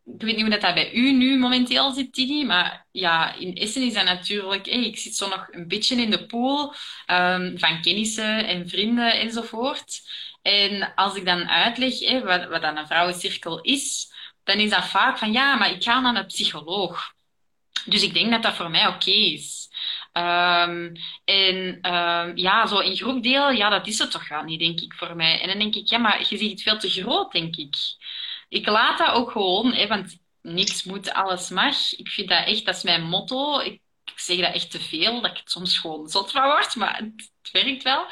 ik 0.05 0.21
weet 0.21 0.35
niet 0.35 0.45
hoe 0.47 0.59
dat, 0.59 0.73
bij 0.73 0.93
u 0.93 1.11
nu 1.11 1.37
momenteel 1.37 1.91
zit, 1.91 2.13
Tini, 2.13 2.45
maar 2.45 2.85
ja, 2.91 3.35
in 3.35 3.55
Essen 3.55 3.83
is 3.83 3.93
dat 3.93 4.05
natuurlijk... 4.05 4.67
Ik 4.67 4.97
zit 4.97 5.15
zo 5.15 5.27
nog 5.27 5.47
een 5.51 5.67
beetje 5.67 5.95
in 5.95 6.11
de 6.11 6.25
pool 6.25 6.73
um, 7.07 7.59
van 7.59 7.81
kennissen 7.81 8.47
en 8.47 8.69
vrienden 8.69 9.19
enzovoort. 9.19 10.01
En 10.41 10.93
als 10.95 11.15
ik 11.15 11.25
dan 11.25 11.49
uitleg 11.49 12.21
wat, 12.23 12.47
wat 12.47 12.61
dan 12.61 12.77
een 12.77 12.87
vrouwencirkel 12.87 13.61
is, 13.61 14.11
dan 14.43 14.57
is 14.57 14.69
dat 14.69 14.87
vaak 14.87 15.17
van 15.17 15.31
ja, 15.31 15.55
maar 15.55 15.71
ik 15.71 15.83
ga 15.83 15.99
naar 15.99 16.15
een 16.15 16.25
psycholoog. 16.25 17.13
Dus 17.85 18.03
ik 18.03 18.13
denk 18.13 18.31
dat 18.31 18.43
dat 18.43 18.53
voor 18.53 18.69
mij 18.69 18.87
oké 18.87 19.11
is. 19.11 19.69
Um, 20.13 20.91
en 21.25 21.93
um, 21.93 22.37
ja, 22.37 22.67
zo 22.67 22.79
in 22.79 22.95
groepdeel, 22.95 23.51
ja, 23.51 23.69
dat 23.69 23.87
is 23.87 23.99
het 23.99 24.11
toch 24.11 24.27
wel 24.27 24.43
niet, 24.43 24.59
denk 24.59 24.79
ik, 24.79 24.93
voor 24.93 25.15
mij. 25.15 25.41
En 25.41 25.47
dan 25.47 25.59
denk 25.59 25.75
ik, 25.75 25.87
ja, 25.87 25.97
maar 25.97 26.19
je 26.29 26.37
ziet 26.37 26.51
het 26.51 26.61
veel 26.61 26.77
te 26.77 26.89
groot, 26.89 27.31
denk 27.31 27.55
ik. 27.55 27.75
Ik 28.51 28.67
laat 28.67 28.97
dat 28.97 29.11
ook 29.11 29.31
gewoon, 29.31 29.87
want 29.87 30.19
niks 30.41 30.83
moet, 30.83 31.13
alles 31.13 31.49
mag. 31.49 31.93
Ik 31.93 32.07
vind 32.07 32.29
dat 32.29 32.45
echt, 32.45 32.65
dat 32.65 32.75
is 32.75 32.83
mijn 32.83 33.03
motto. 33.03 33.59
Ik, 33.59 33.81
zeg 34.15 34.39
dat 34.39 34.53
echt 34.53 34.71
te 34.71 34.79
veel, 34.79 35.21
dat 35.21 35.31
ik 35.31 35.37
het 35.37 35.51
soms 35.51 35.77
gewoon 35.77 36.07
zot 36.07 36.31
van 36.31 36.43
word, 36.43 36.75
maar 36.75 36.97
het, 36.97 37.31
werkt 37.51 37.83
wel. 37.83 38.05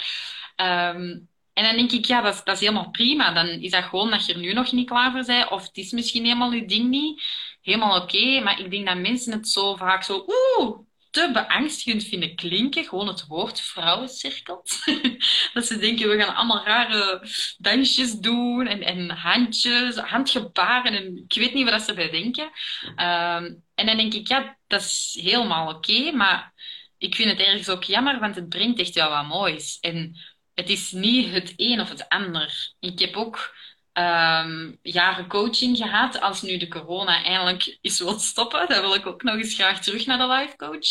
Um, 0.56 1.30
en 1.54 1.64
dan 1.64 1.76
denk 1.76 1.92
ik, 1.92 2.06
ja, 2.06 2.22
dat 2.22 2.48
is 2.48 2.60
helemaal 2.60 2.90
prima. 2.90 3.34
Dan 3.34 3.48
is 3.48 3.72
dat 3.72 3.84
gewoon 3.84 4.10
dat 4.10 4.26
je 4.26 4.34
er 4.34 4.40
nu 4.40 4.54
nog 4.54 4.72
niet 4.72 4.90
klaar 4.90 5.12
voor 5.12 5.26
bent, 5.26 5.50
of 5.50 5.62
het 5.62 5.78
is 5.78 5.92
misschien 5.92 6.24
helemaal 6.24 6.52
je 6.52 6.66
ding 6.66 6.90
niet. 6.90 7.24
Helemaal 7.62 8.02
oké, 8.02 8.40
maar 8.40 8.60
ik 8.60 8.72
denk 8.72 8.88
dat 8.88 8.98
mensen 8.98 9.34
het 9.34 9.50
zo 9.50 9.76
vaak 9.76 10.04
zo, 10.04 10.26
oeh, 10.28 10.80
te 11.10 11.30
beangstigend 11.34 12.04
vinden 12.04 12.36
klinken. 12.36 12.86
Gewoon 12.86 13.08
het 13.08 13.26
woord 13.28 13.62
vrouwencirkels. 13.62 14.86
dat 15.54 15.66
ze 15.66 15.78
denken, 15.78 16.10
we 16.10 16.24
gaan 16.24 16.36
allemaal 16.36 16.66
rare 16.66 17.28
dansjes 17.58 18.14
doen 18.14 18.68
en, 18.68 18.82
en 18.82 19.10
handjes, 19.10 19.96
handgebaren 19.96 20.94
en 20.94 21.18
ik 21.28 21.34
weet 21.34 21.54
niet 21.54 21.70
wat 21.70 21.82
ze 21.82 21.94
bij 21.94 22.10
denken. 22.10 22.44
Um, 22.86 23.64
en 23.76 23.86
dan 23.86 23.98
denk 23.98 24.14
ik, 24.14 24.28
ja, 24.28 24.58
dat 24.68 24.82
is 24.82 25.18
helemaal 25.22 25.76
oké, 25.76 26.12
maar 26.12 26.54
ik 26.98 27.16
vind 27.16 27.30
het 27.30 27.40
ergens 27.40 27.70
ook 27.70 27.84
jammer, 27.84 28.20
want 28.20 28.36
het 28.36 28.50
brengt 28.50 28.80
echt 28.80 28.96
wel 28.96 29.10
wat 29.10 29.28
moois. 29.28 29.78
En 29.80 30.18
het 30.54 30.70
is 30.70 30.92
niet 30.92 31.32
het 31.32 31.54
een 31.56 31.82
of 31.82 31.90
het 31.90 32.10
ander. 32.10 32.74
Ik 32.80 33.00
heb 33.00 33.16
ook 33.16 33.56
um, 34.00 34.80
jaren 34.82 35.28
coaching 35.28 35.78
gehad. 35.78 36.22
Als 36.22 36.42
nu 36.42 36.58
de 36.58 36.68
corona 36.68 37.24
eindelijk 37.24 37.78
is 37.82 38.00
wil 38.00 38.20
stoppen, 38.20 38.68
dan 38.68 38.82
wil 38.82 38.94
ik 38.94 39.06
ook 39.06 39.24
nog 39.24 39.36
eens 39.36 39.54
graag 39.54 39.82
terug 39.82 40.06
naar 40.06 40.18
de 40.18 40.28
life 40.28 40.56
coach. 40.56 40.88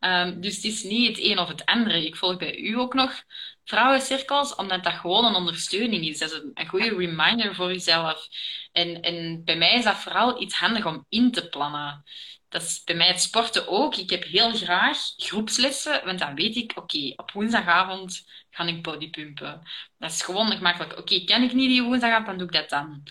Um, 0.00 0.40
dus 0.40 0.56
het 0.56 0.64
is 0.64 0.82
niet 0.82 1.08
het 1.08 1.26
een 1.26 1.38
of 1.38 1.48
het 1.48 1.64
andere. 1.64 2.06
Ik 2.06 2.16
volg 2.16 2.36
bij 2.36 2.58
u 2.58 2.78
ook 2.78 2.94
nog 2.94 3.22
vrouwencirkels, 3.64 4.54
omdat 4.54 4.84
dat 4.84 4.92
gewoon 4.92 5.24
een 5.24 5.34
ondersteuning 5.34 6.06
is. 6.06 6.18
Dat 6.18 6.30
is 6.30 6.36
een, 6.36 6.50
een 6.54 6.68
goede 6.68 6.96
reminder 6.96 7.54
voor 7.54 7.68
jezelf. 7.68 8.28
En, 8.72 9.00
en 9.00 9.44
bij 9.44 9.56
mij 9.56 9.74
is 9.74 9.84
dat 9.84 9.96
vooral 9.96 10.42
iets 10.42 10.54
handig 10.54 10.86
om 10.86 11.06
in 11.08 11.32
te 11.32 11.48
plannen. 11.48 12.04
Dat 12.50 12.62
is 12.62 12.84
bij 12.84 12.94
mij 12.94 13.06
het 13.06 13.20
sporten 13.20 13.68
ook. 13.68 13.96
Ik 13.96 14.10
heb 14.10 14.24
heel 14.24 14.52
graag 14.52 14.98
groepslessen, 15.16 16.04
want 16.04 16.18
dan 16.18 16.34
weet 16.34 16.56
ik, 16.56 16.72
oké, 16.74 17.12
op 17.16 17.30
woensdagavond 17.32 18.24
ga 18.50 18.64
ik 18.64 18.82
bodypumpen. 18.82 19.62
Dat 19.98 20.10
is 20.10 20.22
gewoon 20.22 20.50
gemakkelijk. 20.52 20.92
Oké, 20.92 21.00
okay, 21.00 21.24
kan 21.24 21.42
ik 21.42 21.52
niet 21.52 21.68
die 21.68 21.82
woensdag 21.82 22.24
dan 22.24 22.38
doe 22.38 22.46
ik 22.46 22.52
dat 22.52 22.68
dan. 22.68 23.02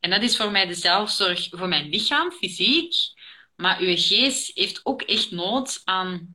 En 0.00 0.10
dat 0.10 0.22
is 0.22 0.36
voor 0.36 0.50
mij 0.50 0.66
de 0.66 0.74
zelfzorg 0.74 1.48
voor 1.50 1.68
mijn 1.68 1.88
lichaam, 1.88 2.30
fysiek. 2.30 2.94
Maar 3.56 3.78
uw 3.80 3.94
geest 3.96 4.50
heeft 4.54 4.80
ook 4.82 5.02
echt 5.02 5.30
nood 5.30 5.80
aan 5.84 6.34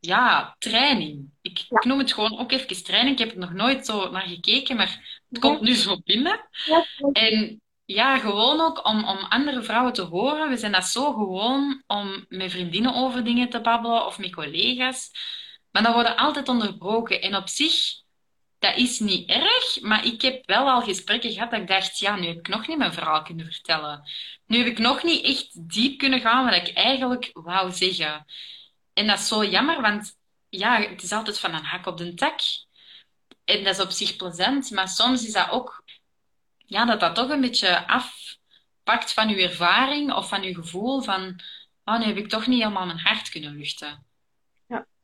ja, 0.00 0.56
training. 0.58 1.30
Ik, 1.42 1.58
ik 1.68 1.84
noem 1.84 1.98
het 1.98 2.12
gewoon 2.12 2.38
ook 2.38 2.52
even 2.52 2.84
training. 2.84 3.18
Ik 3.18 3.24
heb 3.24 3.34
er 3.34 3.38
nog 3.38 3.52
nooit 3.52 3.86
zo 3.86 4.10
naar 4.10 4.28
gekeken, 4.28 4.76
maar 4.76 5.22
het 5.28 5.38
komt 5.38 5.60
nu 5.60 5.74
zo 5.74 6.00
binnen. 6.04 6.48
En 7.12 7.60
ja, 7.94 8.18
gewoon 8.18 8.60
ook 8.60 8.86
om, 8.86 9.04
om 9.04 9.18
andere 9.18 9.62
vrouwen 9.62 9.92
te 9.92 10.02
horen. 10.02 10.48
We 10.48 10.56
zijn 10.56 10.72
dat 10.72 10.84
zo 10.84 11.12
gewoon 11.12 11.82
om 11.86 12.24
met 12.28 12.50
vriendinnen 12.50 12.94
over 12.94 13.24
dingen 13.24 13.50
te 13.50 13.60
babbelen 13.60 14.06
of 14.06 14.18
met 14.18 14.34
collega's. 14.34 15.10
Maar 15.70 15.82
dat 15.82 15.94
worden 15.94 16.16
altijd 16.16 16.48
onderbroken. 16.48 17.20
En 17.22 17.36
op 17.36 17.48
zich, 17.48 17.74
dat 18.58 18.76
is 18.76 18.98
niet 18.98 19.28
erg, 19.30 19.80
maar 19.80 20.04
ik 20.06 20.22
heb 20.22 20.46
wel 20.46 20.70
al 20.70 20.82
gesprekken 20.82 21.32
gehad 21.32 21.50
dat 21.50 21.60
ik 21.60 21.68
dacht, 21.68 21.98
ja, 21.98 22.16
nu 22.16 22.26
heb 22.26 22.38
ik 22.38 22.48
nog 22.48 22.66
niet 22.66 22.78
mijn 22.78 22.92
verhaal 22.92 23.22
kunnen 23.22 23.46
vertellen. 23.52 24.02
Nu 24.46 24.58
heb 24.58 24.66
ik 24.66 24.78
nog 24.78 25.02
niet 25.02 25.24
echt 25.24 25.70
diep 25.72 25.98
kunnen 25.98 26.20
gaan 26.20 26.44
wat 26.44 26.54
ik 26.54 26.74
eigenlijk 26.74 27.30
wou 27.32 27.72
zeggen. 27.72 28.24
En 28.92 29.06
dat 29.06 29.18
is 29.18 29.28
zo 29.28 29.44
jammer, 29.44 29.80
want 29.80 30.16
ja, 30.48 30.80
het 30.80 31.02
is 31.02 31.12
altijd 31.12 31.38
van 31.38 31.54
een 31.54 31.64
hak 31.64 31.86
op 31.86 31.96
de 31.96 32.14
tak. 32.14 32.40
En 33.44 33.64
dat 33.64 33.74
is 33.74 33.80
op 33.82 33.90
zich 33.90 34.16
plezant, 34.16 34.70
maar 34.70 34.88
soms 34.88 35.26
is 35.26 35.32
dat 35.32 35.50
ook, 35.50 35.82
ja, 36.70 36.84
dat 36.84 37.00
dat 37.00 37.14
toch 37.14 37.28
een 37.30 37.40
beetje 37.40 37.86
afpakt 37.86 39.12
van 39.12 39.28
uw 39.28 39.36
ervaring 39.36 40.12
of 40.14 40.28
van 40.28 40.42
uw 40.42 40.54
gevoel 40.54 41.00
van, 41.02 41.40
oh, 41.84 41.98
nu 41.98 42.04
heb 42.04 42.16
ik 42.16 42.28
toch 42.28 42.46
niet 42.46 42.58
helemaal 42.62 42.86
mijn 42.86 42.98
hart 42.98 43.28
kunnen 43.30 43.56
luchten. 43.56 44.04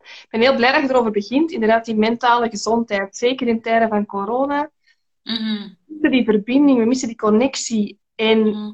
Ik 0.07 0.27
ben 0.31 0.41
heel 0.41 0.55
blij 0.57 0.73
dat 0.73 0.83
je 0.83 0.89
erover 0.89 1.11
begint. 1.11 1.51
Inderdaad, 1.51 1.85
die 1.85 1.95
mentale 1.95 2.49
gezondheid. 2.49 3.17
Zeker 3.17 3.47
in 3.47 3.63
tijden 3.63 3.89
van 3.89 4.07
corona. 4.07 4.71
Mm 5.23 5.77
We 5.87 5.93
missen 5.93 6.11
die 6.11 6.25
verbinding, 6.25 6.79
we 6.79 6.85
missen 6.85 7.09
die 7.09 7.17
connectie. 7.17 7.99
En 8.15 8.49
Mhm. 8.49 8.73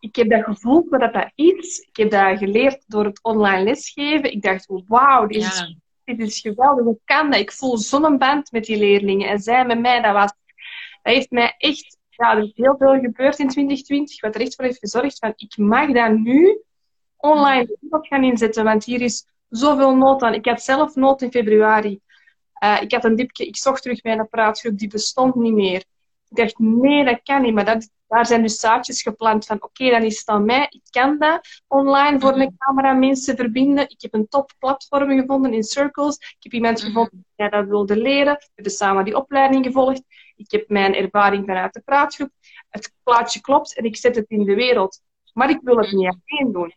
ik 0.00 0.16
heb 0.16 0.30
dat 0.30 0.44
gevoeld 0.44 0.88
wat 0.88 1.12
dat 1.12 1.30
is. 1.34 1.78
Ik 1.78 1.96
heb 1.96 2.10
dat 2.10 2.38
geleerd 2.38 2.84
door 2.86 3.04
het 3.04 3.22
online 3.22 3.62
lesgeven. 3.62 4.32
Ik 4.32 4.42
dacht, 4.42 4.66
wauw, 4.86 5.26
dit, 5.26 5.36
is- 5.42 5.58
Ja. 5.58 5.74
dit 6.04 6.18
is 6.20 6.40
geweldig. 6.40 6.84
Hoe 6.84 6.98
kan 7.04 7.30
dat? 7.30 7.40
Ik 7.40 7.52
voel 7.52 7.76
zo'n 7.78 8.18
band 8.18 8.52
met 8.52 8.64
die 8.64 8.76
leerlingen. 8.78 9.28
En 9.28 9.38
zij 9.38 9.64
met 9.66 9.80
mij, 9.80 10.00
dat 10.02 10.12
was... 10.12 10.32
Dat 11.02 11.12
heeft 11.14 11.30
mij 11.30 11.54
echt... 11.58 11.96
Ja, 12.16 12.36
er 12.36 12.42
is 12.42 12.52
heel 12.54 12.76
veel 12.78 13.00
gebeurd 13.00 13.38
in 13.38 13.48
2020, 13.48 14.20
wat 14.20 14.34
er 14.34 14.40
echt 14.40 14.54
voor 14.54 14.64
heeft 14.64 14.78
gezorgd 14.78 15.18
van, 15.18 15.32
ik 15.36 15.56
mag 15.56 15.92
dat 15.92 16.12
nu 16.18 16.62
online 17.16 17.76
op 17.90 18.04
gaan 18.06 18.24
inzetten, 18.24 18.64
want 18.64 18.84
hier 18.84 19.00
is 19.00 19.26
zoveel 19.48 19.96
nood 19.96 20.22
aan. 20.22 20.34
Ik 20.34 20.46
had 20.46 20.62
zelf 20.62 20.94
nood 20.94 21.22
in 21.22 21.30
februari. 21.30 22.00
Eh, 22.54 22.76
ik 22.80 22.92
had 22.92 23.04
een 23.04 23.16
dipje, 23.16 23.46
ik 23.46 23.56
zocht 23.56 23.82
terug 23.82 24.02
mijn 24.02 24.28
praatgroep, 24.28 24.78
die 24.78 24.88
bestond 24.88 25.34
niet 25.34 25.52
meer. 25.54 25.84
Ik 26.28 26.36
dacht, 26.36 26.58
nee, 26.58 27.04
dat 27.04 27.20
kan 27.22 27.42
niet. 27.42 27.54
Maar 27.54 27.64
dat, 27.64 27.88
daar 28.08 28.26
zijn 28.26 28.42
dus 28.42 28.60
zaadjes 28.60 29.02
geplant 29.02 29.46
van, 29.46 29.62
oké, 29.62 29.90
dan 29.90 30.02
is 30.02 30.18
het 30.18 30.28
aan 30.28 30.44
mij. 30.44 30.66
Ik 30.70 30.82
kan 30.90 31.18
dat 31.18 31.62
online 31.68 32.20
voor 32.20 32.36
een 32.38 32.54
camera 32.58 32.92
mensen 32.92 33.36
verbinden. 33.36 33.84
Ik 33.88 34.02
heb 34.02 34.14
een 34.14 34.28
top 34.28 34.52
platform 34.58 35.20
gevonden 35.20 35.52
in 35.52 35.62
Circles. 35.62 36.16
Ik 36.16 36.36
heb 36.38 36.52
iemand 36.52 36.78
Mhm. 36.78 36.86
gevonden 36.86 37.24
die 37.36 37.48
dat 37.48 37.66
wilde 37.66 37.96
leren. 37.96 38.34
We 38.34 38.50
hebben 38.54 38.72
samen 38.72 39.04
die 39.04 39.16
opleiding 39.16 39.64
gevolgd. 39.66 40.02
Ik 40.36 40.50
heb 40.50 40.68
mijn 40.68 40.94
ervaring 40.94 41.46
vanuit 41.46 41.72
de 41.72 41.82
praatgroep. 41.84 42.30
Het 42.68 42.92
plaatje 43.02 43.40
klopt 43.40 43.76
en 43.76 43.84
ik 43.84 43.96
zet 43.96 44.16
het 44.16 44.28
in 44.28 44.44
de 44.44 44.54
wereld. 44.54 45.00
Maar 45.32 45.50
ik 45.50 45.60
wil 45.62 45.76
het 45.76 45.92
niet 45.92 46.16
alleen 46.26 46.52
doen. 46.52 46.74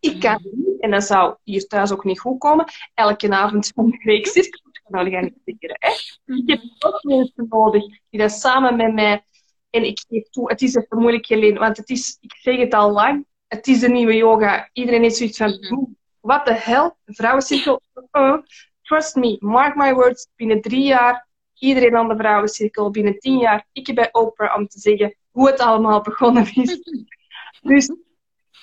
Ik 0.00 0.20
kan 0.20 0.40
niet 0.42 0.66
niet, 0.76 0.80
en 0.80 0.90
dat 0.90 1.04
zou 1.04 1.36
hier 1.42 1.66
thuis 1.66 1.92
ook 1.92 2.04
niet 2.04 2.20
goed 2.20 2.38
komen, 2.38 2.64
elke 2.94 3.30
avond 3.30 3.72
van 3.74 3.90
de 3.90 4.00
week 4.02 4.26
cirkel 4.26 4.60
nou, 4.88 5.10
ga 5.10 5.20
niet 5.20 5.56
hè. 5.58 5.90
Ik 6.34 6.48
heb 6.50 6.60
ook 6.78 7.02
mensen 7.02 7.46
nodig 7.48 7.82
die 8.10 8.20
dat 8.20 8.32
samen 8.32 8.76
met 8.76 8.94
mij... 8.94 9.24
En 9.70 9.84
ik 9.84 10.04
geef 10.08 10.28
toe, 10.28 10.50
het 10.50 10.62
is 10.62 10.74
even 10.74 10.98
moeilijk 10.98 11.26
geleden, 11.26 11.58
want 11.58 11.76
het 11.76 11.88
is, 11.88 12.18
ik 12.20 12.34
zeg 12.40 12.56
het 12.56 12.74
al 12.74 12.90
lang, 12.90 13.26
het 13.46 13.66
is 13.66 13.80
de 13.80 13.88
nieuwe 13.88 14.14
yoga. 14.14 14.70
Iedereen 14.72 15.04
is 15.04 15.16
zoiets 15.16 15.38
van, 15.38 15.96
wat 16.20 16.46
de 16.46 16.54
hel? 16.54 16.96
Vrouwencirkel? 17.04 17.80
Uh, 18.12 18.36
trust 18.82 19.16
me, 19.16 19.36
mark 19.40 19.74
my 19.74 19.94
words, 19.94 20.28
binnen 20.36 20.60
drie 20.60 20.82
jaar, 20.82 21.28
iedereen 21.58 21.96
aan 21.96 22.08
de 22.08 22.16
vrouwencirkel, 22.16 22.90
binnen 22.90 23.18
tien 23.18 23.38
jaar, 23.38 23.66
ik 23.72 23.94
bij 23.94 24.12
Oprah 24.12 24.56
om 24.56 24.66
te 24.66 24.78
zeggen 24.78 25.16
hoe 25.30 25.46
het 25.46 25.60
allemaal 25.60 26.00
begonnen 26.00 26.54
is. 26.54 26.80
dus 27.62 27.90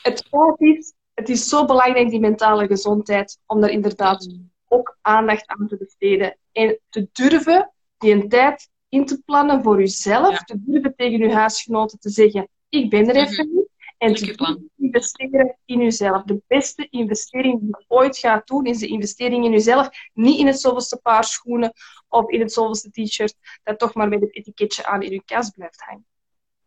het 0.02 0.28
feit 0.30 0.78
is, 0.78 0.94
het 1.14 1.30
is 1.30 1.50
zo 1.50 1.66
belangrijk, 1.66 2.10
die 2.10 2.20
mentale 2.20 2.68
gezondheid, 2.68 3.40
om 3.46 3.62
daar 3.62 3.70
inderdaad 3.70 4.30
ook 4.68 4.98
aandacht 5.02 5.48
aan 5.48 5.68
te 5.68 5.78
besteden. 5.78 6.38
En 6.52 6.80
te 6.90 7.10
durven 7.12 7.72
die 7.98 8.14
een 8.14 8.30
tijd 8.30 8.70
in 8.90 9.06
te 9.06 9.22
plannen 9.26 9.64
voor 9.64 9.82
uzelf. 9.82 10.32
Ja. 10.32 10.38
Te 10.38 10.56
durven 10.60 10.96
tegen 10.96 11.22
uw 11.22 11.30
huisgenoten 11.30 12.00
te 12.00 12.10
zeggen, 12.10 12.48
ik 12.70 12.90
ben 12.90 13.10
er 13.10 13.16
even 13.16 13.50
niet. 13.54 13.63
En 14.04 14.14
te 14.14 14.26
je 14.26 14.70
investeren 14.78 15.58
in 15.66 15.82
uzelf. 15.82 16.24
De 16.24 16.42
beste 16.48 16.88
investering 16.90 17.60
die 17.60 17.68
je 17.70 17.86
ooit 17.88 18.18
gaat 18.18 18.48
doen, 18.48 18.66
is 18.66 18.78
de 18.78 18.88
investering 18.88 19.46
in 19.46 19.54
uzelf. 19.54 19.90
Niet 20.14 20.40
in 20.40 20.48
het 20.48 20.60
zoveelste 20.60 20.98
paar 20.98 21.24
schoenen 21.24 21.74
of 22.08 22.30
in 22.30 22.40
het 22.40 22.54
zoveelste 22.54 22.92
t-shirt 22.92 23.36
dat 23.64 23.80
toch 23.80 23.94
maar 23.94 24.08
met 24.08 24.22
het 24.22 24.36
etiketje 24.36 24.86
aan 24.86 25.02
in 25.02 25.12
uw 25.12 25.22
kast 25.26 25.54
blijft 25.54 25.82
hangen. 25.82 26.06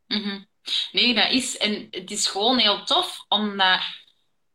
Mhm. 0.07 0.43
Nee, 0.93 1.15
dat 1.15 1.31
is, 1.31 1.57
en 1.57 1.87
het 1.91 2.11
is 2.11 2.27
gewoon 2.27 2.59
heel 2.59 2.85
tof, 2.85 3.25
omdat 3.29 3.81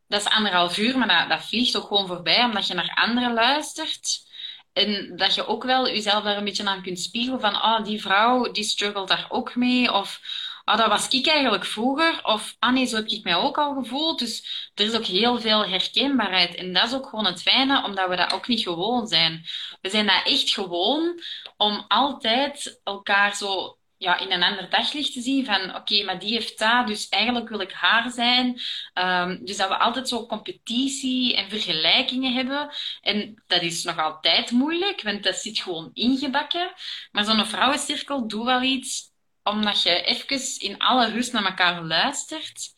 dat 0.08 0.22
is 0.22 0.28
anderhalf 0.28 0.78
uur, 0.78 0.98
maar 0.98 1.08
dat, 1.08 1.30
dat 1.30 1.48
vliegt 1.48 1.78
ook 1.78 1.88
gewoon 1.88 2.08
voorbij, 2.08 2.44
omdat 2.44 2.68
je 2.68 2.74
naar 2.74 2.94
anderen 2.96 3.34
luistert. 3.34 4.30
En 4.74 5.16
dat 5.16 5.36
je 5.36 5.48
ook 5.48 5.64
wel 5.64 5.88
jezelf 5.88 6.24
daar 6.24 6.38
een 6.38 6.44
beetje 6.44 6.66
aan 6.66 6.82
kunt 6.82 7.00
spiegelen 7.00 7.40
van, 7.40 7.62
ah, 7.62 7.84
die 7.84 8.02
vrouw, 8.02 8.52
die 8.52 8.64
struggelt 8.64 9.08
daar 9.08 9.26
ook 9.30 9.56
mee. 9.56 9.94
Of, 9.94 10.20
ah, 10.64 10.78
dat 10.78 10.88
was 10.88 11.08
ik 11.08 11.28
eigenlijk 11.28 11.66
vroeger. 11.66 12.20
Of, 12.24 12.56
ah 12.60 12.74
nee, 12.74 12.86
zo 12.86 12.96
heb 12.96 13.08
ik 13.08 13.24
mij 13.24 13.36
ook 13.36 13.58
al 13.58 13.74
gevoeld. 13.74 14.20
Dus 14.20 14.70
er 14.74 14.86
is 14.86 14.96
ook 14.96 15.06
heel 15.06 15.40
veel 15.40 15.66
herkenbaarheid. 15.66 16.56
En 16.56 16.74
dat 16.74 16.84
is 16.86 16.94
ook 16.94 17.08
gewoon 17.08 17.26
het 17.26 17.42
fijne, 17.42 17.84
omdat 17.84 18.10
we 18.10 18.16
dat 18.16 18.34
ook 18.34 18.48
niet 18.48 18.64
gewoon 18.64 19.08
zijn. 19.08 19.46
We 19.82 19.90
zijn 19.90 20.06
dat 20.06 20.22
echt 20.26 20.50
gewoon 20.54 21.22
om 21.58 21.86
altijd 21.88 22.80
elkaar 22.84 23.36
zo 23.36 23.78
ja, 24.02 24.18
in 24.18 24.32
een 24.32 24.44
ander 24.44 24.70
daglicht 24.70 25.14
te 25.14 25.22
zien 25.22 25.46
van 25.46 25.76
oké, 25.76 26.04
maar 26.04 26.20
die 26.20 26.34
heeft 26.34 26.60
dat, 26.60 26.88
dus 26.88 27.10
eigenlijk 27.10 27.50
wil 27.50 27.60
ik 27.60 27.72
haar 27.72 28.12
zijn. 28.12 28.62
Ehm, 28.94 29.44
dus 29.44 29.58
dat 29.58 29.68
we 29.68 29.78
altijd 29.78 30.10
zo 30.10 30.26
competitie 30.26 31.36
en 31.36 31.50
vergelijkingen 31.50 32.34
hebben. 32.34 32.70
En 33.02 33.44
dat 33.48 33.62
is 33.62 33.84
nog 33.84 33.98
altijd 33.98 34.52
moeilijk, 34.52 35.02
want 35.02 35.24
dat 35.24 35.36
zit 35.36 35.60
gewoon 35.60 35.90
ingebakken. 35.94 36.74
Maar 37.12 37.24
zo'n 37.24 37.46
vrouwencirkel 37.46 38.28
doet 38.28 38.46
wel 38.46 38.62
iets 38.62 39.11
omdat 39.44 39.82
je 39.82 40.04
even 40.04 40.60
in 40.60 40.78
alle 40.78 41.12
rust 41.12 41.34
naar 41.34 41.46
elkaar 41.46 41.84
luistert. 41.84 42.74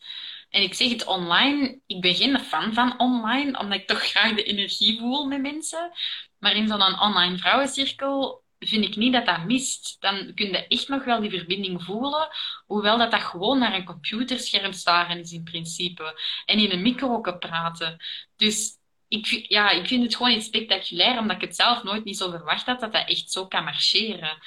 En 0.48 0.62
ik 0.62 0.74
zeg 0.74 0.88
het 0.88 1.06
online, 1.06 1.80
ik 1.86 2.00
ben 2.00 2.14
geen 2.14 2.40
fan 2.40 2.74
van 2.74 2.98
online, 2.98 3.58
omdat 3.58 3.78
ik 3.78 3.86
toch 3.86 4.02
graag 4.02 4.34
de 4.34 4.42
energie 4.42 4.98
voel 4.98 5.26
met 5.26 5.40
mensen. 5.40 5.92
Maar 6.38 6.56
in 6.56 6.68
zo'n 6.68 7.00
online 7.00 7.38
vrouwencirkel 7.38 8.44
vind 8.58 8.84
ik 8.84 8.96
niet 8.96 9.12
dat 9.12 9.26
dat 9.26 9.44
mist. 9.44 9.96
Dan 10.00 10.34
kun 10.34 10.46
je 10.46 10.66
echt 10.66 10.88
nog 10.88 11.04
wel 11.04 11.20
die 11.20 11.30
verbinding 11.30 11.82
voelen, 11.82 12.28
hoewel 12.66 12.98
dat 12.98 13.10
dat 13.10 13.22
gewoon 13.22 13.58
naar 13.58 13.74
een 13.74 13.84
computerscherm 13.84 14.72
staren 14.72 15.18
is 15.18 15.32
in 15.32 15.44
principe. 15.44 16.20
En 16.44 16.58
in 16.58 16.70
een 16.70 16.82
micro 16.82 17.20
praten. 17.20 17.96
Dus 18.36 18.78
ik, 19.08 19.26
ja, 19.48 19.70
ik 19.70 19.86
vind 19.86 20.02
het 20.02 20.16
gewoon 20.16 20.32
iets 20.32 20.46
spectaculair, 20.46 21.18
omdat 21.18 21.36
ik 21.36 21.42
het 21.42 21.56
zelf 21.56 21.82
nooit 21.82 22.04
niet 22.04 22.16
zo 22.16 22.30
verwacht 22.30 22.66
had 22.66 22.80
dat 22.80 22.92
dat 22.92 23.08
echt 23.08 23.30
zo 23.30 23.46
kan 23.46 23.64
marcheren. 23.64 24.38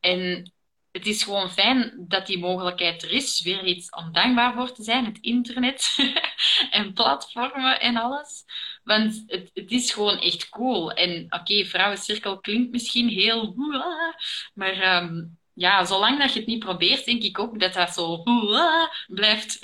En 0.00 0.52
het 0.96 1.06
is 1.06 1.22
gewoon 1.22 1.50
fijn 1.50 1.94
dat 2.08 2.26
die 2.26 2.38
mogelijkheid 2.38 3.02
er 3.02 3.10
is. 3.10 3.42
Weer 3.42 3.64
iets 3.64 3.90
om 3.90 4.12
dankbaar 4.12 4.54
voor 4.54 4.72
te 4.72 4.82
zijn, 4.82 5.04
het 5.04 5.18
internet 5.20 5.96
en 6.70 6.92
platformen 6.92 7.80
en 7.80 7.96
alles. 7.96 8.44
Want 8.84 9.22
het, 9.26 9.50
het 9.54 9.70
is 9.70 9.92
gewoon 9.92 10.18
echt 10.18 10.48
cool. 10.48 10.92
En 10.92 11.26
oké, 11.28 11.64
vrouwencirkel 11.64 12.40
klinkt 12.40 12.70
misschien 12.70 13.08
heel... 13.08 13.52
hoera, 13.56 14.18
Maar 14.54 14.80
ehm, 14.80 15.24
ja, 15.52 15.84
zolang 15.84 16.18
dat 16.18 16.32
je 16.32 16.38
het 16.38 16.48
niet 16.48 16.64
probeert, 16.64 17.04
denk 17.04 17.22
ik 17.22 17.38
ook 17.38 17.60
dat 17.60 17.72
dat 17.72 17.94
zo 17.94 18.16
hoera 18.24 18.92
blijft 19.06 19.58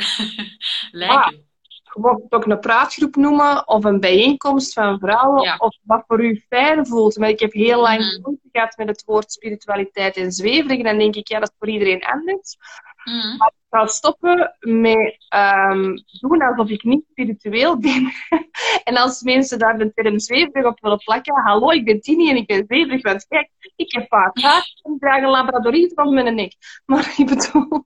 lijken. 0.91 1.52
Je 1.95 2.01
mocht 2.01 2.23
het 2.23 2.33
ook 2.33 2.47
een 2.47 2.59
praatgroep 2.61 3.17
noemen 3.17 3.69
of 3.69 3.85
een 3.85 4.01
bijeenkomst 4.01 4.73
van 4.73 4.99
vrouwen 4.99 5.43
Ja. 5.43 5.57
of 5.59 5.77
wat 5.83 6.05
voor 6.07 6.25
u 6.25 6.45
fijn 6.49 6.87
voelt. 6.87 7.17
Maar 7.19 7.29
ik 7.29 7.41
heb 7.41 7.53
heel 7.53 7.81
lang 7.81 7.99
Mhm. 7.99 8.21
moeite 8.23 8.49
gehad 8.53 8.77
met 8.77 8.89
het 8.89 9.05
woord 9.05 9.33
spiritualiteit 9.33 10.17
en 10.17 10.33
zweverig. 10.33 10.79
En 10.79 10.85
dan 10.85 10.99
denk 10.99 11.15
ik, 11.15 11.29
ja, 11.29 11.39
dat 11.39 11.49
is 11.49 11.55
voor 11.59 11.69
iedereen 11.69 12.05
anders. 12.05 12.57
Mhm. 13.05 13.33
Ik 13.35 13.79
ga 13.79 13.87
stoppen 13.87 14.57
met 14.61 15.25
ehm, 15.29 15.97
doen 16.21 16.43
alsof 16.43 16.69
ik 16.69 16.83
niet 16.83 17.05
spiritueel 17.11 17.79
ben. 17.79 18.13
en 18.85 18.97
als 18.97 19.23
mensen 19.23 19.59
daar 19.59 19.79
de 19.79 19.93
term 19.95 20.19
zweverig 20.19 20.67
op 20.67 20.81
willen 20.81 20.99
plakken, 20.99 21.35
hallo, 21.43 21.71
ik 21.71 21.85
ben 21.85 22.01
Tini 22.01 22.31
en 22.31 22.37
ik 22.37 22.47
ben 22.47 22.65
zweverig. 22.67 23.03
Want 23.03 23.27
kijk, 23.27 23.51
ik 23.77 23.93
heb 23.93 24.07
vaak 24.09 24.41
haar 24.41 24.73
en 24.83 24.93
ik 24.93 25.01
draag 25.01 25.23
een 25.23 25.29
labradorite 25.29 26.03
om 26.03 26.15
mijn 26.15 26.35
nek. 26.35 26.55
Maar 26.87 27.15
ik 27.17 27.27
bedoel, 27.27 27.85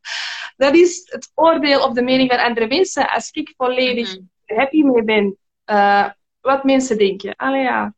dat 0.56 0.74
is 0.74 1.02
het 1.10 1.32
oordeel 1.34 1.82
op 1.84 1.94
de 1.94 2.02
mening 2.02 2.30
van 2.30 2.40
andere 2.44 2.66
mensen. 2.66 3.10
Als 3.10 3.30
ik 3.30 3.54
volledig 3.56 4.16
Mhm. 4.16 4.58
happy 4.58 4.82
mee 4.82 5.04
ben, 5.04 5.36
eh, 5.64 6.08
wat 6.40 6.64
mensen 6.64 6.98
denken. 6.98 7.34
Ja. 7.38 7.94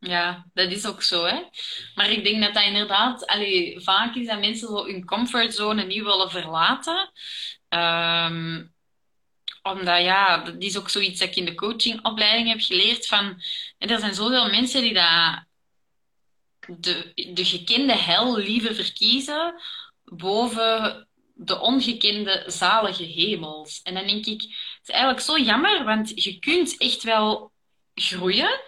Ja, 0.00 0.46
dat 0.54 0.70
is 0.70 0.86
ook 0.86 1.02
zo, 1.02 1.24
hè. 1.24 1.42
Maar 1.94 2.10
ik 2.10 2.24
denk 2.24 2.42
dat 2.42 2.54
dat 2.54 2.64
inderdaad, 2.64 3.26
allee, 3.26 3.80
vaak 3.80 4.14
is 4.14 4.26
dat 4.26 4.40
mensen 4.40 4.68
zo 4.68 4.84
hun 4.84 5.04
comfortzone 5.04 5.84
niet 5.84 6.02
willen 6.02 6.30
verlaten. 6.30 7.12
Ehm, 7.68 8.66
omdat, 9.62 10.02
ja, 10.02 10.38
dat 10.44 10.54
is 10.58 10.78
ook 10.78 10.88
zoiets 10.88 11.18
dat 11.18 11.28
ik 11.28 11.36
in 11.36 11.44
de 11.44 11.54
coachingopleiding 11.54 12.48
heb 12.48 12.60
geleerd 12.60 13.06
van, 13.06 13.42
er 13.78 13.98
zijn 13.98 14.14
zoveel 14.14 14.50
mensen 14.50 14.82
die 14.82 14.94
dat, 14.94 15.44
de, 16.66 17.12
de 17.32 17.44
gekende 17.44 17.96
hel 17.96 18.36
liever 18.36 18.74
verkiezen 18.74 19.54
boven 20.04 21.08
de 21.34 21.60
ongekende 21.60 22.44
zalige 22.46 23.04
hemels. 23.04 23.82
En 23.82 23.94
dan 23.94 24.06
denk 24.06 24.26
ik, 24.26 24.40
het 24.42 24.80
is 24.82 24.88
eigenlijk 24.88 25.20
zo 25.20 25.38
jammer, 25.38 25.84
want 25.84 26.22
je 26.24 26.38
kunt 26.38 26.76
echt 26.76 27.02
wel 27.02 27.52
groeien 27.94 28.60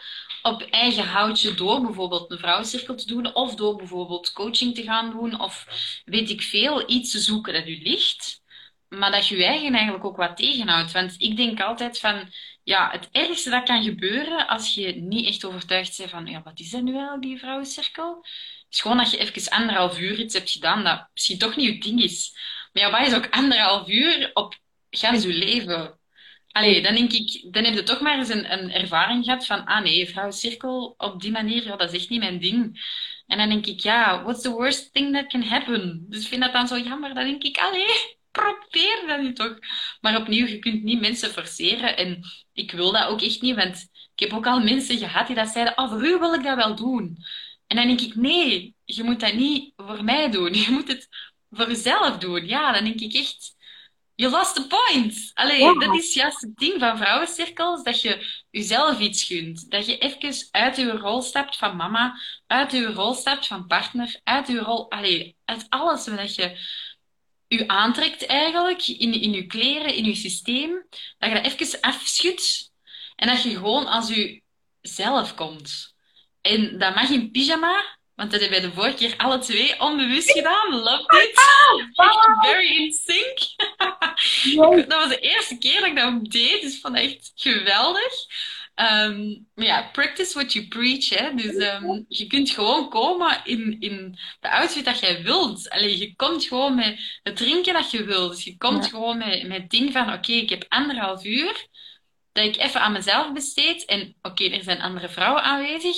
op 0.42 0.62
eigen 0.62 1.04
houtje 1.04 1.54
door 1.54 1.80
bijvoorbeeld 1.80 2.30
een 2.30 2.38
vrouwencirkel 2.38 2.94
te 2.94 3.06
doen 3.06 3.34
of 3.34 3.54
door 3.54 3.76
bijvoorbeeld 3.76 4.32
coaching 4.32 4.74
te 4.74 4.82
gaan 4.82 5.10
doen 5.10 5.40
of 5.40 5.66
weet 6.04 6.30
ik 6.30 6.42
veel, 6.42 6.90
iets 6.90 7.10
te 7.10 7.18
zoeken 7.18 7.52
dat 7.52 7.66
u 7.66 7.82
ligt, 7.82 8.42
maar 8.88 9.10
dat 9.10 9.28
je 9.28 9.36
je 9.36 9.44
eigen 9.44 9.74
eigenlijk 9.74 10.04
ook 10.04 10.16
wat 10.16 10.36
tegenhoudt. 10.36 10.92
Want 10.92 11.14
ik 11.18 11.36
denk 11.36 11.60
altijd 11.60 11.98
van, 11.98 12.32
ja, 12.62 12.90
het 12.90 13.08
ergste 13.12 13.50
dat 13.50 13.64
kan 13.64 13.82
gebeuren 13.82 14.46
als 14.46 14.74
je 14.74 14.94
niet 14.94 15.26
echt 15.26 15.44
overtuigd 15.44 15.98
bent 15.98 16.10
van, 16.10 16.26
ja, 16.26 16.42
wat 16.42 16.60
is 16.60 16.70
dat 16.70 16.82
nu 16.82 16.92
eigenlijk, 16.92 17.22
die 17.22 17.38
vrouwencirkel? 17.38 18.24
is 18.70 18.80
gewoon 18.80 18.96
dat 18.96 19.10
je 19.10 19.18
even 19.18 19.50
anderhalf 19.50 19.98
uur 19.98 20.18
iets 20.18 20.34
hebt 20.34 20.50
gedaan 20.50 20.84
dat 20.84 21.08
misschien 21.12 21.38
toch 21.38 21.56
niet 21.56 21.66
je 21.66 21.80
ding 21.80 22.02
is. 22.02 22.36
Maar 22.72 22.82
ja, 22.82 22.90
wat 22.90 23.06
is 23.06 23.14
ook 23.14 23.30
anderhalf 23.30 23.88
uur 23.88 24.30
op 24.34 24.58
gans 24.90 25.22
je 25.22 25.32
leven? 25.32 25.99
Allee, 26.52 26.82
dan 26.82 26.94
denk 26.94 27.12
ik, 27.12 27.52
dan 27.52 27.64
heb 27.64 27.74
je 27.74 27.82
toch 27.82 28.00
maar 28.00 28.18
eens 28.18 28.28
een, 28.28 28.52
een 28.52 28.70
ervaring 28.72 29.24
gehad 29.24 29.46
van, 29.46 29.64
ah 29.64 29.82
nee, 29.82 30.08
vrouwencirkel 30.08 30.94
op 30.96 31.20
die 31.20 31.30
manier, 31.30 31.64
ja, 31.64 31.76
dat 31.76 31.92
is 31.92 32.00
echt 32.00 32.10
niet 32.10 32.20
mijn 32.20 32.40
ding. 32.40 32.80
En 33.26 33.38
dan 33.38 33.48
denk 33.48 33.66
ik, 33.66 33.80
ja, 33.80 34.22
what's 34.22 34.42
the 34.42 34.50
worst 34.50 34.92
thing 34.92 35.14
that 35.14 35.26
can 35.26 35.42
happen? 35.42 36.06
Dus 36.08 36.22
ik 36.22 36.28
vind 36.28 36.42
dat 36.42 36.52
dan 36.52 36.68
zo 36.68 36.78
jammer. 36.78 37.14
Dan 37.14 37.24
denk 37.24 37.42
ik, 37.42 37.58
allee, 37.58 38.18
probeer 38.30 39.04
dat 39.06 39.20
nu 39.20 39.32
toch. 39.32 39.58
Maar 40.00 40.16
opnieuw, 40.16 40.46
je 40.46 40.58
kunt 40.58 40.82
niet 40.82 41.00
mensen 41.00 41.30
forceren. 41.30 41.96
En 41.96 42.20
ik 42.52 42.70
wil 42.72 42.92
dat 42.92 43.06
ook 43.06 43.22
echt 43.22 43.40
niet, 43.42 43.56
want 43.56 43.88
ik 44.14 44.28
heb 44.28 44.32
ook 44.32 44.46
al 44.46 44.60
mensen 44.60 44.98
gehad 44.98 45.26
die 45.26 45.36
dat 45.36 45.48
zeiden, 45.48 45.78
oh, 45.78 45.90
voor 45.90 46.04
u 46.06 46.18
wil 46.18 46.34
ik 46.34 46.42
dat 46.42 46.56
wel 46.56 46.74
doen. 46.74 47.16
En 47.66 47.76
dan 47.76 47.86
denk 47.86 48.00
ik, 48.00 48.14
nee, 48.14 48.74
je 48.84 49.02
moet 49.02 49.20
dat 49.20 49.34
niet 49.34 49.72
voor 49.76 50.04
mij 50.04 50.30
doen. 50.30 50.54
Je 50.64 50.66
moet 50.70 50.88
het 50.88 51.08
voor 51.50 51.68
jezelf 51.68 52.18
doen. 52.18 52.46
Ja, 52.46 52.72
dan 52.72 52.84
denk 52.84 53.00
ik 53.00 53.14
echt, 53.14 53.56
you 54.20 54.30
lost 54.30 54.54
the 54.54 54.66
point. 54.66 55.30
Allee, 55.34 55.58
Ja. 55.58 55.74
dat 55.74 55.94
is 55.94 56.14
juist 56.14 56.40
het 56.40 56.56
ding 56.56 56.80
van 56.80 56.96
vrouwencirkels, 56.96 57.82
dat 57.82 58.00
je 58.00 58.42
jezelf 58.50 58.98
iets 58.98 59.24
gunt. 59.24 59.70
Dat 59.70 59.86
je 59.86 59.98
even 59.98 60.48
uit 60.50 60.76
je 60.76 60.90
rol 60.90 61.22
stapt 61.22 61.56
van 61.56 61.76
mama, 61.76 62.20
uit 62.46 62.72
je 62.72 62.92
rol 62.92 63.14
stapt 63.14 63.46
van 63.46 63.66
partner, 63.66 64.20
uit 64.24 64.46
je 64.46 64.58
rol, 64.58 64.90
allee, 64.90 65.36
uit 65.44 65.66
alles 65.68 66.06
wat 66.06 66.34
je 66.34 66.58
je 67.48 67.68
aantrekt 67.68 68.26
eigenlijk, 68.26 68.86
in, 68.86 69.12
in 69.12 69.32
je 69.32 69.46
kleren, 69.46 69.94
in 69.94 70.04
je 70.04 70.14
systeem, 70.14 70.86
dat 71.18 71.28
je 71.28 71.34
dat 71.42 71.44
even 71.44 71.80
afschudt 71.80 72.72
en 73.16 73.28
dat 73.28 73.42
je 73.42 73.50
gewoon 73.50 73.86
als 73.86 74.08
je 74.08 74.42
zelf 74.80 75.34
komt. 75.34 75.94
En 76.40 76.78
dat 76.78 76.94
mag 76.94 77.10
in 77.10 77.30
pyjama, 77.30 77.98
Want 78.20 78.32
dat 78.32 78.40
hebben 78.40 78.60
wij 78.60 78.68
de 78.68 78.74
vorige 78.74 78.96
keer 78.96 79.14
alle 79.16 79.38
twee 79.38 79.80
onbewust 79.80 80.30
gedaan. 80.30 80.74
Love 80.74 81.22
it. 81.22 81.40
Very 82.40 82.76
in 82.76 82.92
sync. 82.92 83.38
dat 84.88 84.98
was 84.98 85.08
de 85.08 85.18
eerste 85.20 85.58
keer 85.58 85.80
dat 85.80 85.88
ik 85.88 85.96
dat 85.96 86.30
deed. 86.30 86.60
Dus 86.60 86.80
vond 86.80 86.96
echt 86.96 87.32
geweldig. 87.34 88.12
Ehm, 88.74 89.38
maar 89.54 89.66
ja, 89.66 89.88
practice 89.92 90.34
what 90.34 90.52
you 90.52 90.66
preach. 90.66 91.08
Hè. 91.08 91.34
Dus 91.34 91.56
ehm, 91.56 92.02
je 92.08 92.26
kunt 92.26 92.50
gewoon 92.50 92.88
komen 92.88 93.40
in, 93.44 93.76
in 93.78 94.18
de 94.40 94.50
outfit 94.50 94.84
dat 94.84 94.98
jij 94.98 95.22
wilt. 95.22 95.70
Allee, 95.70 95.98
je 95.98 96.16
komt 96.16 96.44
gewoon 96.44 96.74
met 96.74 97.20
het 97.22 97.36
drinken 97.36 97.72
dat 97.72 97.90
je 97.90 98.04
wilt. 98.04 98.30
Dus 98.34 98.44
je 98.44 98.56
komt 98.56 98.86
gewoon 98.86 99.18
met, 99.18 99.46
met 99.46 99.60
het 99.60 99.70
ding 99.70 99.92
van, 99.92 100.12
oké, 100.12 100.32
ik 100.32 100.50
heb 100.50 100.64
anderhalf 100.68 101.24
uur 101.24 101.68
dat 102.32 102.44
ik 102.44 102.56
even 102.56 102.80
aan 102.80 102.92
mezelf 102.92 103.32
besteed. 103.32 103.84
En 103.84 104.16
oké, 104.22 104.44
er 104.44 104.62
zijn 104.62 104.80
andere 104.80 105.08
vrouwen 105.08 105.42
aanwezig. 105.42 105.96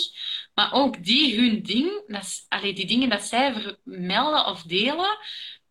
Maar 0.55 0.73
ook 0.73 1.05
die 1.05 1.41
hun 1.41 1.63
ding, 1.63 2.03
dat 2.07 2.47
allee, 2.49 2.75
die 2.75 2.87
dingen 2.87 3.09
dat 3.09 3.23
zij 3.23 3.53
vermelden 3.53 4.47
of 4.47 4.63
delen, 4.63 5.19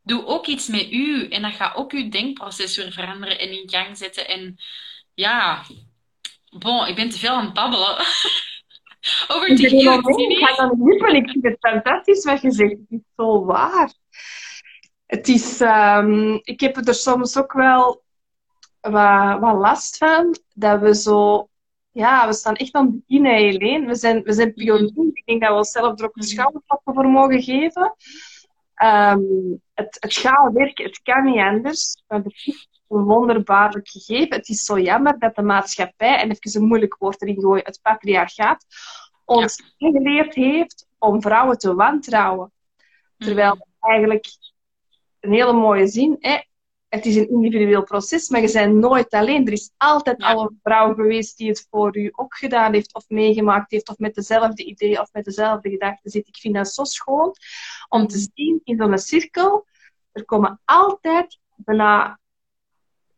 doe 0.04 0.26
ook 0.26 0.46
iets 0.46 0.68
met 0.68 0.92
u. 0.92 1.28
En 1.28 1.42
dat 1.42 1.54
gaat 1.54 1.76
ook 1.76 1.92
uw 1.92 2.10
denkproces 2.10 2.78
weer 2.78 2.92
veranderen 2.92 3.40
en 3.40 3.52
in 3.52 3.70
gang 3.70 3.98
zetten. 3.98 4.28
En 4.28 4.58
ja, 5.14 5.64
bon, 6.50 6.88
ik 6.88 6.96
ben 6.96 7.10
te 7.10 7.18
veel 7.18 7.30
aan 7.30 7.46
het 7.46 7.54
babbelen. 7.54 7.98
Over 9.28 9.56
de 9.56 9.64
Ik 9.64 9.86
ga 10.38 10.56
dan 10.56 10.72
niet, 10.78 11.04
ik 11.04 11.30
vind 11.30 11.44
het 11.44 11.58
fantastisch 11.60 12.24
wat 12.24 12.42
je 12.42 12.52
zegt. 12.52 12.72
Het 12.72 12.86
is 12.90 13.00
zo 13.16 13.46
waar. 13.46 13.94
Het 15.06 15.28
is, 15.28 15.62
um, 15.62 16.40
ik 16.44 16.60
heb 16.60 16.88
er 16.88 16.96
soms 16.96 17.38
ook 17.38 17.54
wel 17.54 18.04
wat, 18.82 19.40
wat 19.40 19.58
last 19.58 19.98
van, 19.98 20.38
dat 20.54 20.80
we 20.80 20.96
zo 20.96 21.50
ja, 21.92 22.28
we 22.28 22.34
staan 22.34 22.56
echt 22.56 22.74
aan 22.74 22.86
het 22.86 23.06
begin, 23.08 23.26
Helene. 23.26 23.86
We 23.88 23.96
zijn, 23.96 24.24
we 24.24 24.34
zijn 24.34 24.54
pioniers. 24.54 25.10
Ik 25.14 25.26
denk 25.26 25.42
dat 25.42 25.50
we 25.50 25.56
onszelf 25.56 26.00
er 26.00 26.06
ook 26.06 26.16
een 26.16 26.24
schouderklappen 26.24 26.94
voor 26.94 27.08
mogen 27.08 27.42
geven. 27.42 27.96
Um, 28.84 29.62
het, 29.74 29.98
het 30.00 30.14
gaat 30.14 30.54
werken, 30.54 30.86
het 30.86 31.02
kan 31.02 31.24
niet 31.24 31.38
anders. 31.40 32.04
Maar 32.08 32.20
het 32.20 32.34
is 32.46 32.68
een 32.88 33.04
wonderbaarlijk 33.04 33.90
gegeven. 33.90 34.38
Het 34.38 34.50
is 34.50 34.64
zo 34.64 34.80
jammer 34.80 35.20
dat 35.20 35.36
de 35.36 35.42
maatschappij, 35.42 36.18
en 36.18 36.32
even 36.32 36.62
een 36.62 36.68
moeilijk 36.68 36.96
woord 37.00 37.22
erin 37.22 37.42
gooien, 37.42 37.66
het 37.66 37.80
patriarchaat, 37.82 38.66
ons 39.26 39.74
ja. 39.78 39.90
geleerd 39.92 40.36
heeft 40.36 40.88
om 40.98 41.22
vrouwen 41.22 41.58
te 41.58 41.76
wantrouwen. 41.76 42.52
Terwijl 43.18 43.56
mm. 43.56 43.64
eigenlijk 43.80 44.26
een 45.20 45.32
hele 45.32 45.54
mooie 45.54 45.88
zin, 45.88 46.18
hè, 46.20 46.40
het 46.92 47.06
is 47.06 47.16
een 47.16 47.30
individueel 47.30 47.84
proces, 47.84 48.30
maar 48.30 48.42
je 48.42 48.52
bent 48.52 48.76
nooit 48.76 49.10
alleen. 49.10 49.46
Er 49.46 49.52
is 49.52 49.72
altijd 49.78 50.24
al 50.24 50.42
een 50.42 50.60
vrouw 50.64 50.94
geweest 50.94 51.38
die 51.38 51.48
het 51.48 51.68
voor 51.70 51.98
u 51.98 52.10
ook 52.12 52.36
gedaan 52.36 52.74
heeft, 52.74 52.94
of 52.94 53.10
meegemaakt 53.10 53.72
heeft, 53.72 53.90
of 53.90 53.98
met 53.98 54.16
dezelfde 54.16 54.64
idee 54.64 55.00
of 55.02 55.14
met 55.14 55.26
dezelfde 55.26 55.70
gedachten 55.70 56.12
zit. 56.12 56.28
Ik 56.28 56.38
vind 56.38 56.54
dat 56.56 56.68
zo 56.68 56.84
schoon 56.84 57.34
om 57.90 58.08
te 58.08 58.28
zien 58.34 58.62
in 58.64 58.78
zo'n 58.78 58.98
cirkel. 58.98 59.66
Er 60.12 60.26
komen 60.26 60.62
altijd 60.66 61.40
bijna 61.56 62.20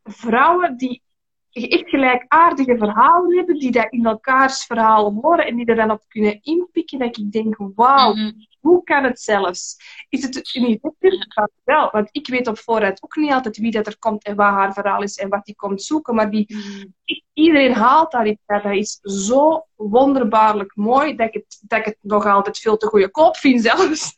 vrouwen 0.04 0.76
die 0.76 1.02
echt 1.50 1.88
gelijkaardige 1.88 2.76
verhalen 2.78 3.36
hebben, 3.36 3.58
die 3.58 3.70
dat 3.70 3.92
in 3.92 4.06
elkaars 4.06 4.64
verhalen 4.64 5.14
horen 5.22 5.46
en 5.46 5.56
die 5.56 5.66
er 5.66 5.76
dan 5.76 5.90
op 5.90 6.02
kunnen 6.08 6.42
inpikken. 6.42 6.98
Dat 6.98 7.18
ik 7.18 7.32
denk, 7.32 7.56
wauw, 7.74 8.14
mhm. 8.14 8.32
Hoe 8.64 8.82
kan 8.84 9.04
het 9.04 9.20
zelfs? 9.20 9.76
Is 10.08 10.22
het 10.22 10.34
niet 10.52 10.82
effectief? 10.82 11.50
Wel, 11.64 11.90
want 11.90 12.08
ik 12.12 12.26
weet 12.26 12.46
op 12.46 12.58
vooruit 12.58 13.02
ook 13.02 13.16
niet 13.16 13.32
altijd 13.32 13.56
wie 13.56 13.70
dat 13.70 13.86
er 13.86 13.98
komt 13.98 14.24
en 14.24 14.36
wat 14.36 14.46
haar 14.46 14.72
verhaal 14.72 15.02
is 15.02 15.16
en 15.16 15.28
wat 15.28 15.44
die 15.44 15.54
komt 15.54 15.82
zoeken. 15.82 16.14
Maar 16.14 16.30
die, 16.30 16.44
mhm. 16.48 16.86
iedereen 17.32 17.72
haalt 17.72 18.10
daar 18.10 18.26
iets 18.26 18.42
uit. 18.46 18.62
Dat 18.62 18.72
is 18.72 18.98
zo 19.00 19.66
wonderbaarlijk 19.74 20.76
mooi 20.76 21.16
dat 21.16 21.26
ik, 21.26 21.34
het, 21.34 21.58
dat 21.60 21.78
ik 21.78 21.84
het 21.84 21.98
nog 22.00 22.26
altijd 22.26 22.58
veel 22.58 22.76
te 22.76 22.86
goede 22.86 23.10
koop 23.10 23.36
vind 23.36 23.62
zelfs. 23.62 24.14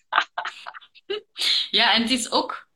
ja, 1.70 1.94
en 1.94 2.02
het 2.02 2.10
is 2.10 2.30
ook 2.30 2.66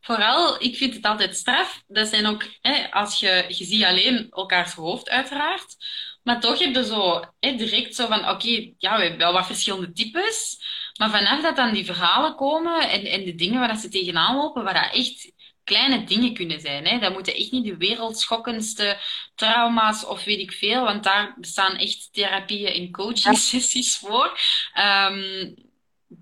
Vooral, 0.00 0.62
ik 0.62 0.76
vind 0.76 0.94
het 0.94 1.04
altijd 1.04 1.36
straf. 1.36 1.82
Dat 1.86 2.08
zijn 2.08 2.26
ook, 2.26 2.44
hè, 2.60 2.90
als 2.90 3.20
je, 3.20 3.44
je 3.48 3.64
ziet 3.64 3.84
alleen 3.84 4.26
elkaars 4.30 4.72
hoofd 4.72 5.08
uiteraard. 5.08 5.76
Maar 6.22 6.40
toch 6.40 6.58
heb 6.58 6.74
je 6.74 6.84
zo 6.84 7.24
hè, 7.40 7.54
direct 7.56 7.94
zo 7.94 8.06
van, 8.06 8.28
oké, 8.28 8.72
ja, 8.78 8.96
we 8.96 9.02
hebben 9.02 9.18
wel 9.18 9.32
wat 9.32 9.46
verschillende 9.46 9.92
types. 9.92 10.58
Maar 10.98 11.10
vanaf 11.10 11.42
dat 11.42 11.56
dan 11.56 11.72
die 11.72 11.84
verhalen 11.84 12.34
komen 12.34 12.90
en, 12.90 13.04
en 13.04 13.24
de 13.24 13.34
dingen 13.34 13.58
waar 13.58 13.68
dat 13.68 13.78
ze 13.78 13.88
tegenaan 13.88 14.36
lopen, 14.36 14.64
waar 14.64 14.74
dat 14.74 14.94
echt 14.94 15.32
kleine 15.64 16.04
dingen 16.04 16.34
kunnen 16.34 16.60
zijn. 16.60 16.86
Hè. 16.86 16.98
Dat 16.98 17.12
moeten 17.12 17.34
echt 17.34 17.50
niet 17.50 17.64
de 17.64 17.76
wereldschokkendste 17.76 18.98
trauma's 19.34 20.04
of 20.04 20.24
weet 20.24 20.38
ik 20.38 20.52
veel, 20.52 20.84
want 20.84 21.04
daar 21.04 21.34
bestaan 21.38 21.76
echt 21.76 22.12
therapieën 22.12 22.72
en 22.72 22.90
coaching 22.90 23.38
sessies 23.38 23.96
voor. 23.96 24.38
Um, 24.74 25.54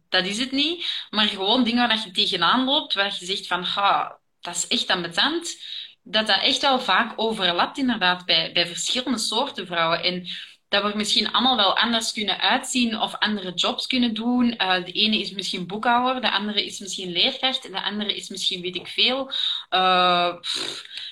dat 0.09 0.27
is 0.27 0.39
het 0.39 0.53
niet. 0.53 1.07
Maar 1.11 1.27
gewoon 1.27 1.65
dingen 1.65 1.89
waar 1.89 2.03
je 2.05 2.11
tegenaan 2.11 2.65
loopt, 2.65 2.95
waar 2.95 3.17
je 3.19 3.27
zegt 3.27 3.47
van, 3.47 3.63
ha, 3.63 4.19
dat 4.41 4.55
is 4.55 4.67
echt 4.67 4.91
ambetant. 4.91 5.57
Dat 6.03 6.27
dat 6.27 6.41
echt 6.41 6.61
wel 6.61 6.81
vaak 6.81 7.13
overlapt 7.17 7.79
inderdaad 7.79 8.25
bij, 8.25 8.53
bij 8.53 8.67
verschillende 8.67 9.19
soorten 9.19 9.67
vrouwen. 9.67 10.03
En 10.03 10.27
dat 10.69 10.83
we 10.83 10.97
misschien 10.97 11.33
allemaal 11.33 11.57
wel 11.57 11.79
anders 11.79 12.13
kunnen 12.13 12.41
uitzien 12.41 13.01
of 13.01 13.19
andere 13.19 13.53
jobs 13.55 13.87
kunnen 13.87 14.15
doen. 14.15 14.55
Uh, 14.59 14.85
de 14.85 14.93
ene 14.93 15.19
is 15.19 15.31
misschien 15.31 15.67
boekhouder, 15.67 16.21
de 16.21 16.31
andere 16.31 16.65
is 16.65 16.79
misschien 16.79 17.13
leerkracht, 17.13 17.63
de 17.63 17.83
andere 17.83 18.17
is 18.17 18.29
misschien 18.29 18.61
weet 18.61 18.77
ik 18.77 18.87
veel. 18.87 19.31
Uh, 19.71 20.35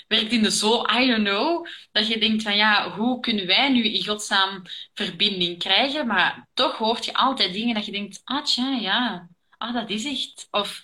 werkt 0.08 0.32
in 0.32 0.42
de 0.42 0.50
zo, 0.50 0.84
I 1.00 1.06
don't 1.06 1.28
know. 1.28 1.66
Dat 1.92 2.06
je 2.06 2.18
denkt 2.18 2.42
van 2.42 2.56
ja, 2.56 2.90
hoe 2.90 3.20
kunnen 3.20 3.46
wij 3.46 3.68
nu 3.68 3.84
in 3.84 4.04
godsnaam 4.04 4.62
verbinding 4.94 5.58
krijgen? 5.58 6.06
Maar 6.06 6.48
toch 6.54 6.76
hoort 6.76 7.04
je 7.04 7.14
altijd 7.14 7.52
dingen 7.52 7.74
dat 7.74 7.86
je 7.86 7.92
denkt, 7.92 8.20
ah 8.24 8.44
tja, 8.44 8.76
ja, 8.80 9.28
ah 9.58 9.74
dat 9.74 9.90
is 9.90 10.04
echt. 10.04 10.48
Of, 10.50 10.82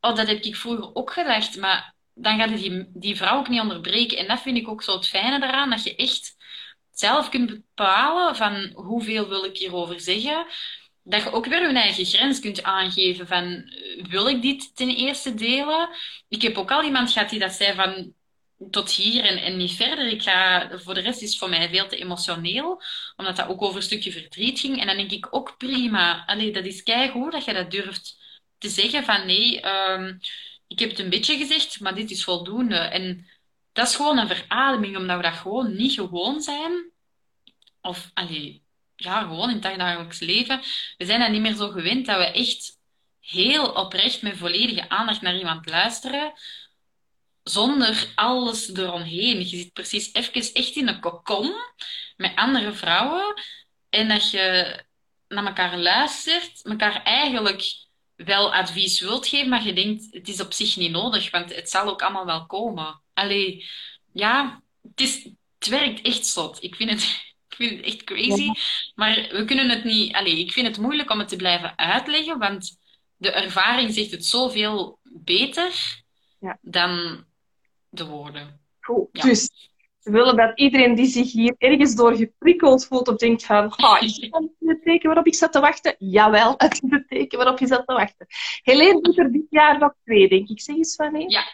oh 0.00 0.16
dat 0.16 0.26
heb 0.26 0.42
ik 0.42 0.56
vroeger 0.56 0.94
ook 0.94 1.12
gedacht, 1.12 1.56
maar 1.56 1.94
dan 2.14 2.38
gaat 2.38 2.58
die, 2.58 2.86
die 2.92 3.16
vrouw 3.16 3.38
ook 3.38 3.48
niet 3.48 3.60
onderbreken. 3.60 4.18
En 4.18 4.26
dat 4.26 4.40
vind 4.40 4.56
ik 4.56 4.68
ook 4.68 4.82
zo 4.82 4.92
het 4.92 5.08
fijne 5.08 5.46
eraan, 5.46 5.70
dat 5.70 5.84
je 5.84 5.96
echt 5.96 6.36
zelf 6.94 7.28
kunt 7.28 7.50
bepalen 7.50 8.36
van 8.36 8.70
hoeveel 8.74 9.28
wil 9.28 9.44
ik 9.44 9.56
hierover 9.56 10.00
zeggen. 10.00 10.46
Dat 11.02 11.22
je 11.22 11.32
ook 11.32 11.46
weer 11.46 11.68
je 11.68 11.78
eigen 11.78 12.04
grens 12.04 12.40
kunt 12.40 12.62
aangeven 12.62 13.26
van 13.26 13.72
wil 14.08 14.28
ik 14.28 14.42
dit 14.42 14.76
ten 14.76 14.88
eerste 14.88 15.34
delen? 15.34 15.88
Ik 16.28 16.42
heb 16.42 16.58
ook 16.58 16.70
al 16.70 16.82
iemand 16.82 17.12
gehad 17.12 17.30
die 17.30 17.38
dat 17.38 17.52
zei 17.52 17.74
van 17.74 18.14
tot 18.70 18.90
hier 18.90 19.24
en, 19.24 19.56
niet 19.56 19.72
verder. 19.72 20.06
Ik 20.06 20.22
ga, 20.22 20.70
voor 20.78 20.94
de 20.94 21.00
rest 21.00 21.22
is 21.22 21.28
het 21.28 21.38
voor 21.38 21.48
mij 21.48 21.68
veel 21.68 21.86
te 21.88 21.96
emotioneel, 21.96 22.82
omdat 23.16 23.36
dat 23.36 23.48
ook 23.48 23.62
over 23.62 23.76
een 23.76 23.82
stukje 23.82 24.12
verdriet 24.12 24.60
ging. 24.60 24.80
En 24.80 24.86
dan 24.86 24.96
denk 24.96 25.10
ik 25.10 25.26
ook 25.30 25.54
prima. 25.58 26.26
Allee, 26.26 26.52
dat 26.52 26.64
is 26.64 26.82
keigoed 26.82 27.32
dat 27.32 27.44
je 27.44 27.52
dat 27.52 27.70
durft 27.70 28.16
te 28.58 28.68
zeggen 28.68 29.04
van 29.04 29.26
nee, 29.26 29.66
um, 29.66 30.18
ik 30.66 30.78
heb 30.78 30.90
het 30.90 30.98
een 30.98 31.10
beetje 31.10 31.36
gezegd, 31.36 31.80
maar 31.80 31.94
dit 31.94 32.10
is 32.10 32.24
voldoende. 32.24 32.76
En 32.76 33.26
dat 33.74 33.88
is 33.88 33.96
gewoon 33.96 34.18
een 34.18 34.28
verademing, 34.28 34.96
omdat 34.96 35.16
we 35.16 35.22
dat 35.22 35.32
gewoon 35.32 35.76
niet 35.76 35.92
gewoon 35.92 36.40
zijn. 36.40 36.90
Of, 37.80 38.10
allee, 38.14 38.62
ja, 38.96 39.20
gewoon 39.20 39.50
in 39.50 39.62
het 39.62 39.78
dagelijks 39.78 40.20
leven. 40.20 40.60
We 40.96 41.04
zijn 41.04 41.20
dat 41.20 41.30
niet 41.30 41.40
meer 41.40 41.54
zo 41.54 41.68
gewend 41.68 42.06
dat 42.06 42.16
we 42.16 42.24
echt 42.24 42.78
heel 43.20 43.72
oprecht 43.72 44.22
met 44.22 44.36
volledige 44.36 44.88
aandacht 44.88 45.20
naar 45.20 45.36
iemand 45.36 45.68
luisteren. 45.68 46.32
Zonder 47.42 48.12
alles 48.14 48.74
eromheen. 48.74 49.38
Je 49.38 49.44
zit 49.44 49.72
precies 49.72 50.12
even 50.12 50.32
echt 50.32 50.76
in 50.76 50.88
een 50.88 51.00
kokon 51.00 51.52
met 52.16 52.36
andere 52.36 52.72
vrouwen. 52.72 53.34
En 53.88 54.08
dat 54.08 54.30
je 54.30 54.78
naar 55.28 55.46
elkaar 55.46 55.78
luistert, 55.78 56.62
elkaar 56.62 57.02
eigenlijk 57.02 57.64
wel 58.14 58.54
advies 58.54 59.00
wilt 59.00 59.26
geven, 59.26 59.48
maar 59.48 59.66
je 59.66 59.72
denkt, 59.72 60.06
het 60.10 60.28
is 60.28 60.40
op 60.40 60.52
zich 60.52 60.76
niet 60.76 60.90
nodig, 60.90 61.30
want 61.30 61.54
het 61.54 61.70
zal 61.70 61.88
ook 61.88 62.02
allemaal 62.02 62.26
wel 62.26 62.46
komen. 62.46 63.03
Allee, 63.14 63.64
ja, 64.12 64.62
het, 64.82 65.00
is, 65.00 65.28
het 65.58 65.68
werkt 65.68 66.00
echt 66.00 66.26
zot. 66.26 66.62
Ik 66.62 66.74
vind 66.74 66.90
het, 66.90 67.02
ik 67.48 67.56
vind 67.56 67.70
het 67.70 67.86
echt 67.86 68.04
crazy. 68.04 68.48
Maar 68.94 69.28
we 69.30 69.44
kunnen 69.44 69.68
het 69.68 69.84
niet... 69.84 70.14
Allee, 70.14 70.38
ik 70.38 70.52
vind 70.52 70.66
het 70.66 70.78
moeilijk 70.78 71.10
om 71.10 71.18
het 71.18 71.28
te 71.28 71.36
blijven 71.36 71.78
uitleggen, 71.78 72.38
want 72.38 72.78
de 73.16 73.32
ervaring 73.32 73.94
zegt 73.94 74.10
het 74.10 74.26
zoveel 74.26 74.98
beter 75.02 76.02
ja. 76.40 76.58
dan 76.60 77.24
de 77.88 78.06
woorden. 78.06 78.60
Goed, 78.80 79.22
dus 79.22 79.50
we 80.04 80.10
willen 80.10 80.36
dat 80.36 80.58
iedereen 80.58 80.94
die 80.94 81.06
zich 81.06 81.32
hier 81.32 81.54
ergens 81.58 81.94
door 81.94 82.16
geprikkeld 82.16 82.86
voelt 82.86 83.08
of 83.08 83.16
denkt 83.16 83.44
van, 83.44 83.72
ha, 83.76 84.00
is 84.00 84.18
dit 84.18 84.50
het 84.58 84.82
teken 84.82 85.06
waarop 85.06 85.26
ik 85.26 85.34
zat 85.34 85.52
te 85.52 85.60
wachten? 85.60 85.94
Jawel, 85.98 86.54
het 86.56 86.72
is 86.72 86.90
het 86.90 87.08
teken 87.08 87.38
waarop 87.38 87.58
je 87.58 87.66
zat 87.66 87.86
te 87.86 87.94
wachten. 87.94 88.26
Helene 88.62 89.00
doet 89.00 89.18
er 89.18 89.32
dit 89.32 89.46
jaar 89.50 89.78
nog 89.78 89.92
twee, 90.04 90.28
denk 90.28 90.48
ik. 90.48 90.60
Zeg 90.60 90.76
eens 90.76 90.96
wanneer? 90.96 91.30
Ja, 91.30 91.44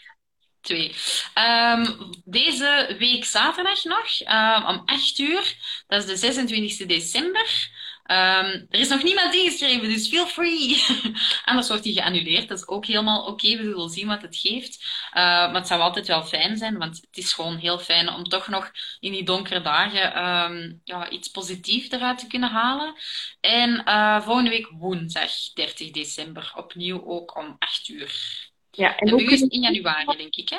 twee. 0.60 0.94
Um, 1.34 2.10
deze 2.24 2.96
week 2.98 3.24
zaterdag 3.24 3.84
nog, 3.84 4.20
um, 4.20 4.66
om 4.66 4.82
8 4.84 5.18
uur, 5.18 5.54
dat 5.86 6.00
is 6.02 6.08
de 6.08 6.16
26 6.16 6.86
december. 6.86 7.78
Ehm, 8.10 8.64
er 8.70 8.78
is 8.80 8.88
nog 8.88 9.02
niemand 9.02 9.34
ingeschreven, 9.34 9.88
dus 9.88 10.08
feel 10.08 10.26
free. 10.26 10.82
Anders 11.44 11.68
wordt 11.68 11.82
die 11.82 11.94
geannuleerd. 11.94 12.48
Dat 12.48 12.58
is 12.58 12.68
ook 12.68 12.86
helemaal 12.86 13.26
oké. 13.26 13.56
We 13.56 13.62
zullen 13.62 13.90
zien 13.90 14.06
wat 14.06 14.22
het 14.22 14.36
geeft. 14.36 14.84
Maar 15.12 15.54
het 15.54 15.66
zou 15.66 15.80
altijd 15.80 16.06
wel 16.06 16.24
fijn 16.24 16.56
zijn, 16.56 16.78
want 16.78 16.96
het 16.96 17.16
is 17.16 17.32
gewoon 17.32 17.56
heel 17.56 17.78
fijn 17.78 18.08
om 18.08 18.24
toch 18.24 18.48
nog 18.48 18.70
in 19.00 19.12
die 19.12 19.24
donkere 19.24 19.60
dagen 19.60 20.80
ja, 20.84 21.10
iets 21.10 21.28
positiefs 21.28 21.90
eruit 21.90 22.18
te 22.18 22.26
kunnen 22.26 22.50
halen. 22.50 22.94
En 23.40 23.82
uh, 23.84 24.22
volgende 24.22 24.50
week 24.50 24.68
woensdag, 24.70 25.30
30 25.54 25.90
december, 25.90 26.52
opnieuw 26.56 27.06
ook 27.06 27.36
om 27.36 27.56
8 27.58 27.88
uur. 27.88 28.49
Ja, 28.70 28.96
en, 28.96 29.08
en 29.08 29.18
is 29.18 29.40
in 29.40 29.60
januari, 29.60 30.16
denk 30.16 30.34
ik, 30.34 30.48
hè? 30.48 30.58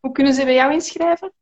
Hoe 0.00 0.12
kunnen 0.12 0.34
ze 0.34 0.44
bij 0.44 0.54
jou 0.54 0.72
inschrijven? 0.72 1.32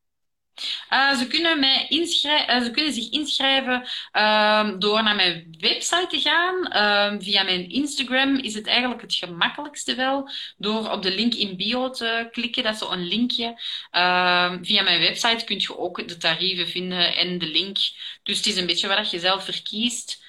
Uh, 0.91 1.15
ze, 1.15 1.27
kunnen 1.27 1.61
mij 1.61 1.87
inschrijven, 1.89 2.57
uh, 2.57 2.63
ze 2.63 2.71
kunnen 2.71 2.93
zich 2.93 3.11
inschrijven 3.11 3.89
uh, 4.13 4.79
door 4.79 5.03
naar 5.03 5.15
mijn 5.15 5.57
website 5.59 6.07
te 6.07 6.21
gaan. 6.21 6.67
Ehm, 6.67 7.21
via 7.21 7.43
mijn 7.43 7.71
Instagram 7.71 8.37
is 8.37 8.55
het 8.55 8.67
eigenlijk 8.67 9.01
het 9.01 9.15
gemakkelijkste 9.15 9.95
wel. 9.95 10.31
Door 10.57 10.91
op 10.91 11.03
de 11.03 11.15
link 11.15 11.35
in 11.35 11.57
bio 11.57 11.91
te 11.91 12.29
klikken, 12.31 12.63
dat 12.63 12.73
is 12.73 12.79
zo'n 12.79 13.07
linkje. 13.07 13.61
Ehm, 13.91 14.65
via 14.65 14.83
mijn 14.83 15.01
website 15.01 15.45
kun 15.45 15.59
je 15.59 15.79
ook 15.79 16.09
de 16.09 16.17
tarieven 16.17 16.69
vinden 16.69 17.17
en 17.17 17.39
de 17.39 17.47
link. 17.47 17.79
Dus 18.23 18.37
het 18.37 18.47
is 18.47 18.57
een 18.57 18.67
beetje 18.67 18.89
wat 18.89 19.11
je 19.11 19.19
zelf 19.19 19.45
verkiest. 19.45 20.23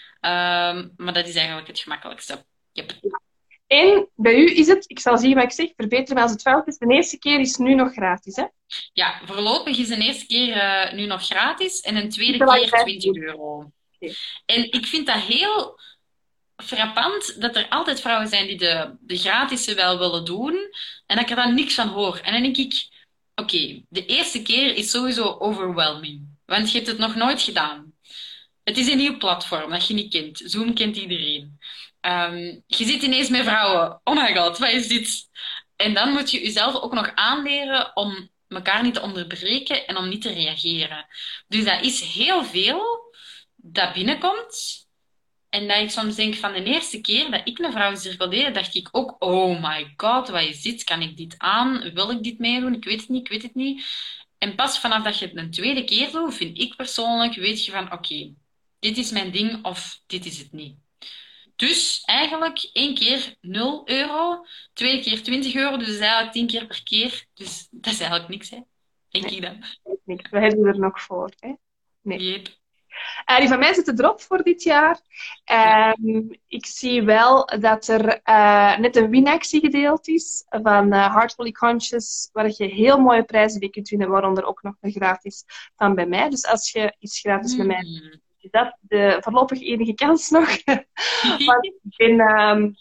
maar 0.97 1.13
dat 1.13 1.27
is 1.27 1.35
eigenlijk 1.35 1.67
het 1.67 1.79
gemakkelijkste. 1.79 2.45
Yep. 2.71 3.23
En 3.75 4.09
bij 4.15 4.35
u 4.35 4.57
is 4.57 4.67
het, 4.67 4.83
ik 4.87 4.99
zal 4.99 5.17
zien 5.17 5.33
wat 5.33 5.43
ik 5.43 5.51
zeg, 5.51 5.69
verbeter 5.75 6.15
me 6.15 6.21
als 6.21 6.31
het 6.31 6.41
fout 6.41 6.67
is. 6.67 6.77
De 6.77 6.93
eerste 6.93 7.17
keer 7.17 7.39
is 7.39 7.55
nu 7.55 7.75
nog 7.75 7.93
gratis, 7.93 8.35
hè? 8.35 8.45
Ja, 8.93 9.21
voorlopig 9.25 9.77
is 9.77 9.87
de 9.87 9.97
eerste 9.97 10.25
keer 10.25 10.55
uh, 10.55 10.93
nu 10.93 11.05
nog 11.05 11.25
gratis 11.25 11.79
en 11.79 11.95
een 11.95 12.09
tweede 12.09 12.45
keer 12.45 12.69
20 12.69 13.15
euro. 13.15 13.71
Okay. 13.99 14.15
En 14.45 14.71
ik 14.71 14.85
vind 14.85 15.07
dat 15.07 15.15
heel 15.15 15.79
frappant 16.55 17.41
dat 17.41 17.55
er 17.55 17.69
altijd 17.69 18.01
vrouwen 18.01 18.27
zijn 18.27 18.47
die 18.47 18.57
de, 18.57 18.95
de 18.99 19.17
gratis 19.17 19.73
wel 19.73 19.97
willen 19.97 20.25
doen 20.25 20.53
en 21.05 21.15
dat 21.15 21.19
ik 21.19 21.29
er 21.29 21.35
dan 21.35 21.55
niks 21.55 21.73
van 21.73 21.87
hoor. 21.87 22.17
En 22.17 22.33
dan 22.33 22.41
denk 22.41 22.57
ik, 22.57 22.87
oké, 23.35 23.55
okay, 23.55 23.85
de 23.89 24.05
eerste 24.05 24.41
keer 24.41 24.75
is 24.75 24.89
sowieso 24.89 25.35
overwhelming, 25.39 26.21
want 26.45 26.71
je 26.71 26.77
hebt 26.77 26.89
het 26.89 26.97
nog 26.97 27.15
nooit 27.15 27.41
gedaan. 27.41 27.93
Het 28.63 28.77
is 28.77 28.87
een 28.87 28.97
nieuw 28.97 29.17
platform 29.17 29.69
dat 29.69 29.87
je 29.87 29.93
niet 29.93 30.11
kent. 30.11 30.41
Zoom 30.45 30.73
kent 30.73 30.97
iedereen. 30.97 31.59
Um, 32.05 32.63
je 32.67 32.85
zit 32.85 33.01
ineens 33.01 33.29
met 33.29 33.43
vrouwen. 33.43 33.99
Oh 34.03 34.15
my 34.15 34.35
god, 34.35 34.57
wat 34.57 34.71
is 34.71 34.87
dit? 34.87 35.29
En 35.75 35.93
dan 35.93 36.11
moet 36.11 36.31
je 36.31 36.43
jezelf 36.43 36.75
ook 36.75 36.93
nog 36.93 37.11
aanleren 37.15 37.95
om 37.95 38.29
elkaar 38.47 38.83
niet 38.83 38.93
te 38.93 39.01
onderbreken 39.01 39.87
en 39.87 39.97
om 39.97 40.09
niet 40.09 40.21
te 40.21 40.33
reageren. 40.33 41.05
Dus 41.47 41.63
dat 41.63 41.81
is 41.83 42.01
heel 42.01 42.43
veel 42.43 43.13
dat 43.55 43.93
binnenkomt. 43.93 44.83
En 45.49 45.67
dat 45.67 45.77
ik 45.77 45.89
soms 45.89 46.15
denk 46.15 46.35
van 46.35 46.53
de 46.53 46.63
eerste 46.63 47.01
keer 47.01 47.31
dat 47.31 47.41
ik 47.43 47.59
een 47.59 47.71
vrouwencirkel 47.71 48.29
deed, 48.29 48.53
dacht 48.53 48.75
ik 48.75 48.89
ook, 48.91 49.15
oh 49.19 49.61
my 49.61 49.93
god, 49.97 50.29
wat 50.29 50.41
is 50.41 50.61
dit? 50.61 50.83
Kan 50.83 51.01
ik 51.01 51.17
dit 51.17 51.35
aan? 51.37 51.93
Wil 51.93 52.11
ik 52.11 52.23
dit 52.23 52.39
meedoen? 52.39 52.73
Ik 52.73 52.85
weet 52.85 52.99
het 52.99 53.09
niet, 53.09 53.21
ik 53.21 53.31
weet 53.31 53.43
het 53.43 53.55
niet. 53.55 53.85
En 54.37 54.55
pas 54.55 54.79
vanaf 54.79 55.03
dat 55.03 55.19
je 55.19 55.25
het 55.25 55.37
een 55.37 55.51
tweede 55.51 55.83
keer 55.83 56.11
doet, 56.11 56.35
vind 56.35 56.59
ik 56.59 56.75
persoonlijk, 56.75 57.35
weet 57.35 57.65
je 57.65 57.71
van, 57.71 57.91
oké, 57.91 58.33
dit 58.79 58.97
is 58.97 59.11
mijn 59.11 59.31
ding 59.31 59.65
of 59.65 60.01
dit 60.07 60.25
is 60.25 60.37
het 60.37 60.51
niet. 60.51 60.84
Dus 61.55 62.01
eigenlijk 62.05 62.69
één 62.73 62.95
keer 62.95 63.35
0 63.41 63.81
euro, 63.85 64.45
twee 64.73 65.01
keer 65.01 65.23
20 65.23 65.55
euro, 65.55 65.77
dus 65.77 65.99
eigenlijk 65.99 66.31
10 66.31 66.47
keer 66.47 66.65
per 66.65 66.83
keer. 66.83 67.25
Dus 67.33 67.67
dat 67.71 67.93
is 67.93 67.99
eigenlijk 67.99 68.29
niks, 68.29 68.49
hè? 68.49 68.59
Denk 69.09 69.25
nee, 69.25 69.35
ik 69.35 69.41
dan. 69.41 69.63
Niks. 70.03 70.29
We 70.29 70.39
hebben 70.39 70.65
er 70.65 70.79
nog 70.79 71.01
voor, 71.01 71.31
hè? 71.39 71.53
Nee. 72.01 72.19
Yep. 72.19 72.47
Uh, 73.29 73.37
die 73.37 73.47
van 73.47 73.59
mij 73.59 73.73
zit 73.73 73.99
erop 73.99 74.21
voor 74.21 74.43
dit 74.43 74.63
jaar. 74.63 74.99
Uh, 75.51 75.93
ik 76.47 76.65
zie 76.65 77.03
wel 77.03 77.45
dat 77.59 77.87
er 77.87 78.21
uh, 78.23 78.77
net 78.77 78.95
een 78.95 79.09
winactie 79.09 79.59
gedeeld 79.59 80.07
is 80.07 80.45
van 80.49 80.93
uh, 80.93 81.13
Heartfully 81.15 81.51
Conscious, 81.51 82.29
waar 82.31 82.51
je 82.57 82.65
heel 82.65 82.97
mooie 82.97 83.23
prijzen 83.23 83.59
die 83.59 83.69
kunt 83.69 83.89
winnen, 83.89 84.09
waaronder 84.09 84.45
ook 84.45 84.61
nog 84.61 84.73
een 84.81 84.91
gratis 84.91 85.43
van 85.75 85.95
bij 85.95 86.05
mij. 86.05 86.29
Dus 86.29 86.45
als 86.45 86.71
je 86.71 86.95
iets 86.99 87.19
gratis 87.19 87.51
mm. 87.51 87.57
bij 87.57 87.65
mij 87.65 87.83
Hmm 87.83 88.23
is 88.45 88.51
dat 88.51 88.77
de 88.79 89.17
voorlopig 89.19 89.61
enige 89.61 89.93
kans 89.93 90.29
nog. 90.29 90.49
Ik 91.61 91.81
ben, 91.97 92.19
um, 92.19 92.75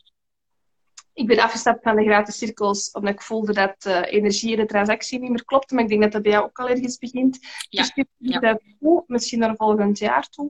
ik 1.12 1.26
ben 1.26 1.38
afgestapt 1.38 1.82
van 1.82 1.96
de 1.96 2.04
gratis 2.04 2.38
cirkels, 2.38 2.90
omdat 2.90 3.12
ik 3.12 3.22
voelde 3.22 3.52
dat 3.52 3.84
uh, 3.86 4.02
energie 4.12 4.50
in 4.50 4.56
de 4.56 4.66
transactie 4.66 5.20
niet 5.20 5.30
meer 5.30 5.44
klopte. 5.44 5.74
Maar 5.74 5.82
ik 5.82 5.88
denk 5.88 6.02
dat 6.02 6.12
dat 6.12 6.22
bij 6.22 6.32
jou 6.32 6.44
ook 6.44 6.58
al 6.58 6.68
ergens 6.68 6.98
begint. 6.98 7.38
Ja. 7.68 7.82
Dus 7.82 7.90
ik 7.94 8.06
ja. 8.16 8.38
dat 8.40 8.60
toe, 8.80 9.04
misschien 9.06 9.38
naar 9.38 9.56
volgend 9.56 9.98
jaar 9.98 10.28
toe. 10.28 10.44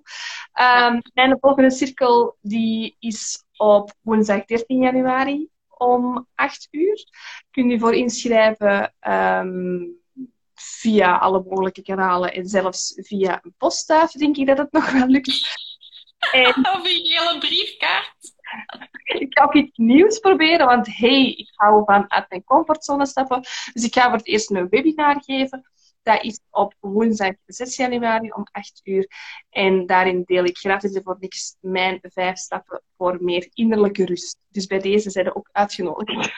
Um, 0.61 1.01
en 1.15 1.31
de 1.31 1.37
volgende 1.41 1.71
cirkel 1.71 2.37
die 2.41 2.97
is 2.99 3.45
op 3.57 3.95
woensdag 4.01 4.45
13 4.45 4.83
januari 4.83 5.49
om 5.69 6.27
8 6.35 6.69
uur. 6.71 7.05
Kun 7.51 7.69
je 7.69 7.79
voor 7.79 7.95
inschrijven. 7.95 8.95
Um, 9.09 10.03
via 10.65 11.17
alle 11.17 11.43
mogelijke 11.47 11.83
kanalen 11.83 12.33
en 12.33 12.47
zelfs 12.47 12.93
via 12.97 13.41
een 13.43 13.55
postduif, 13.59 14.11
denk 14.11 14.37
ik 14.37 14.47
dat 14.47 14.59
het 14.59 14.73
nog 14.73 14.91
wel 14.91 15.07
lukt. 15.07 15.63
En... 16.33 16.47
Of 16.75 16.85
een 16.85 17.05
hele 17.05 17.39
briefkaart. 17.39 18.35
ik 19.05 19.39
ga 19.39 19.45
ook 19.45 19.55
iets 19.55 19.77
nieuws 19.77 20.19
proberen, 20.19 20.67
want 20.67 20.97
hey, 20.97 21.31
ik 21.31 21.51
hou 21.55 21.83
van 21.85 22.11
uit 22.11 22.29
mijn 22.29 22.45
comfortzone 22.45 23.07
stappen. 23.07 23.41
Dus 23.73 23.85
ik 23.85 23.95
ga 23.95 24.03
voor 24.03 24.19
het 24.19 24.27
eerst 24.27 24.51
een 24.51 24.69
webinar 24.69 25.23
geven. 25.23 25.73
Dat 26.03 26.23
is 26.23 26.41
op 26.51 26.75
woensdag 26.81 27.33
6 27.47 27.77
januari 27.77 28.31
om 28.31 28.47
8 28.51 28.81
uur. 28.85 29.09
En 29.51 29.87
daarin 29.87 30.23
deel 30.25 30.45
ik 30.45 30.59
gratis 30.59 30.93
en 30.93 31.03
voor 31.03 31.17
niks 31.21 31.57
mijn 31.61 31.99
vijf 32.03 32.37
stappen 32.39 32.83
voor 32.97 33.19
meer 33.21 33.49
innerlijke 33.53 34.05
rust. 34.05 34.39
Dus 34.49 34.67
bij 34.67 34.79
deze 34.79 35.11
zijn 35.11 35.27
er 35.27 35.35
ook 35.35 35.49
uitgenodigd. 35.53 36.33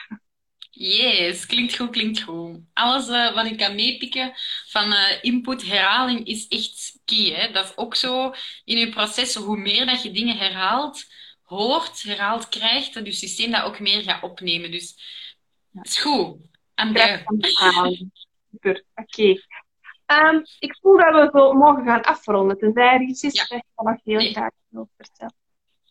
Yes, 0.79 1.45
klinkt 1.45 1.75
goed, 1.75 1.89
klinkt 1.89 2.21
goed. 2.21 2.59
Alles 2.73 3.07
uh, 3.07 3.33
wat 3.33 3.45
ik 3.45 3.57
kan 3.57 3.75
meepikken 3.75 4.33
van 4.67 4.91
uh, 4.91 5.23
input, 5.23 5.65
herhaling 5.65 6.25
is 6.27 6.47
echt 6.47 6.99
key. 7.05 7.33
Hè? 7.33 7.51
Dat 7.51 7.65
is 7.65 7.77
ook 7.77 7.95
zo 7.95 8.33
in 8.65 8.77
je 8.77 8.89
proces. 8.89 9.35
Hoe 9.35 9.57
meer 9.57 9.85
dat 9.85 10.03
je 10.03 10.11
dingen 10.11 10.37
herhaalt, 10.37 11.05
hoort, 11.43 12.03
herhaald 12.03 12.49
krijgt, 12.49 12.93
dat 12.93 13.05
je 13.05 13.11
systeem 13.11 13.51
dat 13.51 13.63
ook 13.63 13.79
meer 13.79 14.01
gaat 14.01 14.23
opnemen. 14.23 14.71
Dus 14.71 14.95
ja. 15.71 15.81
is 15.81 15.99
goed. 15.99 16.37
Aan 16.73 16.93
de... 16.93 17.23
Super, 18.51 18.83
oké. 18.95 19.21
Okay. 19.21 20.29
Um, 20.29 20.43
ik 20.59 20.77
voel 20.81 20.97
dat 20.97 21.13
we 21.13 21.39
zo 21.39 21.53
mogen 21.53 21.85
gaan 21.85 22.03
afronden. 22.03 22.57
Tenzij 22.57 22.93
er 22.93 23.01
iets 23.01 23.23
is 23.23 23.33
ja. 23.33 23.45
dat 23.47 23.63
je 23.75 23.83
nog 23.83 23.99
heel 24.03 24.17
nee. 24.17 24.31
graag 24.31 24.51
wil 24.67 24.89
vertellen. 24.97 25.35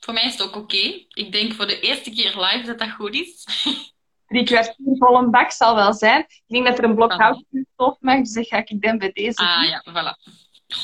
Voor 0.01 0.14
mij 0.14 0.24
is 0.24 0.32
het 0.32 0.43
ook 0.43 0.57
oké. 0.57 0.76
Okay. 0.76 1.07
Ik 1.09 1.32
denk 1.32 1.53
voor 1.53 1.66
de 1.66 1.80
eerste 1.80 2.11
keer 2.11 2.41
live 2.41 2.66
dat 2.66 2.78
dat 2.78 2.91
goed 2.91 3.14
is. 3.14 3.45
drie 4.27 4.45
kwartier 4.45 4.97
vol 4.99 5.16
een 5.16 5.31
bak 5.31 5.51
zal 5.51 5.74
wel 5.74 5.93
zijn. 5.93 6.20
Ik 6.20 6.43
denk 6.47 6.66
dat 6.66 6.79
er 6.79 6.85
een 6.85 6.95
blok 6.95 7.12
hout 7.12 7.45
stof 7.72 7.97
mag, 8.01 8.18
dus 8.18 8.33
dat 8.33 8.47
ga 8.47 8.57
ik 8.57 8.83
dan 8.83 8.99
bij 8.99 9.12
deze 9.12 9.43
Ah 9.43 9.61
doen. 9.61 9.70
ja, 9.70 9.85
voilà. 9.89 10.35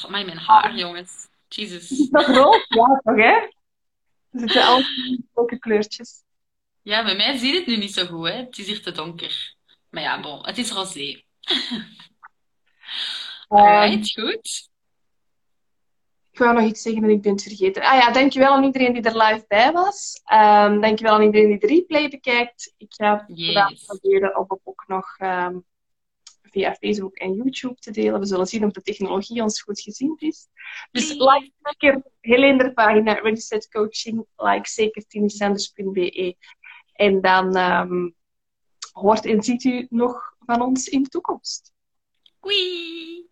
Oh, 0.05 0.11
maar 0.11 0.24
mijn 0.24 0.38
haar, 0.38 0.70
ah. 0.70 0.76
jongens. 0.76 1.28
Jesus. 1.49 1.90
Is 1.90 2.09
dat 2.09 2.26
rood? 2.26 2.64
Ja, 2.68 3.01
toch 3.03 3.16
hè? 3.16 3.51
Er 4.30 4.40
zitten 4.40 4.64
al 4.66 4.82
welke 5.32 5.59
kleurtjes. 5.59 6.22
Ja, 6.82 7.05
bij 7.05 7.16
mij 7.16 7.36
zie 7.36 7.53
je 7.53 7.59
het 7.59 7.66
nu 7.66 7.76
niet 7.76 7.95
zo 7.95 8.07
goed, 8.07 8.28
hè. 8.28 8.34
Het 8.34 8.59
is 8.59 8.66
hier 8.66 8.82
te 8.82 8.93
donker. 8.93 9.55
Maar 9.90 10.03
ja, 10.03 10.20
bon, 10.20 10.47
het 10.47 10.59
is 10.59 10.70
rosé. 10.70 11.22
Alright, 13.49 14.16
um, 14.18 14.24
goed. 14.24 14.70
Ik 16.33 16.39
wou 16.39 16.55
nog 16.55 16.64
iets 16.64 16.83
zeggen 16.83 17.03
en 17.03 17.11
ik 17.11 17.22
ben 17.22 17.33
het 17.33 17.43
vergeten. 17.43 17.83
Ah 17.83 17.95
ja, 17.95 18.11
dankjewel 18.11 18.53
aan 18.53 18.64
iedereen 18.64 18.93
die 18.93 19.03
er 19.03 19.16
live 19.16 19.45
bij 19.49 19.72
was. 19.72 20.20
Um, 20.33 20.80
dankjewel 20.80 21.14
aan 21.14 21.22
iedereen 21.22 21.49
die 21.49 21.59
de 21.59 21.66
replay 21.66 22.09
bekijkt. 22.09 22.74
Ik 22.76 22.95
ga 22.95 23.24
yes. 23.26 23.85
proberen 23.85 24.39
om 24.39 24.47
ook 24.64 24.85
nog 24.87 25.18
um, 25.18 25.64
via 26.43 26.74
Facebook 26.74 27.14
en 27.14 27.35
YouTube 27.35 27.74
te 27.74 27.91
delen. 27.91 28.20
We 28.20 28.26
zullen 28.26 28.47
zien 28.47 28.64
of 28.64 28.72
de 28.72 28.83
technologie 28.83 29.43
ons 29.43 29.62
goed 29.62 29.80
gezien 29.80 30.14
is. 30.18 30.49
Dus 30.91 31.09
like 31.09 31.51
zeker 31.62 32.03
Helene 32.20 32.72
pagina 32.72 33.12
Ready 33.12 33.68
Coaching. 33.70 34.26
Like 34.37 34.68
zeker 34.68 35.07
tinisanders.be. 35.07 36.37
En 36.93 37.20
dan 37.20 37.57
um, 37.57 38.14
hoort 38.93 39.26
en 39.26 39.43
ziet 39.43 39.64
u 39.64 39.87
nog 39.91 40.35
van 40.39 40.62
ons 40.62 40.89
in 40.89 41.03
de 41.03 41.09
toekomst. 41.09 41.71
Wee! 42.43 43.28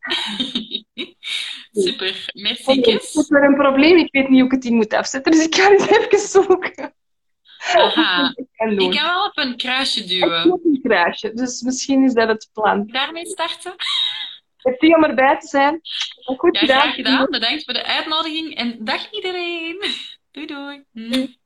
Super, 1.84 2.30
merci. 2.32 2.72
Ik 2.72 2.84
heb 2.84 3.02
weer 3.28 3.44
een 3.44 3.56
probleem, 3.56 3.96
ik 3.96 4.12
weet 4.12 4.28
niet 4.28 4.38
hoe 4.38 4.48
ik 4.48 4.54
het 4.54 4.64
in 4.64 4.74
moet 4.74 4.92
afzetten, 4.92 5.32
dus 5.32 5.44
ik 5.44 5.54
ga 5.54 5.70
eens 5.70 5.88
even 5.96 6.18
zoeken. 6.18 6.94
Aha. 7.74 8.32
ik, 8.36 8.46
kan 8.56 8.76
wel 8.76 9.24
op 9.24 9.38
een 9.38 9.56
kruisje 9.56 10.04
duwen. 10.04 10.46
Ik 10.46 10.64
een 10.64 10.80
kruisje, 10.82 11.32
dus 11.32 11.62
misschien 11.62 12.04
is 12.04 12.12
dat 12.12 12.28
het 12.28 12.50
plan. 12.52 12.86
Daarmee 12.86 13.26
starten? 13.26 13.74
Het 14.56 14.94
om 14.96 15.04
erbij 15.04 15.38
te 15.38 15.46
zijn. 15.46 15.80
Goed 16.36 16.54
ja, 16.54 16.60
gedaan. 16.60 16.80
graag 16.80 16.94
gedaan. 16.94 17.26
Bedankt 17.30 17.64
voor 17.64 17.74
de 17.74 17.84
uitnodiging 17.84 18.54
en 18.54 18.84
dag 18.84 19.10
iedereen. 19.10 19.84
Doei 20.30 20.46
doei. 20.46 21.38